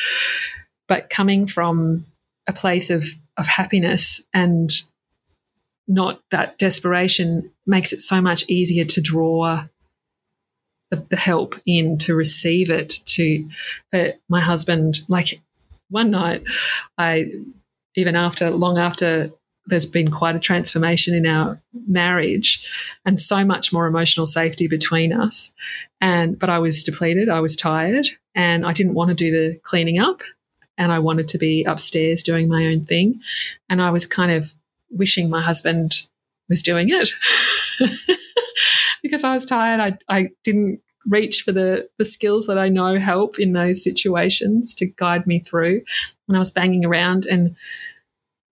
But 0.88 1.10
coming 1.10 1.46
from 1.46 2.06
a 2.46 2.52
place 2.52 2.90
of 2.90 3.06
of 3.38 3.46
happiness 3.46 4.20
and 4.34 4.70
not 5.88 6.20
that 6.30 6.58
desperation 6.58 7.50
makes 7.66 7.92
it 7.92 8.00
so 8.00 8.20
much 8.20 8.48
easier 8.48 8.84
to 8.84 9.00
draw 9.00 9.64
the, 10.90 10.96
the 11.10 11.16
help 11.16 11.58
in 11.64 11.96
to 11.98 12.14
receive 12.14 12.70
it 12.70 13.00
to 13.06 13.48
but 13.90 14.18
my 14.28 14.40
husband 14.40 15.00
like 15.08 15.40
one 15.88 16.10
night 16.10 16.42
i 16.98 17.32
even 17.96 18.14
after 18.14 18.50
long 18.50 18.76
after 18.76 19.30
there's 19.66 19.86
been 19.86 20.10
quite 20.10 20.34
a 20.34 20.40
transformation 20.40 21.14
in 21.14 21.26
our 21.26 21.60
marriage 21.86 22.66
and 23.04 23.20
so 23.20 23.44
much 23.44 23.72
more 23.72 23.86
emotional 23.86 24.26
safety 24.26 24.66
between 24.66 25.12
us. 25.12 25.52
And 26.00 26.38
but 26.38 26.50
I 26.50 26.58
was 26.58 26.82
depleted, 26.82 27.28
I 27.28 27.40
was 27.40 27.54
tired, 27.54 28.08
and 28.34 28.66
I 28.66 28.72
didn't 28.72 28.94
want 28.94 29.10
to 29.10 29.14
do 29.14 29.30
the 29.30 29.58
cleaning 29.62 29.98
up. 29.98 30.22
And 30.78 30.90
I 30.90 30.98
wanted 30.98 31.28
to 31.28 31.38
be 31.38 31.64
upstairs 31.64 32.22
doing 32.22 32.48
my 32.48 32.66
own 32.66 32.86
thing. 32.86 33.20
And 33.68 33.80
I 33.80 33.90
was 33.90 34.06
kind 34.06 34.32
of 34.32 34.54
wishing 34.90 35.28
my 35.28 35.42
husband 35.42 36.06
was 36.48 36.62
doing 36.62 36.88
it 36.90 37.10
because 39.02 39.22
I 39.22 39.34
was 39.34 39.46
tired. 39.46 39.80
I, 39.80 39.98
I 40.14 40.28
didn't 40.44 40.80
reach 41.06 41.42
for 41.42 41.52
the, 41.52 41.88
the 41.98 42.04
skills 42.04 42.46
that 42.46 42.58
I 42.58 42.68
know 42.68 42.98
help 42.98 43.38
in 43.38 43.52
those 43.52 43.82
situations 43.82 44.74
to 44.74 44.86
guide 44.86 45.26
me 45.26 45.40
through. 45.40 45.82
And 46.28 46.36
I 46.36 46.38
was 46.38 46.50
banging 46.50 46.84
around 46.84 47.26
and 47.26 47.56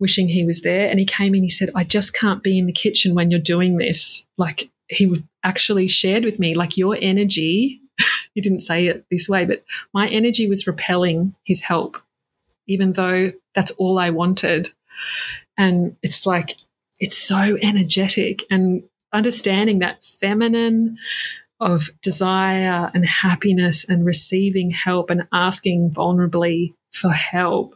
wishing 0.00 0.28
he 0.28 0.44
was 0.44 0.62
there. 0.62 0.88
And 0.88 0.98
he 0.98 1.04
came 1.04 1.34
in, 1.34 1.42
he 1.42 1.50
said, 1.50 1.70
I 1.74 1.84
just 1.84 2.14
can't 2.14 2.42
be 2.42 2.58
in 2.58 2.66
the 2.66 2.72
kitchen 2.72 3.14
when 3.14 3.30
you're 3.30 3.38
doing 3.38 3.76
this. 3.76 4.26
Like 4.38 4.70
he 4.88 5.22
actually 5.44 5.86
shared 5.86 6.24
with 6.24 6.38
me, 6.38 6.54
like 6.54 6.76
your 6.76 6.96
energy, 7.00 7.80
he 8.34 8.40
didn't 8.40 8.60
say 8.60 8.86
it 8.86 9.04
this 9.10 9.28
way, 9.28 9.44
but 9.44 9.62
my 9.92 10.08
energy 10.08 10.48
was 10.48 10.66
repelling 10.66 11.34
his 11.44 11.60
help, 11.60 12.00
even 12.66 12.94
though 12.94 13.32
that's 13.54 13.70
all 13.72 13.98
I 13.98 14.10
wanted. 14.10 14.70
And 15.56 15.96
it's 16.02 16.26
like, 16.26 16.56
it's 16.98 17.16
so 17.16 17.56
energetic 17.62 18.44
and 18.50 18.82
understanding 19.12 19.78
that 19.78 20.02
feminine 20.02 20.96
of 21.60 21.90
desire 22.00 22.90
and 22.94 23.04
happiness 23.04 23.88
and 23.88 24.04
receiving 24.04 24.70
help 24.70 25.10
and 25.10 25.28
asking 25.32 25.90
vulnerably 25.90 26.72
for 26.92 27.10
help 27.10 27.74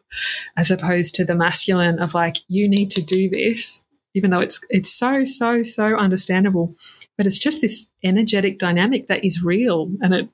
as 0.57 0.71
opposed 0.71 1.15
to 1.15 1.25
the 1.25 1.35
masculine 1.35 1.99
of 1.99 2.15
like 2.15 2.39
you 2.49 2.69
need 2.69 2.91
to 2.91 3.03
do 3.03 3.31
this 3.31 3.85
even 4.15 4.31
though 4.31 4.41
it's 4.41 4.61
it's 4.71 4.93
so 4.93 5.25
so 5.25 5.63
so 5.63 5.97
understandable. 5.97 6.75
But 7.17 7.27
it's 7.27 7.39
just 7.39 7.61
this 7.61 7.89
energetic 8.03 8.59
dynamic 8.59 9.09
that 9.09 9.25
is 9.25 9.43
real 9.43 9.91
and 10.01 10.15
it 10.15 10.29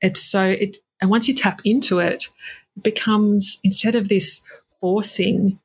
it's 0.00 0.22
so 0.22 0.42
it 0.42 0.78
and 1.00 1.10
once 1.10 1.28
you 1.28 1.34
tap 1.34 1.60
into 1.64 1.98
it 1.98 2.28
it 2.76 2.82
becomes 2.82 3.58
instead 3.62 3.94
of 3.94 4.08
this 4.08 4.40
forcing 4.80 5.58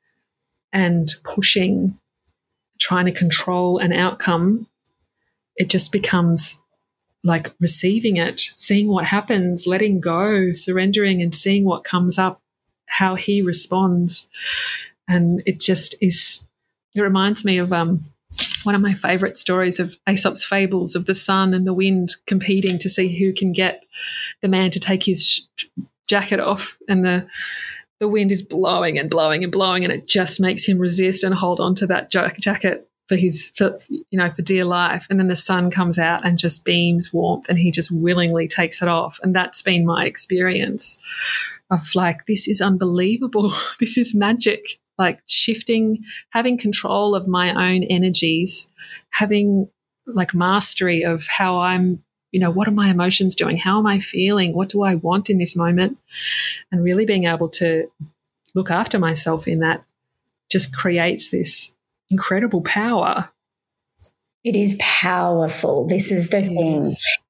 and 0.71 1.15
pushing 1.23 1.97
trying 2.79 3.05
to 3.05 3.11
control 3.11 3.79
an 3.79 3.91
outcome 3.91 4.67
it 5.55 5.69
just 5.69 5.91
becomes 5.91 6.61
like 7.23 7.53
receiving 7.59 8.17
it, 8.17 8.39
seeing 8.55 8.87
what 8.87 9.05
happens, 9.05 9.67
letting 9.67 9.99
go, 9.99 10.53
surrendering, 10.53 11.21
and 11.21 11.33
seeing 11.33 11.65
what 11.65 11.83
comes 11.83 12.17
up, 12.17 12.41
how 12.87 13.15
he 13.15 13.41
responds. 13.41 14.27
And 15.07 15.41
it 15.45 15.59
just 15.59 15.95
is, 16.01 16.45
it 16.95 17.01
reminds 17.01 17.43
me 17.43 17.57
of 17.57 17.73
um, 17.73 18.05
one 18.63 18.75
of 18.75 18.81
my 18.81 18.93
favorite 18.93 19.37
stories 19.37 19.79
of 19.79 19.97
Aesop's 20.07 20.43
fables 20.43 20.95
of 20.95 21.05
the 21.05 21.15
sun 21.15 21.53
and 21.53 21.65
the 21.65 21.73
wind 21.73 22.15
competing 22.25 22.77
to 22.79 22.89
see 22.89 23.17
who 23.17 23.33
can 23.33 23.51
get 23.51 23.83
the 24.41 24.47
man 24.47 24.71
to 24.71 24.79
take 24.79 25.03
his 25.03 25.25
sh- 25.25 25.65
jacket 26.07 26.39
off. 26.39 26.77
And 26.87 27.03
the, 27.03 27.27
the 27.99 28.07
wind 28.07 28.31
is 28.31 28.43
blowing 28.43 28.97
and 28.97 29.09
blowing 29.09 29.43
and 29.43 29.51
blowing, 29.51 29.83
and 29.83 29.91
it 29.91 30.07
just 30.07 30.39
makes 30.39 30.65
him 30.65 30.77
resist 30.77 31.23
and 31.23 31.33
hold 31.33 31.59
on 31.59 31.75
to 31.75 31.87
that 31.87 32.11
jacket 32.11 32.86
for 33.07 33.15
his 33.15 33.51
for, 33.55 33.79
you 33.89 34.17
know 34.17 34.29
for 34.29 34.41
dear 34.41 34.65
life. 34.65 35.07
And 35.09 35.19
then 35.19 35.27
the 35.27 35.35
sun 35.35 35.71
comes 35.71 35.97
out 35.97 36.25
and 36.25 36.37
just 36.37 36.65
beams 36.65 37.13
warmth 37.13 37.47
and 37.49 37.57
he 37.57 37.71
just 37.71 37.91
willingly 37.91 38.47
takes 38.47 38.81
it 38.81 38.87
off. 38.87 39.19
And 39.23 39.35
that's 39.35 39.61
been 39.61 39.85
my 39.85 40.05
experience 40.05 40.97
of 41.69 41.95
like 41.95 42.25
this 42.25 42.47
is 42.47 42.61
unbelievable. 42.61 43.53
This 43.79 43.97
is 43.97 44.15
magic. 44.15 44.79
Like 44.97 45.21
shifting 45.27 46.03
having 46.31 46.57
control 46.57 47.13
of 47.13 47.27
my 47.27 47.51
own 47.51 47.83
energies 47.83 48.67
having 49.11 49.69
like 50.07 50.33
mastery 50.33 51.03
of 51.03 51.27
how 51.27 51.59
i'm 51.59 52.03
you 52.31 52.39
know 52.39 52.49
what 52.49 52.67
are 52.67 52.71
my 52.71 52.89
emotions 52.89 53.35
doing? 53.35 53.57
How 53.57 53.77
am 53.79 53.85
i 53.85 53.99
feeling? 53.99 54.53
What 54.53 54.69
do 54.69 54.81
i 54.81 54.95
want 54.95 55.29
in 55.29 55.37
this 55.37 55.55
moment? 55.55 55.97
And 56.71 56.83
really 56.83 57.05
being 57.05 57.25
able 57.25 57.49
to 57.49 57.87
look 58.55 58.71
after 58.71 58.97
myself 58.97 59.47
in 59.47 59.59
that 59.59 59.83
just 60.49 60.75
creates 60.75 61.29
this 61.29 61.73
incredible 62.09 62.61
power. 62.61 63.31
It 64.43 64.55
is 64.55 64.77
powerful. 64.79 65.87
This 65.87 66.11
is 66.11 66.29
the 66.29 66.41
thing. 66.41 66.81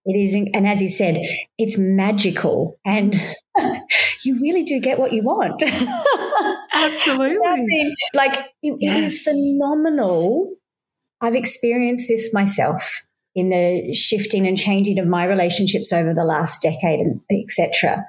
It 0.05 0.11
is, 0.13 0.35
and 0.35 0.67
as 0.67 0.81
you 0.81 0.87
said, 0.87 1.17
it's 1.57 1.77
magical, 1.77 2.79
and 2.85 3.15
you 4.23 4.39
really 4.39 4.63
do 4.63 4.79
get 4.79 4.99
what 4.99 5.13
you 5.13 5.23
want. 5.23 5.63
Absolutely. 6.73 7.91
like 8.13 8.37
it, 8.61 8.77
yes. 8.79 8.97
it 8.97 9.03
is 9.03 9.23
phenomenal. 9.23 10.53
I've 11.19 11.35
experienced 11.35 12.07
this 12.07 12.31
myself 12.35 13.03
in 13.33 13.49
the 13.49 13.93
shifting 13.95 14.45
and 14.45 14.57
changing 14.57 14.99
of 14.99 15.07
my 15.07 15.23
relationships 15.23 15.91
over 15.91 16.13
the 16.13 16.23
last 16.23 16.61
decade, 16.61 16.99
and 16.99 17.21
etc. 17.31 18.05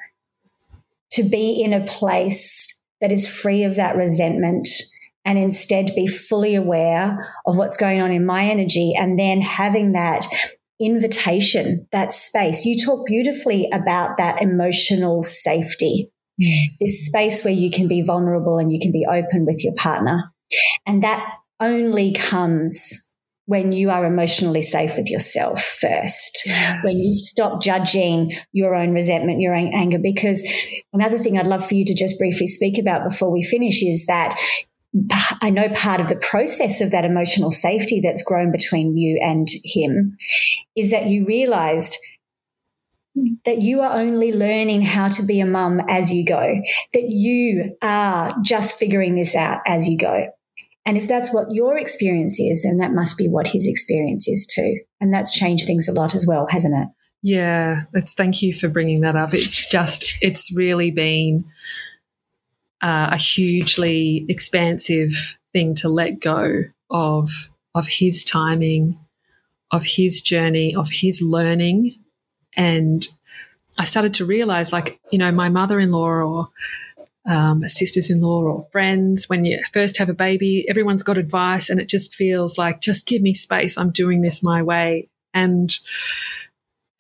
To 1.13 1.23
be 1.23 1.63
in 1.63 1.73
a 1.73 1.85
place 1.87 2.83
that 3.01 3.11
is 3.11 3.27
free 3.27 3.63
of 3.63 3.77
that 3.77 3.97
resentment 3.97 4.69
and 5.29 5.39
instead 5.39 5.95
be 5.95 6.07
fully 6.07 6.55
aware 6.55 7.35
of 7.45 7.59
what's 7.59 7.77
going 7.77 8.01
on 8.01 8.11
in 8.11 8.25
my 8.25 8.45
energy 8.45 8.95
and 8.99 9.19
then 9.19 9.43
having 9.43 9.93
that 9.93 10.25
invitation, 10.81 11.87
that 11.93 12.15
space. 12.15 12.65
You 12.65 12.79
talk 12.79 13.07
beautifully 13.07 13.69
about 13.71 14.17
that 14.17 14.41
emotional 14.41 15.23
safety, 15.23 16.11
mm. 16.43 16.65
this 16.81 17.05
space 17.05 17.45
where 17.45 17.53
you 17.53 17.71
can 17.71 17.89
be 17.89 18.01
vulnerable 18.01 18.57
and 18.57 18.73
you 18.73 18.81
can 18.81 18.91
be 18.91 19.05
open 19.05 19.45
with 19.45 19.63
your 19.63 19.75
partner. 19.75 20.33
And 20.87 21.03
that 21.03 21.23
only 21.61 22.15
comes 22.15 23.13
when 23.45 23.73
you 23.73 23.91
are 23.91 24.07
emotionally 24.07 24.63
safe 24.63 24.97
with 24.97 25.11
yourself 25.11 25.63
first, 25.63 26.43
yes. 26.47 26.85
when 26.85 26.97
you 26.97 27.13
stop 27.13 27.61
judging 27.61 28.35
your 28.53 28.75
own 28.75 28.93
resentment, 28.93 29.41
your 29.41 29.55
own 29.55 29.75
anger. 29.75 29.99
Because 29.99 30.47
another 30.95 31.19
thing 31.19 31.37
I'd 31.37 31.47
love 31.47 31.67
for 31.67 31.75
you 31.75 31.85
to 31.85 31.95
just 31.95 32.19
briefly 32.19 32.47
speak 32.47 32.79
about 32.79 33.09
before 33.09 33.31
we 33.31 33.43
finish 33.43 33.83
is 33.83 34.07
that 34.07 34.35
I 35.43 35.51
know 35.51 35.69
part 35.75 36.01
of 36.01 36.09
the 36.09 36.17
process 36.17 36.81
of 36.81 36.91
that 36.93 37.05
emotional 37.05 37.51
safety 37.51 38.01
that's 38.03 38.23
grown 38.23 38.51
between 38.51 38.97
you 38.97 39.21
and 39.23 39.47
him 39.65 40.17
is 40.75 40.91
that 40.91 41.07
you 41.09 41.27
realized 41.27 41.97
that 43.45 43.61
you 43.61 43.81
are 43.81 43.99
only 43.99 44.33
learning 44.33 44.83
how 44.83 45.09
to 45.09 45.25
be 45.25 45.41
a 45.41 45.47
mum 45.47 45.81
as 45.89 46.13
you 46.13 46.25
go, 46.25 46.55
that 46.95 47.09
you 47.09 47.77
are 47.83 48.35
just 48.43 48.79
figuring 48.79 49.15
this 49.15 49.35
out 49.35 49.61
as 49.67 49.89
you 49.89 49.99
go. 49.99 50.29
And 50.87 50.97
if 50.97 51.07
that's 51.07 51.35
what 51.35 51.49
your 51.51 51.77
experience 51.77 52.41
is, 52.41 52.63
then 52.63 52.79
that 52.79 52.93
must 52.93 53.19
be 53.19 53.29
what 53.29 53.49
his 53.49 53.67
experience 53.67 54.27
is 54.27 54.47
too. 54.47 54.79
And 55.01 55.13
that's 55.13 55.31
changed 55.31 55.67
things 55.67 55.87
a 55.87 55.93
lot 55.93 56.15
as 56.15 56.27
well, 56.27 56.47
hasn't 56.49 56.75
it? 56.75 56.89
Yeah, 57.21 57.83
that's 57.93 58.15
thank 58.15 58.41
you 58.43 58.55
for 58.55 58.69
bringing 58.69 59.01
that 59.03 59.17
up. 59.17 59.35
It's 59.35 59.69
just, 59.69 60.17
it's 60.23 60.51
really 60.57 60.91
been 60.91 61.45
uh, 62.81 63.09
a 63.13 63.17
hugely 63.17 64.25
expansive 64.29 65.39
thing 65.53 65.75
to 65.75 65.89
let 65.89 66.21
go 66.21 66.65
of 66.91 67.29
of 67.75 67.87
his 67.87 68.25
timing, 68.25 68.99
of 69.71 69.85
his 69.85 70.21
journey, 70.21 70.75
of 70.75 70.89
his 70.91 71.21
learning, 71.21 71.99
and 72.57 73.07
I 73.79 73.85
started 73.85 74.15
to 74.15 74.25
realize, 74.25 74.73
like 74.73 75.01
you 75.11 75.19
know, 75.19 75.33
my 75.33 75.49
mother 75.49 75.79
in 75.79 75.91
law 75.91 76.09
or 76.09 76.49
um, 77.29 77.63
sisters 77.69 78.11
in 78.11 78.21
law 78.21 78.43
or 78.43 78.69
friends, 78.73 79.29
when 79.29 79.45
you 79.45 79.63
first 79.73 79.99
have 79.99 80.09
a 80.09 80.15
baby, 80.15 80.65
everyone's 80.69 81.03
got 81.03 81.19
advice, 81.19 81.69
and 81.71 81.81
it 81.81 81.89
just 81.89 82.15
feels 82.15 82.59
like 82.59 82.81
just 82.81 83.07
give 83.07 83.23
me 83.23 83.35
space. 83.35 83.77
I'm 83.77 83.91
doing 83.91 84.23
this 84.23 84.43
my 84.43 84.63
way, 84.63 85.09
and 85.35 85.77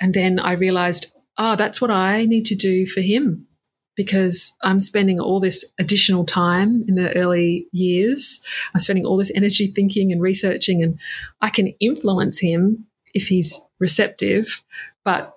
and 0.01 0.15
then 0.15 0.39
I 0.39 0.53
realized, 0.53 1.13
oh, 1.39 1.57
that's 1.57 1.81
what 1.81 1.91
I 1.91 2.25
need 2.25 2.47
to 2.47 2.55
do 2.55 2.87
for 2.87 3.01
him 3.01 3.48
because 3.99 4.55
I'm 4.63 4.79
spending 4.79 5.19
all 5.19 5.41
this 5.41 5.65
additional 5.81 6.25
time 6.25 6.85
in 6.87 6.95
the 6.95 7.13
early 7.17 7.67
years. 7.73 8.41
I'm 8.73 8.79
spending 8.79 9.05
all 9.05 9.17
this 9.17 9.33
energy 9.35 9.67
thinking 9.67 10.13
and 10.13 10.23
researching, 10.23 10.85
and 10.85 11.01
I 11.41 11.51
can 11.51 11.75
influence 11.81 12.39
him 12.39 12.87
if 13.13 13.27
he's 13.27 13.61
receptive, 13.81 14.63
but 15.05 15.35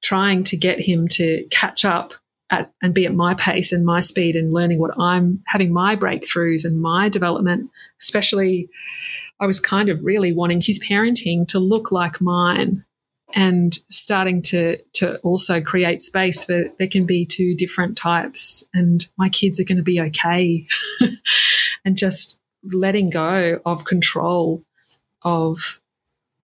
trying 0.00 0.44
to 0.44 0.56
get 0.56 0.78
him 0.78 1.08
to 1.08 1.44
catch 1.50 1.84
up 1.84 2.14
at, 2.50 2.70
and 2.80 2.94
be 2.94 3.04
at 3.04 3.16
my 3.16 3.34
pace 3.34 3.72
and 3.72 3.84
my 3.84 3.98
speed 3.98 4.36
and 4.36 4.52
learning 4.52 4.78
what 4.78 4.94
I'm 5.02 5.42
having 5.48 5.72
my 5.72 5.96
breakthroughs 5.96 6.64
and 6.64 6.80
my 6.80 7.08
development, 7.08 7.68
especially. 8.00 8.70
I 9.40 9.46
was 9.46 9.58
kind 9.58 9.88
of 9.88 10.04
really 10.04 10.32
wanting 10.32 10.60
his 10.60 10.78
parenting 10.78 11.48
to 11.48 11.58
look 11.58 11.90
like 11.90 12.20
mine 12.20 12.84
and 13.32 13.78
starting 13.88 14.42
to 14.42 14.78
to 14.94 15.16
also 15.18 15.60
create 15.60 16.02
space 16.02 16.44
for 16.44 16.64
there 16.78 16.88
can 16.88 17.06
be 17.06 17.24
two 17.24 17.54
different 17.54 17.96
types 17.96 18.62
and 18.74 19.08
my 19.16 19.28
kids 19.28 19.58
are 19.58 19.64
going 19.64 19.78
to 19.78 19.82
be 19.82 20.00
okay. 20.00 20.66
And 21.86 21.98
just 21.98 22.40
letting 22.72 23.10
go 23.10 23.60
of 23.66 23.84
control 23.84 24.64
of 25.20 25.80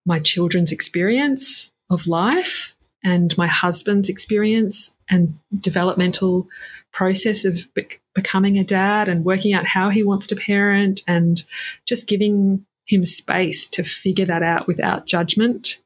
my 0.04 0.18
children's 0.18 0.72
experience 0.72 1.70
of 1.90 2.08
life 2.08 2.76
and 3.04 3.36
my 3.38 3.46
husband's 3.46 4.08
experience 4.08 4.96
and 5.08 5.38
developmental 5.60 6.48
process 6.92 7.44
of 7.44 7.72
be- 7.74 7.86
becoming 8.14 8.58
a 8.58 8.64
dad 8.64 9.08
and 9.08 9.24
working 9.24 9.52
out 9.52 9.66
how 9.66 9.90
he 9.90 10.02
wants 10.02 10.26
to 10.26 10.36
parent 10.36 11.02
and 11.06 11.44
just 11.86 12.08
giving 12.08 12.64
him 12.86 13.04
space 13.04 13.68
to 13.68 13.84
figure 13.84 14.24
that 14.24 14.42
out 14.42 14.66
without 14.66 15.06
judgment 15.06 15.78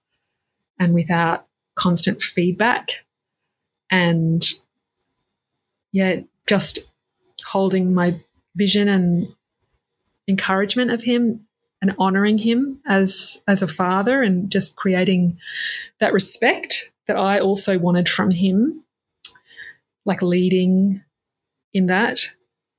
and 0.78 0.94
without 0.94 1.46
constant 1.74 2.22
feedback. 2.22 3.04
And 3.90 4.44
yeah, 5.92 6.20
just 6.48 6.90
holding 7.44 7.94
my 7.94 8.20
vision 8.56 8.88
and 8.88 9.34
encouragement 10.28 10.90
of 10.90 11.02
him 11.02 11.46
and 11.80 11.94
honoring 11.98 12.38
him 12.38 12.80
as 12.86 13.42
as 13.48 13.60
a 13.60 13.68
father 13.68 14.22
and 14.22 14.50
just 14.50 14.76
creating 14.76 15.36
that 15.98 16.12
respect 16.12 16.92
that 17.06 17.16
I 17.16 17.40
also 17.40 17.78
wanted 17.78 18.08
from 18.08 18.30
him 18.30 18.84
like 20.04 20.22
leading 20.22 21.02
in 21.74 21.86
that 21.86 22.20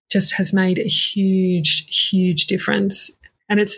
just 0.10 0.36
has 0.36 0.54
made 0.54 0.80
a 0.80 0.88
huge 0.88 1.86
huge 2.10 2.48
difference 2.48 3.12
and 3.50 3.60
it's 3.60 3.78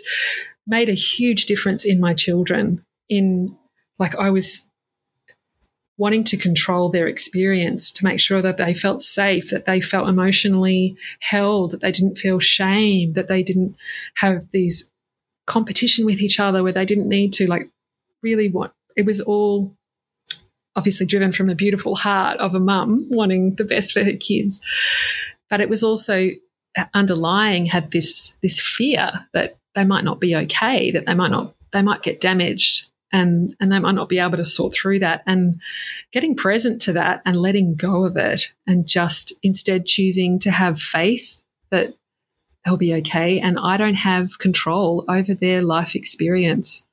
made 0.66 0.88
a 0.88 0.94
huge 0.94 1.46
difference 1.46 1.84
in 1.84 2.00
my 2.00 2.14
children 2.14 2.84
in 3.08 3.56
like 3.98 4.16
I 4.16 4.30
was 4.30 4.68
wanting 5.98 6.24
to 6.24 6.36
control 6.36 6.90
their 6.90 7.06
experience 7.06 7.90
to 7.90 8.04
make 8.04 8.20
sure 8.20 8.42
that 8.42 8.58
they 8.58 8.74
felt 8.74 9.00
safe, 9.00 9.48
that 9.50 9.64
they 9.64 9.80
felt 9.80 10.08
emotionally 10.08 10.96
held, 11.20 11.70
that 11.70 11.80
they 11.80 11.90
didn't 11.92 12.18
feel 12.18 12.38
shame, 12.38 13.14
that 13.14 13.28
they 13.28 13.42
didn't 13.42 13.74
have 14.16 14.50
these 14.50 14.90
competition 15.46 16.04
with 16.04 16.20
each 16.20 16.38
other 16.38 16.62
where 16.62 16.72
they 16.72 16.84
didn't 16.84 17.08
need 17.08 17.32
to 17.32 17.46
like 17.46 17.70
really 18.20 18.48
want 18.48 18.72
it 18.96 19.06
was 19.06 19.20
all 19.20 19.76
obviously 20.74 21.06
driven 21.06 21.32
from 21.32 21.48
a 21.48 21.54
beautiful 21.54 21.94
heart 21.94 22.36
of 22.38 22.54
a 22.54 22.60
mum 22.60 23.06
wanting 23.10 23.54
the 23.54 23.64
best 23.64 23.92
for 23.92 24.04
her 24.04 24.12
kids. 24.12 24.60
But 25.48 25.60
it 25.60 25.70
was 25.70 25.82
also 25.82 26.30
uh, 26.76 26.84
underlying 26.92 27.66
had 27.66 27.90
this 27.92 28.36
this 28.42 28.60
fear 28.60 29.26
that 29.32 29.56
they 29.74 29.84
might 29.84 30.04
not 30.04 30.20
be 30.20 30.34
okay 30.34 30.90
that 30.90 31.06
they 31.06 31.14
might 31.14 31.30
not 31.30 31.54
they 31.72 31.82
might 31.82 32.02
get 32.02 32.20
damaged 32.20 32.90
and 33.16 33.56
and 33.58 33.72
they 33.72 33.78
might 33.78 33.94
not 33.94 34.08
be 34.08 34.18
able 34.18 34.36
to 34.36 34.44
sort 34.44 34.74
through 34.74 34.98
that 34.98 35.22
and 35.26 35.60
getting 36.12 36.36
present 36.36 36.80
to 36.82 36.92
that 36.92 37.22
and 37.24 37.40
letting 37.40 37.74
go 37.74 38.04
of 38.04 38.16
it 38.16 38.52
and 38.66 38.86
just 38.86 39.32
instead 39.42 39.86
choosing 39.86 40.38
to 40.38 40.50
have 40.50 40.78
faith 40.78 41.42
that 41.70 41.94
they'll 42.64 42.76
be 42.76 42.94
okay 42.94 43.40
and 43.40 43.58
I 43.58 43.76
don't 43.78 43.94
have 43.94 44.38
control 44.38 45.04
over 45.08 45.34
their 45.34 45.62
life 45.62 45.94
experience. 45.94 46.84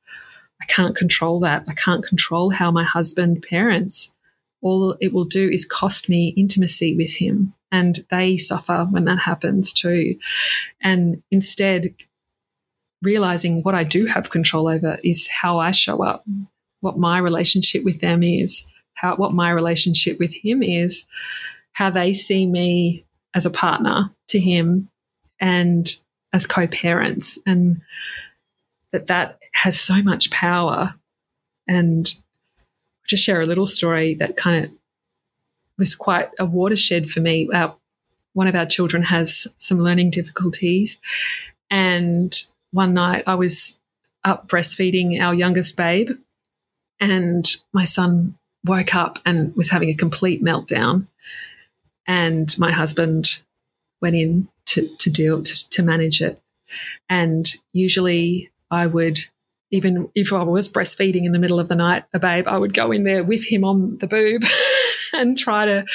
I 0.61 0.65
can't 0.65 0.95
control 0.95 1.41
that. 1.41 1.65
I 1.67 1.73
can't 1.73 2.05
control 2.05 2.51
how 2.51 2.71
my 2.71 2.83
husband 2.83 3.45
parents. 3.47 4.15
All 4.61 4.95
it 5.01 5.11
will 5.11 5.25
do 5.25 5.49
is 5.49 5.65
cost 5.65 6.07
me 6.07 6.33
intimacy 6.37 6.95
with 6.95 7.15
him 7.15 7.53
and 7.69 7.99
they 8.09 8.37
suffer 8.37 8.87
when 8.89 9.03
that 9.05 9.19
happens 9.19 9.73
too. 9.73 10.15
And 10.79 11.21
instead 11.31 11.95
realizing 13.03 13.59
what 13.61 13.75
I 13.75 13.83
do 13.83 14.05
have 14.07 14.29
control 14.29 14.67
over 14.67 14.97
is 15.03 15.27
how 15.27 15.59
I 15.59 15.71
show 15.71 16.03
up, 16.03 16.25
what 16.81 16.97
my 16.97 17.19
relationship 17.19 17.83
with 17.83 18.01
them 18.01 18.23
is, 18.23 18.65
how 18.95 19.15
what 19.15 19.33
my 19.33 19.49
relationship 19.51 20.19
with 20.19 20.33
him 20.33 20.63
is, 20.63 21.05
how 21.73 21.89
they 21.89 22.13
see 22.13 22.45
me 22.45 23.05
as 23.33 23.45
a 23.45 23.51
partner 23.51 24.11
to 24.29 24.39
him 24.39 24.89
and 25.39 25.95
as 26.31 26.45
co-parents 26.45 27.39
and 27.45 27.81
that 28.91 29.07
that 29.07 29.39
has 29.53 29.79
so 29.79 30.01
much 30.01 30.31
power 30.31 30.95
and 31.67 32.15
just 33.07 33.23
share 33.23 33.41
a 33.41 33.45
little 33.45 33.65
story 33.65 34.15
that 34.15 34.37
kind 34.37 34.65
of 34.65 34.71
was 35.77 35.95
quite 35.95 36.29
a 36.39 36.45
watershed 36.45 37.09
for 37.09 37.19
me. 37.19 37.49
Our, 37.53 37.75
one 38.33 38.47
of 38.47 38.55
our 38.55 38.65
children 38.65 39.03
has 39.03 39.47
some 39.57 39.79
learning 39.79 40.11
difficulties 40.11 40.99
and 41.69 42.39
one 42.73 42.93
night 42.93 43.23
I 43.27 43.35
was 43.35 43.79
up 44.25 44.49
breastfeeding 44.49 45.21
our 45.21 45.33
youngest 45.33 45.77
babe, 45.77 46.09
and 46.99 47.49
my 47.71 47.85
son 47.85 48.37
woke 48.65 48.95
up 48.95 49.19
and 49.25 49.55
was 49.55 49.69
having 49.69 49.89
a 49.89 49.95
complete 49.95 50.43
meltdown. 50.43 51.07
And 52.07 52.53
my 52.59 52.71
husband 52.71 53.41
went 54.01 54.15
in 54.15 54.49
to, 54.67 54.89
to 54.97 55.09
deal 55.09 55.41
to, 55.41 55.69
to 55.69 55.83
manage 55.83 56.21
it. 56.21 56.41
And 57.09 57.53
usually 57.71 58.51
I 58.71 58.87
would 58.87 59.19
even 59.71 60.07
if 60.13 60.31
I 60.31 60.43
was 60.43 60.69
breastfeeding 60.69 61.25
in 61.25 61.31
the 61.31 61.39
middle 61.39 61.59
of 61.59 61.67
the 61.67 61.75
night, 61.75 62.03
a 62.13 62.19
babe, 62.19 62.47
I 62.47 62.57
would 62.57 62.75
go 62.75 62.91
in 62.91 63.05
there 63.05 63.23
with 63.23 63.51
him 63.51 63.63
on 63.63 63.97
the 63.97 64.07
boob 64.07 64.43
and 65.13 65.35
try 65.35 65.65
to 65.65 65.85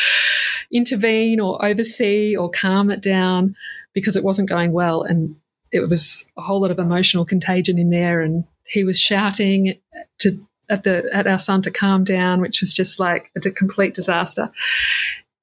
intervene 0.72 1.38
or 1.38 1.64
oversee 1.64 2.36
or 2.36 2.50
calm 2.50 2.90
it 2.90 3.00
down 3.00 3.54
because 3.94 4.16
it 4.16 4.24
wasn't 4.24 4.48
going 4.48 4.72
well. 4.72 5.02
And 5.02 5.36
it 5.72 5.88
was 5.88 6.30
a 6.36 6.42
whole 6.42 6.60
lot 6.60 6.70
of 6.70 6.78
emotional 6.78 7.24
contagion 7.24 7.78
in 7.78 7.90
there. 7.90 8.20
And 8.20 8.44
he 8.66 8.84
was 8.84 8.98
shouting 8.98 9.78
to 10.18 10.46
at 10.70 10.84
the 10.84 11.08
at 11.12 11.26
our 11.26 11.38
son 11.38 11.62
to 11.62 11.70
calm 11.70 12.04
down, 12.04 12.40
which 12.40 12.60
was 12.60 12.74
just 12.74 13.00
like 13.00 13.30
a 13.36 13.50
complete 13.50 13.94
disaster. 13.94 14.50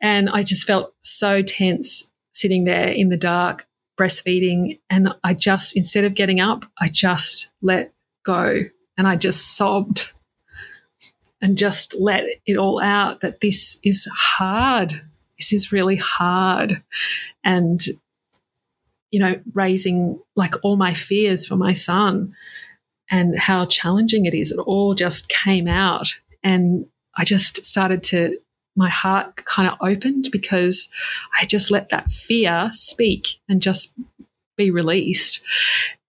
And 0.02 0.30
I 0.30 0.44
just 0.44 0.68
felt 0.68 0.94
so 1.02 1.42
tense 1.42 2.08
sitting 2.34 2.66
there 2.66 2.90
in 2.90 3.10
the 3.10 3.18
dark, 3.18 3.66
breastfeeding. 4.00 4.80
And 4.90 5.16
I 5.24 5.34
just, 5.34 5.76
instead 5.76 6.04
of 6.04 6.14
getting 6.14 6.40
up, 6.40 6.66
I 6.80 6.90
just 6.90 7.52
let 7.62 7.94
go 8.24 8.66
and 8.98 9.08
I 9.08 9.16
just 9.16 9.56
sobbed 9.56 10.12
and 11.42 11.58
just 11.58 11.96
let 11.96 12.26
it 12.46 12.58
all 12.58 12.82
out 12.82 13.22
that 13.22 13.42
this 13.42 13.80
is 13.84 14.08
hard. 14.14 15.02
This 15.40 15.54
is 15.54 15.72
really 15.72 15.98
hard. 15.98 16.84
And, 17.44 17.82
you 19.16 19.20
know, 19.22 19.40
raising 19.54 20.20
like 20.36 20.56
all 20.62 20.76
my 20.76 20.94
fears 20.94 21.48
for 21.48 21.56
my 21.56 21.72
son 21.72 22.36
and 23.10 23.40
how 23.40 23.66
challenging 23.66 24.26
it 24.26 24.34
is, 24.34 24.52
it 24.52 24.60
all 24.60 24.94
just 24.94 25.30
came 25.30 25.70
out. 25.70 26.10
And 26.44 26.86
I 27.16 27.24
just 27.24 27.66
started 27.66 28.04
to 28.12 28.38
my 28.76 28.90
heart 28.90 29.46
kind 29.46 29.70
of 29.70 29.78
opened 29.80 30.28
because 30.34 30.90
I 31.40 31.46
just 31.46 31.72
let 31.72 31.88
that 31.92 32.12
fear 32.12 32.72
speak 32.74 33.40
and 33.48 33.62
just 33.62 33.96
be 34.58 34.70
released. 34.70 35.42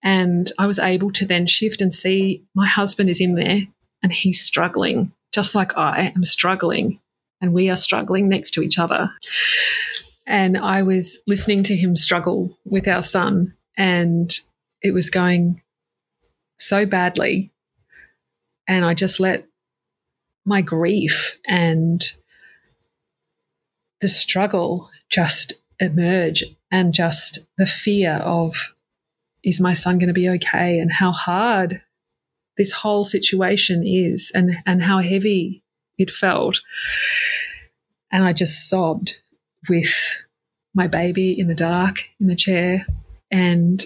And 0.03 0.51
I 0.59 0.67
was 0.67 0.77
able 0.77 1.13
to 1.13 1.25
then 1.25 1.47
shift 1.47 1.81
and 1.81 1.93
see 1.93 2.43
my 2.55 2.67
husband 2.67 3.09
is 3.09 3.21
in 3.21 3.35
there 3.35 3.61
and 4.03 4.11
he's 4.11 4.43
struggling, 4.43 5.13
just 5.31 5.55
like 5.55 5.77
I 5.77 6.11
am 6.13 6.25
struggling. 6.25 6.99
And 7.39 7.53
we 7.53 7.69
are 7.69 7.77
struggling 7.77 8.27
next 8.27 8.51
to 8.55 8.61
each 8.61 8.77
other. 8.77 9.11
And 10.27 10.57
I 10.57 10.83
was 10.83 11.19
listening 11.25 11.63
to 11.63 11.75
him 11.75 11.95
struggle 11.95 12.59
with 12.65 12.87
our 12.87 13.01
son, 13.01 13.53
and 13.77 14.31
it 14.81 14.93
was 14.93 15.09
going 15.09 15.61
so 16.59 16.85
badly. 16.85 17.53
And 18.67 18.83
I 18.83 18.93
just 18.93 19.19
let 19.19 19.45
my 20.45 20.61
grief 20.61 21.37
and 21.47 22.05
the 24.01 24.09
struggle 24.09 24.89
just 25.09 25.53
emerge 25.79 26.43
and 26.71 26.93
just 26.93 27.39
the 27.57 27.65
fear 27.65 28.13
of 28.15 28.73
is 29.43 29.61
my 29.61 29.73
son 29.73 29.97
going 29.97 30.07
to 30.07 30.13
be 30.13 30.27
okay? 30.27 30.77
And 30.79 30.91
how 30.91 31.11
hard 31.11 31.81
this 32.57 32.71
whole 32.71 33.05
situation 33.05 33.85
is 33.85 34.31
and 34.35 34.57
and 34.65 34.81
how 34.81 34.99
heavy 34.99 35.63
it 35.97 36.11
felt. 36.11 36.61
And 38.11 38.23
i 38.23 38.33
just 38.33 38.69
sobbed 38.69 39.17
with 39.69 40.23
my 40.73 40.87
baby 40.87 41.37
in 41.37 41.47
the 41.47 41.55
dark 41.55 42.03
in 42.19 42.27
the 42.27 42.35
chair 42.35 42.85
and 43.31 43.85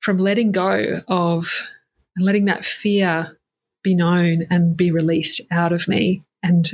from 0.00 0.18
letting 0.18 0.52
go 0.52 1.00
of 1.08 1.66
and 2.14 2.24
letting 2.24 2.44
that 2.44 2.64
fear 2.64 3.36
be 3.82 3.94
known 3.94 4.46
and 4.50 4.76
be 4.76 4.90
released 4.90 5.40
out 5.50 5.72
of 5.72 5.88
me 5.88 6.22
and 6.42 6.72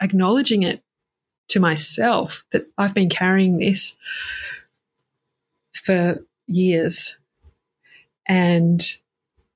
acknowledging 0.00 0.62
it 0.62 0.82
to 1.48 1.60
myself 1.60 2.44
that 2.52 2.66
I've 2.78 2.94
been 2.94 3.08
carrying 3.08 3.58
this 3.58 3.96
for 5.74 6.24
years 6.46 7.16
and 8.26 8.80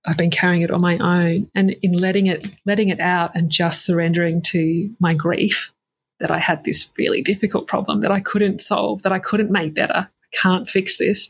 I've 0.06 0.16
been 0.16 0.30
carrying 0.30 0.62
it 0.62 0.70
on 0.70 0.80
my 0.80 0.98
own 0.98 1.50
and 1.54 1.70
in 1.82 1.92
letting 1.92 2.26
it 2.26 2.54
letting 2.64 2.88
it 2.88 3.00
out 3.00 3.32
and 3.34 3.50
just 3.50 3.84
surrendering 3.84 4.42
to 4.42 4.94
my 4.98 5.14
grief 5.14 5.72
that 6.20 6.30
I 6.30 6.38
had 6.38 6.64
this 6.64 6.90
really 6.96 7.22
difficult 7.22 7.66
problem 7.66 8.00
that 8.00 8.10
I 8.10 8.20
couldn't 8.20 8.60
solve 8.60 9.02
that 9.02 9.12
I 9.12 9.18
couldn't 9.18 9.50
make 9.50 9.74
better 9.74 10.08
I 10.08 10.36
can't 10.36 10.68
fix 10.68 10.96
this 10.96 11.28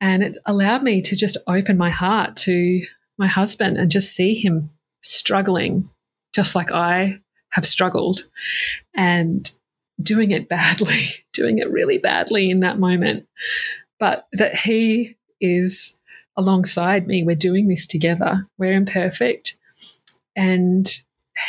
and 0.00 0.22
it 0.22 0.38
allowed 0.46 0.82
me 0.82 1.02
to 1.02 1.16
just 1.16 1.36
open 1.46 1.76
my 1.76 1.90
heart 1.90 2.36
to 2.36 2.82
my 3.18 3.26
husband 3.26 3.76
and 3.76 3.90
just 3.90 4.14
see 4.14 4.34
him 4.34 4.70
struggling 5.02 5.90
just 6.34 6.54
like 6.54 6.72
I 6.72 7.20
have 7.52 7.66
struggled 7.66 8.28
and 8.94 9.50
doing 10.02 10.30
it 10.30 10.48
badly, 10.48 11.04
doing 11.32 11.58
it 11.58 11.70
really 11.70 11.98
badly 11.98 12.50
in 12.50 12.60
that 12.60 12.78
moment. 12.78 13.26
But 13.98 14.26
that 14.32 14.54
he 14.54 15.16
is 15.40 15.98
alongside 16.36 17.06
me. 17.06 17.22
We're 17.22 17.36
doing 17.36 17.68
this 17.68 17.86
together. 17.86 18.42
We're 18.56 18.72
imperfect. 18.72 19.56
And 20.36 20.88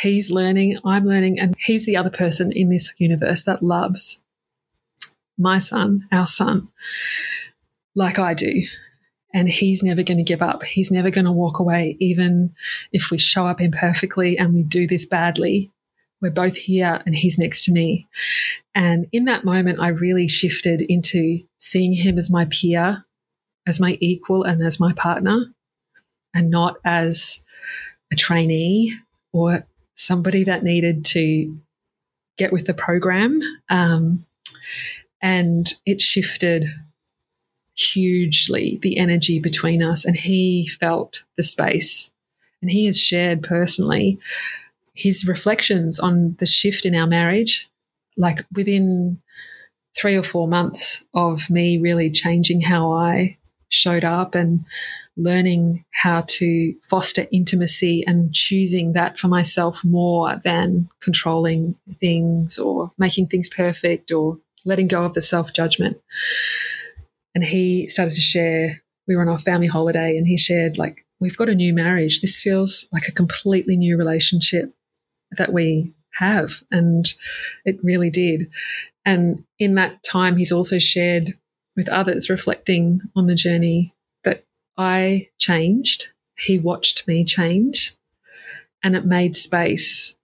he's 0.00 0.30
learning, 0.30 0.78
I'm 0.84 1.04
learning, 1.04 1.38
and 1.38 1.54
he's 1.58 1.86
the 1.86 1.96
other 1.96 2.10
person 2.10 2.52
in 2.52 2.70
this 2.70 2.92
universe 2.98 3.42
that 3.44 3.62
loves 3.62 4.22
my 5.38 5.58
son, 5.58 6.08
our 6.12 6.26
son, 6.26 6.68
like 7.94 8.18
I 8.18 8.34
do. 8.34 8.62
And 9.34 9.48
he's 9.48 9.82
never 9.82 10.02
going 10.02 10.18
to 10.18 10.24
give 10.24 10.42
up. 10.42 10.62
He's 10.62 10.90
never 10.90 11.10
going 11.10 11.24
to 11.24 11.32
walk 11.32 11.58
away, 11.58 11.96
even 12.00 12.54
if 12.92 13.10
we 13.10 13.16
show 13.16 13.46
up 13.46 13.62
imperfectly 13.62 14.36
and 14.36 14.52
we 14.52 14.62
do 14.62 14.86
this 14.86 15.06
badly. 15.06 15.70
We're 16.20 16.30
both 16.30 16.54
here 16.54 17.02
and 17.06 17.14
he's 17.14 17.38
next 17.38 17.64
to 17.64 17.72
me. 17.72 18.06
And 18.74 19.06
in 19.10 19.24
that 19.24 19.44
moment, 19.44 19.80
I 19.80 19.88
really 19.88 20.28
shifted 20.28 20.82
into 20.82 21.40
seeing 21.58 21.94
him 21.94 22.18
as 22.18 22.30
my 22.30 22.44
peer, 22.44 23.02
as 23.66 23.80
my 23.80 23.96
equal, 24.00 24.44
and 24.44 24.62
as 24.62 24.78
my 24.78 24.92
partner, 24.92 25.46
and 26.34 26.50
not 26.50 26.76
as 26.84 27.42
a 28.12 28.16
trainee 28.16 28.94
or 29.32 29.66
somebody 30.02 30.44
that 30.44 30.64
needed 30.64 31.04
to 31.06 31.52
get 32.36 32.52
with 32.52 32.66
the 32.66 32.74
program. 32.74 33.40
Um, 33.68 34.24
and 35.20 35.72
it 35.86 36.00
shifted 36.00 36.64
hugely 37.74 38.78
the 38.82 38.98
energy 38.98 39.38
between 39.38 39.82
us. 39.82 40.04
And 40.04 40.16
he 40.16 40.66
felt 40.68 41.24
the 41.36 41.42
space. 41.42 42.10
And 42.60 42.70
he 42.70 42.86
has 42.86 42.98
shared 42.98 43.42
personally 43.42 44.18
his 44.94 45.26
reflections 45.26 45.98
on 45.98 46.36
the 46.38 46.46
shift 46.46 46.84
in 46.84 46.94
our 46.94 47.06
marriage, 47.06 47.70
like 48.16 48.44
within 48.52 49.20
three 49.96 50.16
or 50.16 50.22
four 50.22 50.48
months 50.48 51.04
of 51.14 51.50
me 51.50 51.78
really 51.78 52.10
changing 52.10 52.62
how 52.62 52.92
I 52.92 53.38
showed 53.68 54.04
up 54.04 54.34
and 54.34 54.64
learning 55.16 55.84
how 55.92 56.22
to 56.26 56.74
foster 56.88 57.26
intimacy 57.30 58.02
and 58.06 58.32
choosing 58.32 58.92
that 58.94 59.18
for 59.18 59.28
myself 59.28 59.84
more 59.84 60.36
than 60.42 60.88
controlling 61.00 61.74
things 62.00 62.58
or 62.58 62.90
making 62.98 63.26
things 63.26 63.48
perfect 63.48 64.10
or 64.10 64.38
letting 64.64 64.88
go 64.88 65.04
of 65.04 65.14
the 65.14 65.20
self 65.20 65.52
judgment. 65.52 65.98
And 67.34 67.44
he 67.44 67.88
started 67.88 68.14
to 68.14 68.20
share, 68.20 68.82
we 69.06 69.16
were 69.16 69.22
on 69.22 69.28
our 69.28 69.38
family 69.38 69.66
holiday 69.66 70.16
and 70.16 70.26
he 70.26 70.36
shared, 70.36 70.78
like, 70.78 71.04
we've 71.20 71.36
got 71.36 71.48
a 71.48 71.54
new 71.54 71.72
marriage. 71.72 72.20
This 72.20 72.40
feels 72.40 72.86
like 72.92 73.08
a 73.08 73.12
completely 73.12 73.76
new 73.76 73.96
relationship 73.96 74.74
that 75.36 75.52
we 75.52 75.92
have. 76.14 76.62
And 76.70 77.12
it 77.64 77.78
really 77.82 78.10
did. 78.10 78.50
And 79.04 79.44
in 79.58 79.74
that 79.76 80.02
time, 80.02 80.36
he's 80.36 80.52
also 80.52 80.78
shared 80.78 81.38
with 81.76 81.88
others, 81.88 82.28
reflecting 82.28 83.00
on 83.16 83.26
the 83.26 83.34
journey 83.34 83.94
I 84.76 85.28
changed. 85.38 86.08
He 86.36 86.58
watched 86.58 87.06
me 87.06 87.24
change, 87.24 87.94
and 88.82 88.96
it 88.96 89.04
made 89.04 89.36
space 89.36 90.14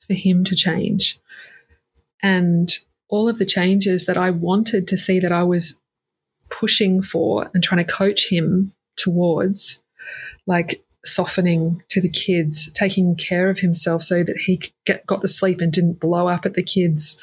for 0.00 0.14
him 0.14 0.44
to 0.44 0.54
change. 0.54 1.18
And 2.22 2.76
all 3.08 3.28
of 3.28 3.38
the 3.38 3.46
changes 3.46 4.06
that 4.06 4.16
I 4.16 4.30
wanted 4.30 4.88
to 4.88 4.96
see 4.96 5.20
that 5.20 5.32
I 5.32 5.42
was 5.42 5.80
pushing 6.48 7.02
for 7.02 7.50
and 7.52 7.62
trying 7.62 7.84
to 7.84 7.92
coach 7.92 8.30
him 8.30 8.72
towards, 8.96 9.82
like 10.46 10.82
softening 11.04 11.82
to 11.88 12.00
the 12.00 12.08
kids, 12.08 12.70
taking 12.72 13.14
care 13.14 13.48
of 13.48 13.60
himself 13.60 14.02
so 14.02 14.22
that 14.24 14.38
he 14.38 14.60
get, 14.84 15.06
got 15.06 15.22
the 15.22 15.28
sleep 15.28 15.60
and 15.60 15.72
didn't 15.72 16.00
blow 16.00 16.28
up 16.28 16.46
at 16.46 16.54
the 16.54 16.62
kids, 16.62 17.16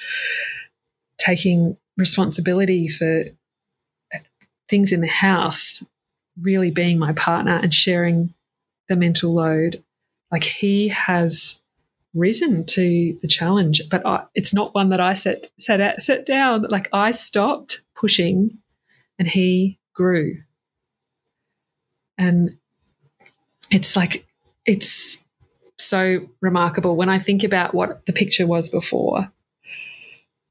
taking 1.17 1.77
responsibility 1.97 2.87
for 2.87 3.25
things 4.69 4.91
in 4.91 5.01
the 5.01 5.07
house, 5.07 5.83
really 6.41 6.71
being 6.71 6.99
my 6.99 7.13
partner 7.13 7.57
and 7.57 7.73
sharing 7.73 8.33
the 8.89 8.95
mental 8.95 9.33
load. 9.33 9.83
Like 10.31 10.43
he 10.43 10.89
has 10.89 11.61
risen 12.13 12.65
to 12.65 13.17
the 13.21 13.27
challenge, 13.27 13.81
but 13.89 14.05
I, 14.05 14.25
it's 14.35 14.53
not 14.53 14.73
one 14.75 14.89
that 14.89 14.99
I 15.01 15.13
set 15.13 15.49
set 15.57 15.81
out, 15.81 16.01
set 16.01 16.25
down. 16.25 16.63
Like 16.69 16.89
I 16.93 17.11
stopped 17.11 17.81
pushing, 17.95 18.57
and 19.19 19.27
he 19.27 19.79
grew. 19.93 20.37
And 22.17 22.57
it's 23.71 23.95
like, 23.95 24.27
it's 24.65 25.23
so 25.77 26.19
remarkable 26.41 26.95
when 26.95 27.09
I 27.09 27.19
think 27.19 27.43
about 27.43 27.73
what 27.73 28.05
the 28.05 28.13
picture 28.13 28.45
was 28.45 28.69
before 28.69 29.31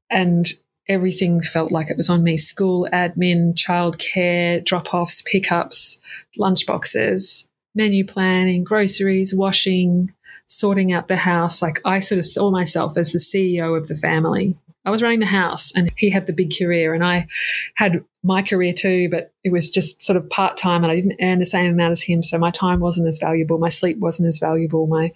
and 0.09 0.51
everything 0.87 1.41
felt 1.41 1.71
like 1.71 1.89
it 1.89 1.97
was 1.97 2.09
on 2.09 2.23
me 2.23 2.37
school 2.37 2.87
admin, 2.91 3.53
childcare, 3.53 4.63
drop 4.63 4.93
offs, 4.93 5.21
pickups, 5.21 5.99
lunchboxes, 6.37 7.47
menu 7.75 8.05
planning, 8.05 8.63
groceries, 8.63 9.33
washing, 9.33 10.13
sorting 10.47 10.93
out 10.93 11.07
the 11.07 11.15
house. 11.15 11.61
Like 11.61 11.79
I 11.85 11.99
sort 11.99 12.19
of 12.19 12.25
saw 12.25 12.51
myself 12.51 12.97
as 12.97 13.11
the 13.11 13.19
CEO 13.19 13.77
of 13.77 13.87
the 13.87 13.97
family. 13.97 14.55
I 14.85 14.91
was 14.91 15.01
running 15.01 15.21
the 15.21 15.25
house 15.25 15.71
and 15.75 15.93
he 15.95 16.09
had 16.09 16.27
the 16.27 16.33
big 16.33 16.51
career 16.57 16.93
and 16.93 17.05
I 17.05 17.27
had 17.75 18.03
my 18.21 18.41
career 18.41 18.73
too, 18.73 19.09
but 19.09 19.31
it 19.43 19.51
was 19.51 19.69
just 19.69 20.01
sort 20.01 20.17
of 20.17 20.29
part 20.29 20.57
time 20.57 20.83
and 20.83 20.91
I 20.91 20.95
didn't 20.95 21.21
earn 21.21 21.39
the 21.39 21.45
same 21.45 21.71
amount 21.71 21.93
as 21.93 22.01
him. 22.01 22.21
So 22.21 22.37
my 22.37 22.51
time 22.51 22.81
wasn't 22.81 23.07
as 23.07 23.17
valuable. 23.17 23.57
My 23.57 23.69
sleep 23.69 23.99
wasn't 23.99 24.27
as 24.27 24.39
valuable. 24.39 24.85
My 24.87 25.13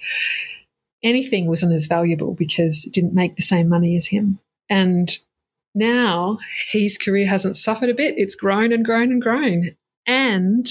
anything 1.03 1.47
wasn't 1.47 1.73
as 1.73 1.87
valuable 1.87 2.33
because 2.33 2.85
it 2.85 2.93
didn't 2.93 3.13
make 3.13 3.35
the 3.35 3.41
same 3.41 3.67
money 3.67 3.97
as 3.97 4.07
him. 4.07 4.39
And 4.69 5.17
now 5.75 6.37
his 6.71 6.97
career 6.97 7.27
hasn't 7.27 7.55
suffered 7.55 7.89
a 7.89 7.93
bit. 7.93 8.15
It's 8.17 8.35
grown 8.35 8.71
and 8.71 8.83
grown 8.83 9.11
and 9.11 9.21
grown. 9.21 9.75
And 10.05 10.67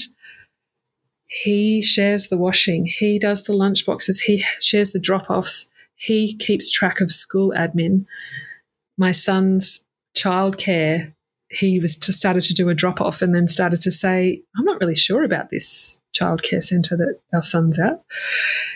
he 1.27 1.81
shares 1.81 2.27
the 2.27 2.37
washing. 2.37 2.85
He 2.85 3.19
does 3.19 3.43
the 3.43 3.53
lunch 3.53 3.85
boxes. 3.85 4.21
He 4.21 4.43
shares 4.59 4.91
the 4.91 4.99
drop 4.99 5.29
offs. 5.29 5.67
He 5.95 6.35
keeps 6.35 6.71
track 6.71 7.01
of 7.01 7.11
school 7.11 7.53
admin. 7.55 8.05
My 8.97 9.11
son's 9.11 9.85
childcare, 10.15 11.13
he 11.49 11.79
was 11.79 11.95
to 11.95 12.13
started 12.13 12.43
to 12.43 12.53
do 12.53 12.69
a 12.69 12.75
drop 12.75 12.99
off 12.99 13.21
and 13.21 13.33
then 13.33 13.47
started 13.47 13.81
to 13.81 13.91
say, 13.91 14.41
I'm 14.57 14.65
not 14.65 14.79
really 14.81 14.95
sure 14.95 15.23
about 15.23 15.49
this 15.49 16.01
childcare 16.17 16.63
centre 16.63 16.97
that 16.97 17.19
our 17.33 17.43
son's 17.43 17.79
at. 17.79 18.03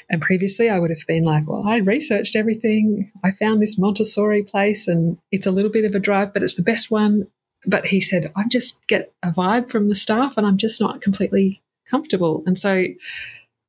And 0.10 0.22
previously 0.22 0.70
I 0.70 0.80
would 0.80 0.90
have 0.90 1.06
been 1.08 1.24
like, 1.24 1.48
well, 1.48 1.68
I 1.68 1.78
researched 1.78 2.36
everything. 2.36 3.12
I 3.24 3.32
found 3.32 3.62
this 3.62 3.78
Montessori 3.78 4.44
place 4.44 4.88
and 4.88 5.18
it's 5.32 5.46
a 5.46 5.52
little 5.52 5.72
bit 5.72 5.86
of 5.86 5.96
a 5.96 6.00
drive, 6.00 6.34
but 6.34 6.44
it's 6.44 6.56
the 6.56 6.62
best 6.62 6.92
one. 6.92 7.28
But 7.68 7.88
he 7.88 8.00
said, 8.00 8.32
I 8.36 8.48
just 8.48 8.86
get 8.88 9.14
a 9.22 9.32
vibe 9.32 9.70
from 9.70 9.90
the 9.90 9.96
staff 9.96 10.38
and 10.38 10.48
I'm 10.48 10.58
just 10.58 10.80
not 10.80 11.02
completely 11.02 11.62
comfortable. 11.90 12.44
And 12.46 12.58
so 12.58 12.86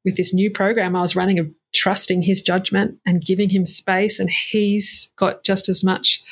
with 0.05 0.17
this 0.17 0.33
new 0.33 0.51
program 0.51 0.95
I 0.95 1.01
was 1.01 1.17
running 1.17 1.39
of 1.39 1.51
trusting 1.75 2.23
his 2.23 2.43
judgment 2.43 2.99
and 3.07 3.25
giving 3.25 3.49
him 3.49 3.67
space 3.67 4.21
and 4.21 4.31
he's 4.31 5.11
got 5.17 5.43
just 5.43 5.69
as 5.69 5.83
much 5.83 6.23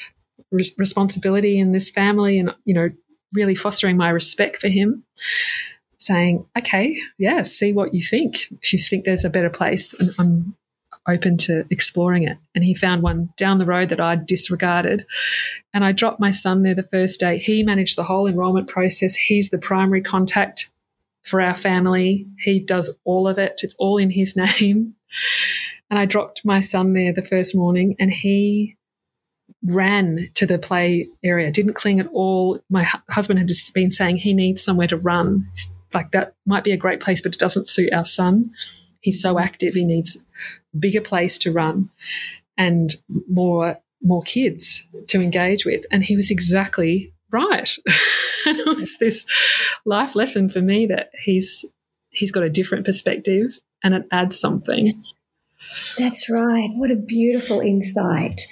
responsibility 0.51 1.59
in 1.59 1.73
this 1.73 1.89
family 1.89 2.39
and 2.39 2.55
you 2.65 2.75
know 2.75 2.91
really 3.33 3.55
fostering 3.55 3.97
my 3.97 4.11
respect 4.11 4.57
for 4.57 4.69
him 4.69 5.05
saying, 6.01 6.47
okay, 6.59 6.97
yeah, 7.19 7.43
see 7.43 7.73
what 7.73 7.95
you 7.95 8.03
think. 8.03 8.47
If 8.63 8.73
you 8.73 8.79
think 8.79 9.05
there's 9.05 9.25
a 9.25 9.31
better 9.31 9.51
place, 9.51 9.95
I'm 10.19 10.57
open 11.07 11.37
to 11.37 11.65
exploring 11.71 12.25
it. 12.25 12.39
And 12.55 12.65
he 12.65 12.75
found 12.75 13.03
one 13.03 13.31
down 13.37 13.59
the 13.59 13.67
road 13.67 13.91
that 13.91 14.01
I'd 14.01 14.27
disregarded. 14.27 15.07
And 15.75 15.85
I 15.85 15.93
dropped 15.93 16.21
my 16.21 16.31
son 16.31 16.63
there 16.63 16.75
the 16.75 16.83
first 16.83 17.21
day. 17.21 17.39
He 17.39 17.63
managed 17.63 17.97
the 17.97 18.05
whole 18.05 18.27
enrollment 18.27 18.69
process. 18.69 19.15
He's 19.15 19.51
the 19.51 19.59
primary 19.59 20.01
contact 20.01 20.71
for 21.23 21.41
our 21.41 21.55
family. 21.55 22.27
He 22.39 22.61
does 22.61 22.91
all 23.05 23.29
of 23.29 23.39
it, 23.39 23.61
it's 23.63 23.77
all 23.79 23.99
in 23.99 24.11
his 24.11 24.37
name. 24.61 24.95
And 25.91 25.99
I 25.99 26.07
dropped 26.07 26.45
my 26.45 26.61
son 26.61 26.93
there 26.93 27.13
the 27.13 27.23
first 27.23 27.55
morning 27.55 27.97
and 27.99 28.13
he 28.13 28.77
ran 29.65 30.31
to 30.35 30.47
the 30.47 30.59
play 30.59 31.09
area, 31.23 31.51
didn't 31.51 31.75
cling 31.75 32.01
at 32.01 32.09
all. 32.09 32.61
My 32.71 32.85
hu- 32.85 32.99
husband 33.11 33.39
had 33.39 33.49
just 33.49 33.75
been 33.75 33.91
saying 33.91 34.17
he 34.17 34.33
needs 34.33 34.63
somewhere 34.63 34.89
to 34.89 34.97
run 34.97 35.51
like 35.95 36.13
that 36.13 36.35
might 36.47 36.65
be 36.65 36.73
a 36.73 36.77
great 36.77 37.01
place, 37.01 37.21
but 37.21 37.35
it 37.35 37.41
doesn't 37.41 37.69
suit 37.69 37.93
our 37.93 38.05
son. 38.05 38.53
He's 39.01 39.21
so 39.21 39.39
active, 39.39 39.75
he 39.75 39.85
needs 39.85 40.23
bigger 40.79 41.01
place 41.01 41.39
to 41.39 41.53
run 41.53 41.91
and 42.57 42.95
more 43.29 43.79
more 44.03 44.23
kids 44.23 44.87
to 45.09 45.21
engage 45.21 45.65
with. 45.65 45.85
And 45.91 46.03
he 46.03 46.17
was 46.17 46.31
exactly 46.31 47.13
right. 47.31 47.77
it 48.47 48.79
was 48.79 48.97
this 48.99 49.27
life 49.85 50.15
lesson 50.15 50.49
for 50.49 50.61
me 50.61 50.87
that 50.87 51.11
he's 51.23 51.65
he's 52.11 52.31
got 52.31 52.43
a 52.43 52.51
different 52.51 52.85
perspective 52.85 53.59
and 53.83 53.95
it 53.95 54.07
adds 54.11 54.39
something. 54.39 54.93
That's 55.99 56.31
right. 56.31 56.71
What 56.75 56.91
a 56.91 56.97
beautiful 56.97 57.61
insight 57.61 58.43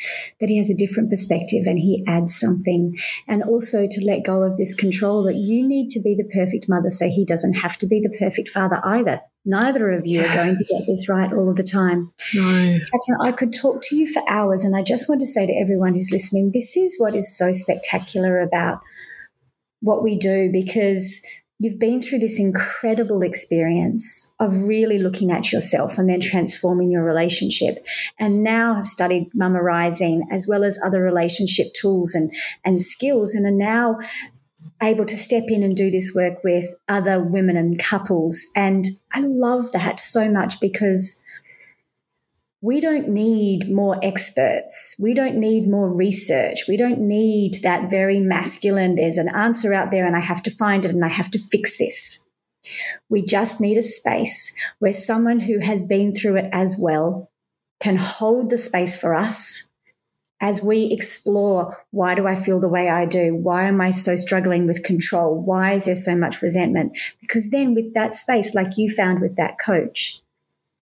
that 0.40 0.48
he 0.48 0.58
has 0.58 0.70
a 0.70 0.74
different 0.74 1.10
perspective 1.10 1.66
and 1.66 1.78
he 1.78 2.04
adds 2.06 2.38
something. 2.38 2.96
And 3.26 3.42
also 3.42 3.86
to 3.88 4.04
let 4.04 4.24
go 4.24 4.42
of 4.42 4.56
this 4.56 4.74
control 4.74 5.22
that 5.24 5.36
you 5.36 5.66
need 5.66 5.88
to 5.90 6.00
be 6.00 6.14
the 6.14 6.28
perfect 6.34 6.68
mother 6.68 6.90
so 6.90 7.08
he 7.08 7.24
doesn't 7.24 7.54
have 7.54 7.76
to 7.78 7.86
be 7.86 8.00
the 8.00 8.16
perfect 8.18 8.48
father 8.48 8.80
either. 8.84 9.20
Neither 9.44 9.90
of 9.92 10.06
you 10.06 10.20
are 10.20 10.34
going 10.34 10.56
to 10.56 10.64
get 10.64 10.82
this 10.86 11.08
right 11.08 11.32
all 11.32 11.48
of 11.48 11.56
the 11.56 11.62
time. 11.62 12.12
No. 12.34 12.42
Catherine, 12.42 13.20
I 13.22 13.32
could 13.32 13.52
talk 13.52 13.80
to 13.84 13.96
you 13.96 14.12
for 14.12 14.22
hours. 14.28 14.64
And 14.64 14.76
I 14.76 14.82
just 14.82 15.08
want 15.08 15.20
to 15.20 15.26
say 15.26 15.46
to 15.46 15.52
everyone 15.52 15.94
who's 15.94 16.10
listening 16.12 16.50
this 16.52 16.76
is 16.76 16.96
what 16.98 17.14
is 17.14 17.36
so 17.36 17.52
spectacular 17.52 18.40
about 18.40 18.80
what 19.80 20.02
we 20.02 20.16
do 20.16 20.50
because 20.52 21.24
you've 21.58 21.78
been 21.78 22.00
through 22.00 22.20
this 22.20 22.38
incredible 22.38 23.22
experience 23.22 24.34
of 24.38 24.62
really 24.62 24.98
looking 24.98 25.32
at 25.32 25.52
yourself 25.52 25.98
and 25.98 26.08
then 26.08 26.20
transforming 26.20 26.90
your 26.90 27.02
relationship. 27.02 27.84
And 28.18 28.42
now 28.44 28.74
have 28.74 28.86
studied 28.86 29.30
mama 29.34 29.60
rising 29.60 30.26
as 30.30 30.46
well 30.46 30.62
as 30.62 30.78
other 30.84 31.02
relationship 31.02 31.72
tools 31.74 32.14
and, 32.14 32.32
and 32.64 32.80
skills 32.80 33.34
and 33.34 33.44
are 33.44 33.50
now 33.50 33.98
able 34.80 35.04
to 35.04 35.16
step 35.16 35.44
in 35.48 35.64
and 35.64 35.76
do 35.76 35.90
this 35.90 36.12
work 36.14 36.44
with 36.44 36.74
other 36.88 37.20
women 37.20 37.56
and 37.56 37.78
couples. 37.78 38.46
And 38.54 38.86
i 39.12 39.20
love 39.20 39.72
that 39.72 39.98
so 39.98 40.30
much 40.30 40.60
because 40.60 41.24
we 42.60 42.80
don't 42.80 43.08
need 43.08 43.70
more 43.70 43.98
experts. 44.02 44.96
We 45.00 45.14
don't 45.14 45.36
need 45.36 45.68
more 45.68 45.88
research. 45.88 46.64
We 46.68 46.76
don't 46.76 47.00
need 47.00 47.56
that 47.62 47.88
very 47.88 48.18
masculine, 48.18 48.96
there's 48.96 49.18
an 49.18 49.28
answer 49.28 49.72
out 49.72 49.90
there 49.90 50.06
and 50.06 50.16
I 50.16 50.20
have 50.20 50.42
to 50.44 50.50
find 50.50 50.84
it 50.84 50.90
and 50.90 51.04
I 51.04 51.08
have 51.08 51.30
to 51.32 51.38
fix 51.38 51.78
this. 51.78 52.24
We 53.08 53.22
just 53.22 53.60
need 53.60 53.78
a 53.78 53.82
space 53.82 54.54
where 54.78 54.92
someone 54.92 55.40
who 55.40 55.60
has 55.60 55.82
been 55.82 56.14
through 56.14 56.36
it 56.36 56.50
as 56.52 56.76
well 56.78 57.30
can 57.80 57.96
hold 57.96 58.50
the 58.50 58.58
space 58.58 59.00
for 59.00 59.14
us 59.14 59.68
as 60.40 60.62
we 60.62 60.92
explore 60.92 61.84
why 61.90 62.14
do 62.14 62.26
I 62.26 62.34
feel 62.34 62.60
the 62.60 62.68
way 62.68 62.88
I 62.88 63.06
do? 63.06 63.34
Why 63.34 63.64
am 63.66 63.80
I 63.80 63.90
so 63.90 64.16
struggling 64.16 64.66
with 64.66 64.84
control? 64.84 65.34
Why 65.40 65.72
is 65.72 65.86
there 65.86 65.94
so 65.94 66.16
much 66.16 66.42
resentment? 66.42 66.96
Because 67.20 67.50
then, 67.50 67.74
with 67.74 67.94
that 67.94 68.14
space, 68.14 68.54
like 68.54 68.76
you 68.76 68.88
found 68.88 69.20
with 69.20 69.36
that 69.36 69.58
coach, 69.58 70.22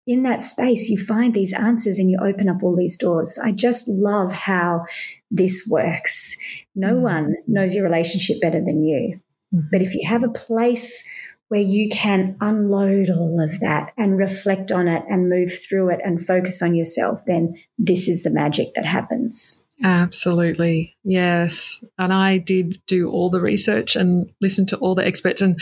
in 0.06 0.22
that 0.24 0.42
space, 0.42 0.88
you 0.88 0.98
find 0.98 1.34
these 1.34 1.52
answers 1.52 1.98
and 1.98 2.10
you 2.10 2.18
open 2.22 2.48
up 2.48 2.62
all 2.62 2.76
these 2.76 2.96
doors. 2.96 3.38
I 3.42 3.52
just 3.52 3.88
love 3.88 4.32
how 4.32 4.84
this 5.30 5.66
works. 5.70 6.36
No 6.74 6.94
mm-hmm. 6.94 7.02
one 7.02 7.36
knows 7.46 7.74
your 7.74 7.84
relationship 7.84 8.40
better 8.40 8.62
than 8.62 8.84
you. 8.84 9.20
Mm-hmm. 9.54 9.68
But 9.72 9.82
if 9.82 9.94
you 9.94 10.06
have 10.08 10.22
a 10.22 10.28
place 10.28 11.08
where 11.48 11.60
you 11.60 11.88
can 11.88 12.36
unload 12.40 13.10
all 13.10 13.40
of 13.40 13.60
that 13.60 13.92
and 13.96 14.18
reflect 14.18 14.72
on 14.72 14.88
it 14.88 15.04
and 15.08 15.28
move 15.28 15.50
through 15.52 15.90
it 15.90 16.00
and 16.04 16.24
focus 16.24 16.62
on 16.62 16.74
yourself, 16.74 17.22
then 17.26 17.54
this 17.78 18.08
is 18.08 18.22
the 18.22 18.30
magic 18.30 18.74
that 18.74 18.86
happens. 18.86 19.68
Absolutely. 19.82 20.96
Yes. 21.02 21.82
And 21.98 22.12
I 22.12 22.38
did 22.38 22.80
do 22.86 23.10
all 23.10 23.28
the 23.28 23.40
research 23.40 23.96
and 23.96 24.32
listen 24.40 24.66
to 24.66 24.76
all 24.78 24.94
the 24.94 25.06
experts, 25.06 25.42
and 25.42 25.60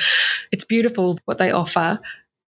it's 0.53 0.65
beautiful 0.65 1.19
what 1.25 1.39
they 1.39 1.51
offer. 1.51 1.99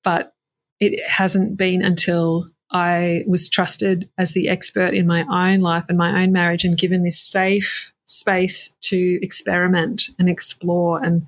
But 0.03 0.34
it 0.81 1.01
hasn't 1.09 1.57
been 1.57 1.83
until 1.83 2.47
I 2.71 3.23
was 3.27 3.49
trusted 3.49 4.09
as 4.19 4.33
the 4.33 4.49
expert 4.49 4.95
in 4.95 5.07
my 5.07 5.25
own 5.31 5.61
life 5.61 5.85
and 5.89 5.97
my 5.97 6.23
own 6.23 6.33
marriage 6.33 6.65
and 6.65 6.77
given 6.77 7.05
this 7.05 7.21
safe 7.21 7.93
space 8.07 8.75
to 8.81 9.19
experiment 9.23 10.03
and 10.19 10.29
explore 10.29 11.03
and 11.03 11.27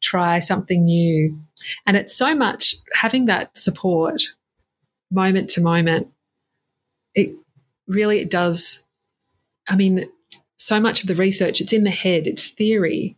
try 0.00 0.38
something 0.38 0.84
new. 0.84 1.38
And 1.86 1.96
it's 1.96 2.16
so 2.16 2.34
much 2.34 2.74
having 2.94 3.26
that 3.26 3.56
support 3.56 4.22
moment 5.10 5.50
to 5.50 5.60
moment. 5.60 6.08
It 7.14 7.32
really 7.86 8.20
it 8.20 8.30
does. 8.30 8.82
I 9.68 9.76
mean, 9.76 10.08
so 10.56 10.80
much 10.80 11.02
of 11.02 11.06
the 11.06 11.14
research, 11.14 11.60
it's 11.60 11.72
in 11.72 11.84
the 11.84 11.90
head, 11.90 12.26
it's 12.26 12.48
theory, 12.48 13.16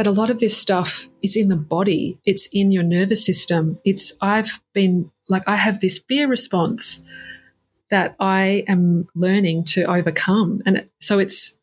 but 0.00 0.06
a 0.06 0.10
lot 0.10 0.30
of 0.30 0.40
this 0.40 0.56
stuff 0.56 1.10
is 1.20 1.36
in 1.36 1.48
the 1.48 1.56
body, 1.56 2.18
it's 2.24 2.48
in 2.52 2.72
your 2.72 2.82
nervous 2.82 3.22
system. 3.22 3.76
It's, 3.84 4.14
I've 4.22 4.62
been 4.72 5.10
like, 5.28 5.42
I 5.46 5.56
have 5.56 5.80
this 5.80 5.98
fear 5.98 6.26
response 6.26 7.02
that 7.90 8.16
I 8.18 8.64
am 8.66 9.08
learning 9.14 9.64
to 9.64 9.84
overcome. 9.84 10.62
And 10.64 10.88
so 11.00 11.18
it's, 11.18 11.58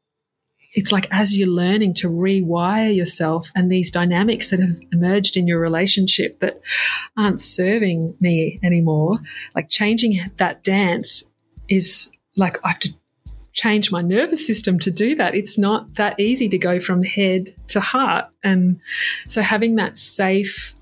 it's 0.75 0.91
like 0.91 1.07
as 1.09 1.35
you're 1.35 1.49
learning 1.49 1.95
to 1.95 2.11
rewire 2.11 2.95
yourself 2.95 3.49
and 3.55 3.71
these 3.71 3.89
dynamics 3.89 4.51
that 4.51 4.59
have 4.59 4.81
emerged 4.93 5.35
in 5.35 5.47
your 5.47 5.59
relationship 5.59 6.39
that 6.41 6.61
aren't 7.17 7.41
serving 7.41 8.13
me 8.19 8.59
anymore, 8.61 9.17
like 9.55 9.67
changing 9.67 10.19
that 10.35 10.63
dance 10.63 11.31
is 11.69 12.11
like 12.35 12.63
I 12.63 12.67
have 12.67 12.79
to 12.81 12.93
change 13.57 13.91
my 13.91 14.01
nervous 14.01 14.45
system 14.45 14.77
to 14.77 14.91
do 14.91 15.15
that. 15.15 15.33
It's 15.33 15.57
not 15.57 15.95
that 15.95 16.19
easy 16.19 16.47
to 16.49 16.59
go 16.59 16.79
from 16.79 17.01
head 17.01 17.55
to 17.69 17.81
heart. 17.81 18.27
And 18.43 18.79
so 19.25 19.41
having 19.41 19.75
that 19.75 19.97
safe 19.97 20.75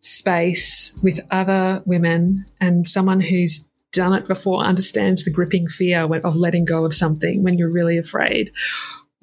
space 0.00 0.92
with 1.02 1.20
other 1.30 1.82
women 1.86 2.44
and 2.60 2.86
someone 2.86 3.20
who's 3.20 3.66
done 3.92 4.12
it 4.12 4.28
before 4.28 4.62
understands 4.62 5.24
the 5.24 5.30
gripping 5.30 5.66
fear 5.68 6.02
of 6.22 6.36
letting 6.36 6.66
go 6.66 6.84
of 6.84 6.92
something 6.92 7.42
when 7.42 7.56
you're 7.56 7.72
really 7.72 7.96
afraid 7.96 8.52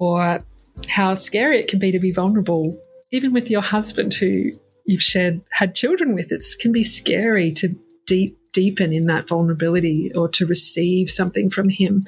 or 0.00 0.44
how 0.88 1.14
scary 1.14 1.60
it 1.60 1.68
can 1.68 1.78
be 1.78 1.92
to 1.92 2.00
be 2.00 2.10
vulnerable, 2.10 2.76
even 3.12 3.32
with 3.32 3.48
your 3.48 3.62
husband 3.62 4.14
who 4.14 4.50
you've 4.84 5.00
shared 5.00 5.40
had 5.50 5.76
children 5.76 6.12
with. 6.12 6.32
It 6.32 6.44
can 6.60 6.72
be 6.72 6.82
scary 6.82 7.52
to 7.52 7.76
deep 8.04 8.36
deepen 8.56 8.90
in 8.90 9.06
that 9.06 9.28
vulnerability 9.28 10.10
or 10.14 10.28
to 10.30 10.46
receive 10.46 11.10
something 11.10 11.50
from 11.50 11.68
him. 11.68 12.06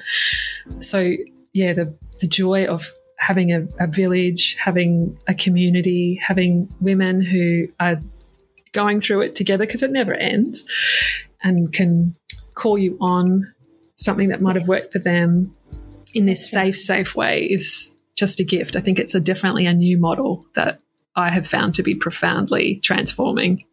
So 0.79 1.13
yeah, 1.53 1.73
the 1.73 1.95
the 2.19 2.27
joy 2.27 2.65
of 2.65 2.91
having 3.17 3.53
a, 3.53 3.67
a 3.79 3.85
village, 3.85 4.55
having 4.55 5.17
a 5.27 5.35
community, 5.35 6.19
having 6.21 6.67
women 6.81 7.21
who 7.21 7.67
are 7.79 7.99
going 8.71 8.99
through 8.99 9.21
it 9.21 9.35
together 9.35 9.65
because 9.65 9.83
it 9.83 9.91
never 9.91 10.13
ends 10.13 10.63
and 11.43 11.71
can 11.71 12.15
call 12.55 12.77
you 12.77 12.97
on 12.99 13.45
something 13.95 14.29
that 14.29 14.41
might 14.41 14.55
have 14.55 14.67
worked 14.67 14.91
for 14.91 14.99
them 14.99 15.53
in 16.13 16.25
this 16.25 16.49
safe, 16.49 16.75
safe 16.75 17.15
way 17.15 17.43
is 17.43 17.93
just 18.15 18.39
a 18.39 18.43
gift. 18.43 18.75
I 18.75 18.81
think 18.81 18.99
it's 18.99 19.15
a 19.15 19.19
definitely 19.19 19.65
a 19.65 19.73
new 19.73 19.97
model 19.97 20.45
that 20.55 20.79
I 21.15 21.29
have 21.29 21.45
found 21.45 21.75
to 21.75 21.83
be 21.83 21.95
profoundly 21.95 22.79
transforming. 22.83 23.65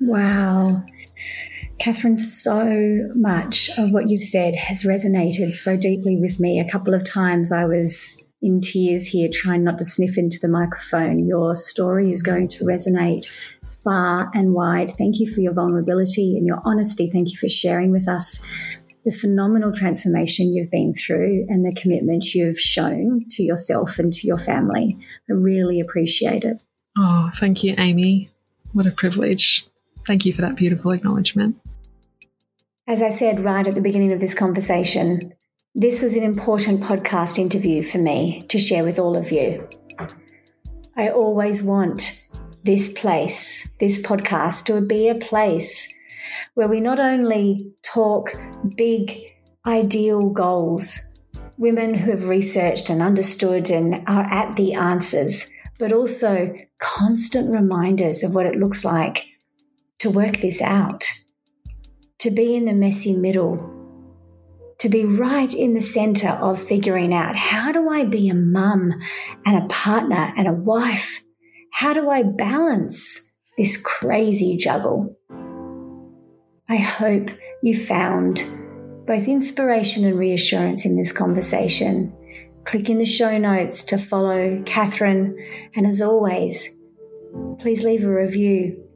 Wow. 0.00 0.84
Catherine, 1.78 2.16
so 2.16 3.08
much 3.14 3.70
of 3.78 3.92
what 3.92 4.10
you've 4.10 4.22
said 4.22 4.56
has 4.56 4.82
resonated 4.82 5.54
so 5.54 5.76
deeply 5.76 6.16
with 6.16 6.40
me. 6.40 6.58
A 6.58 6.68
couple 6.68 6.92
of 6.92 7.04
times 7.04 7.52
I 7.52 7.66
was 7.66 8.24
in 8.42 8.60
tears 8.60 9.06
here, 9.06 9.28
trying 9.32 9.64
not 9.64 9.78
to 9.78 9.84
sniff 9.84 10.18
into 10.18 10.38
the 10.40 10.48
microphone. 10.48 11.26
Your 11.26 11.54
story 11.54 12.10
is 12.10 12.22
going 12.22 12.48
to 12.48 12.64
resonate 12.64 13.26
far 13.84 14.30
and 14.34 14.54
wide. 14.54 14.90
Thank 14.90 15.20
you 15.20 15.32
for 15.32 15.40
your 15.40 15.52
vulnerability 15.52 16.36
and 16.36 16.46
your 16.46 16.60
honesty. 16.64 17.08
Thank 17.10 17.30
you 17.30 17.38
for 17.38 17.48
sharing 17.48 17.90
with 17.90 18.08
us 18.08 18.44
the 19.04 19.12
phenomenal 19.12 19.72
transformation 19.72 20.52
you've 20.52 20.70
been 20.70 20.92
through 20.92 21.46
and 21.48 21.64
the 21.64 21.80
commitment 21.80 22.34
you've 22.34 22.58
shown 22.58 23.24
to 23.30 23.42
yourself 23.42 23.98
and 23.98 24.12
to 24.12 24.26
your 24.26 24.36
family. 24.36 24.98
I 25.30 25.32
really 25.32 25.80
appreciate 25.80 26.44
it. 26.44 26.62
Oh, 26.98 27.30
thank 27.36 27.62
you, 27.62 27.74
Amy. 27.78 28.30
What 28.72 28.86
a 28.86 28.90
privilege. 28.90 29.66
Thank 30.06 30.26
you 30.26 30.32
for 30.32 30.42
that 30.42 30.56
beautiful 30.56 30.90
acknowledgement. 30.90 31.56
As 32.88 33.02
I 33.02 33.10
said 33.10 33.44
right 33.44 33.66
at 33.66 33.74
the 33.74 33.82
beginning 33.82 34.14
of 34.14 34.20
this 34.20 34.32
conversation, 34.32 35.34
this 35.74 36.00
was 36.00 36.16
an 36.16 36.22
important 36.22 36.80
podcast 36.80 37.38
interview 37.38 37.82
for 37.82 37.98
me 37.98 38.40
to 38.48 38.58
share 38.58 38.82
with 38.82 38.98
all 38.98 39.14
of 39.14 39.30
you. 39.30 39.68
I 40.96 41.10
always 41.10 41.62
want 41.62 42.26
this 42.64 42.90
place, 42.90 43.76
this 43.78 44.00
podcast, 44.00 44.64
to 44.64 44.80
be 44.80 45.06
a 45.06 45.14
place 45.14 45.94
where 46.54 46.66
we 46.66 46.80
not 46.80 46.98
only 46.98 47.74
talk 47.82 48.32
big, 48.74 49.34
ideal 49.66 50.30
goals, 50.30 51.22
women 51.58 51.92
who 51.92 52.10
have 52.10 52.30
researched 52.30 52.88
and 52.88 53.02
understood 53.02 53.70
and 53.70 54.02
are 54.08 54.24
at 54.32 54.56
the 54.56 54.72
answers, 54.72 55.52
but 55.78 55.92
also 55.92 56.56
constant 56.78 57.52
reminders 57.52 58.24
of 58.24 58.34
what 58.34 58.46
it 58.46 58.56
looks 58.56 58.82
like 58.82 59.26
to 59.98 60.08
work 60.08 60.38
this 60.38 60.62
out, 60.62 61.04
to 62.20 62.30
be 62.30 62.56
in 62.56 62.64
the 62.64 62.72
messy 62.72 63.16
middle, 63.16 63.74
to 64.78 64.88
be 64.88 65.04
right 65.04 65.54
in 65.54 65.74
the 65.74 65.80
center 65.80 66.30
of 66.30 66.60
figuring 66.60 67.14
out 67.14 67.36
how 67.36 67.70
do 67.72 67.88
I 67.88 68.04
be 68.04 68.28
a 68.28 68.34
mum 68.34 68.92
and 69.44 69.56
a 69.56 69.68
partner 69.68 70.32
and 70.36 70.48
a 70.48 70.52
wife? 70.52 71.22
How 71.72 71.92
do 71.92 72.10
I 72.10 72.22
balance 72.24 73.36
this 73.56 73.80
crazy 73.80 74.56
juggle? 74.56 75.16
I 76.68 76.76
hope 76.76 77.30
you 77.62 77.78
found 77.78 78.42
both 79.06 79.26
inspiration 79.26 80.04
and 80.04 80.18
reassurance 80.18 80.84
in 80.84 80.96
this 80.96 81.12
conversation. 81.12 82.12
Click 82.64 82.90
in 82.90 82.98
the 82.98 83.06
show 83.06 83.38
notes 83.38 83.82
to 83.84 83.96
follow 83.96 84.62
Catherine, 84.66 85.36
and 85.74 85.86
as 85.86 86.02
always, 86.02 86.82
please 87.58 87.82
leave 87.82 88.04
a 88.04 88.12
review 88.12 88.87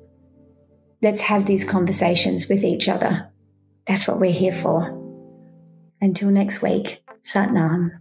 Let's 1.02 1.22
have 1.22 1.46
these 1.46 1.64
conversations 1.64 2.48
with 2.48 2.62
each 2.62 2.88
other. 2.88 3.28
That's 3.88 4.06
what 4.06 4.20
we're 4.20 4.30
here 4.30 4.54
for. 4.54 4.96
Until 6.00 6.30
next 6.30 6.62
week, 6.62 7.02
Satnam. 7.24 7.98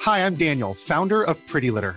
Hi, 0.00 0.24
I'm 0.24 0.34
Daniel, 0.34 0.72
founder 0.72 1.22
of 1.22 1.46
Pretty 1.46 1.70
Litter. 1.70 1.96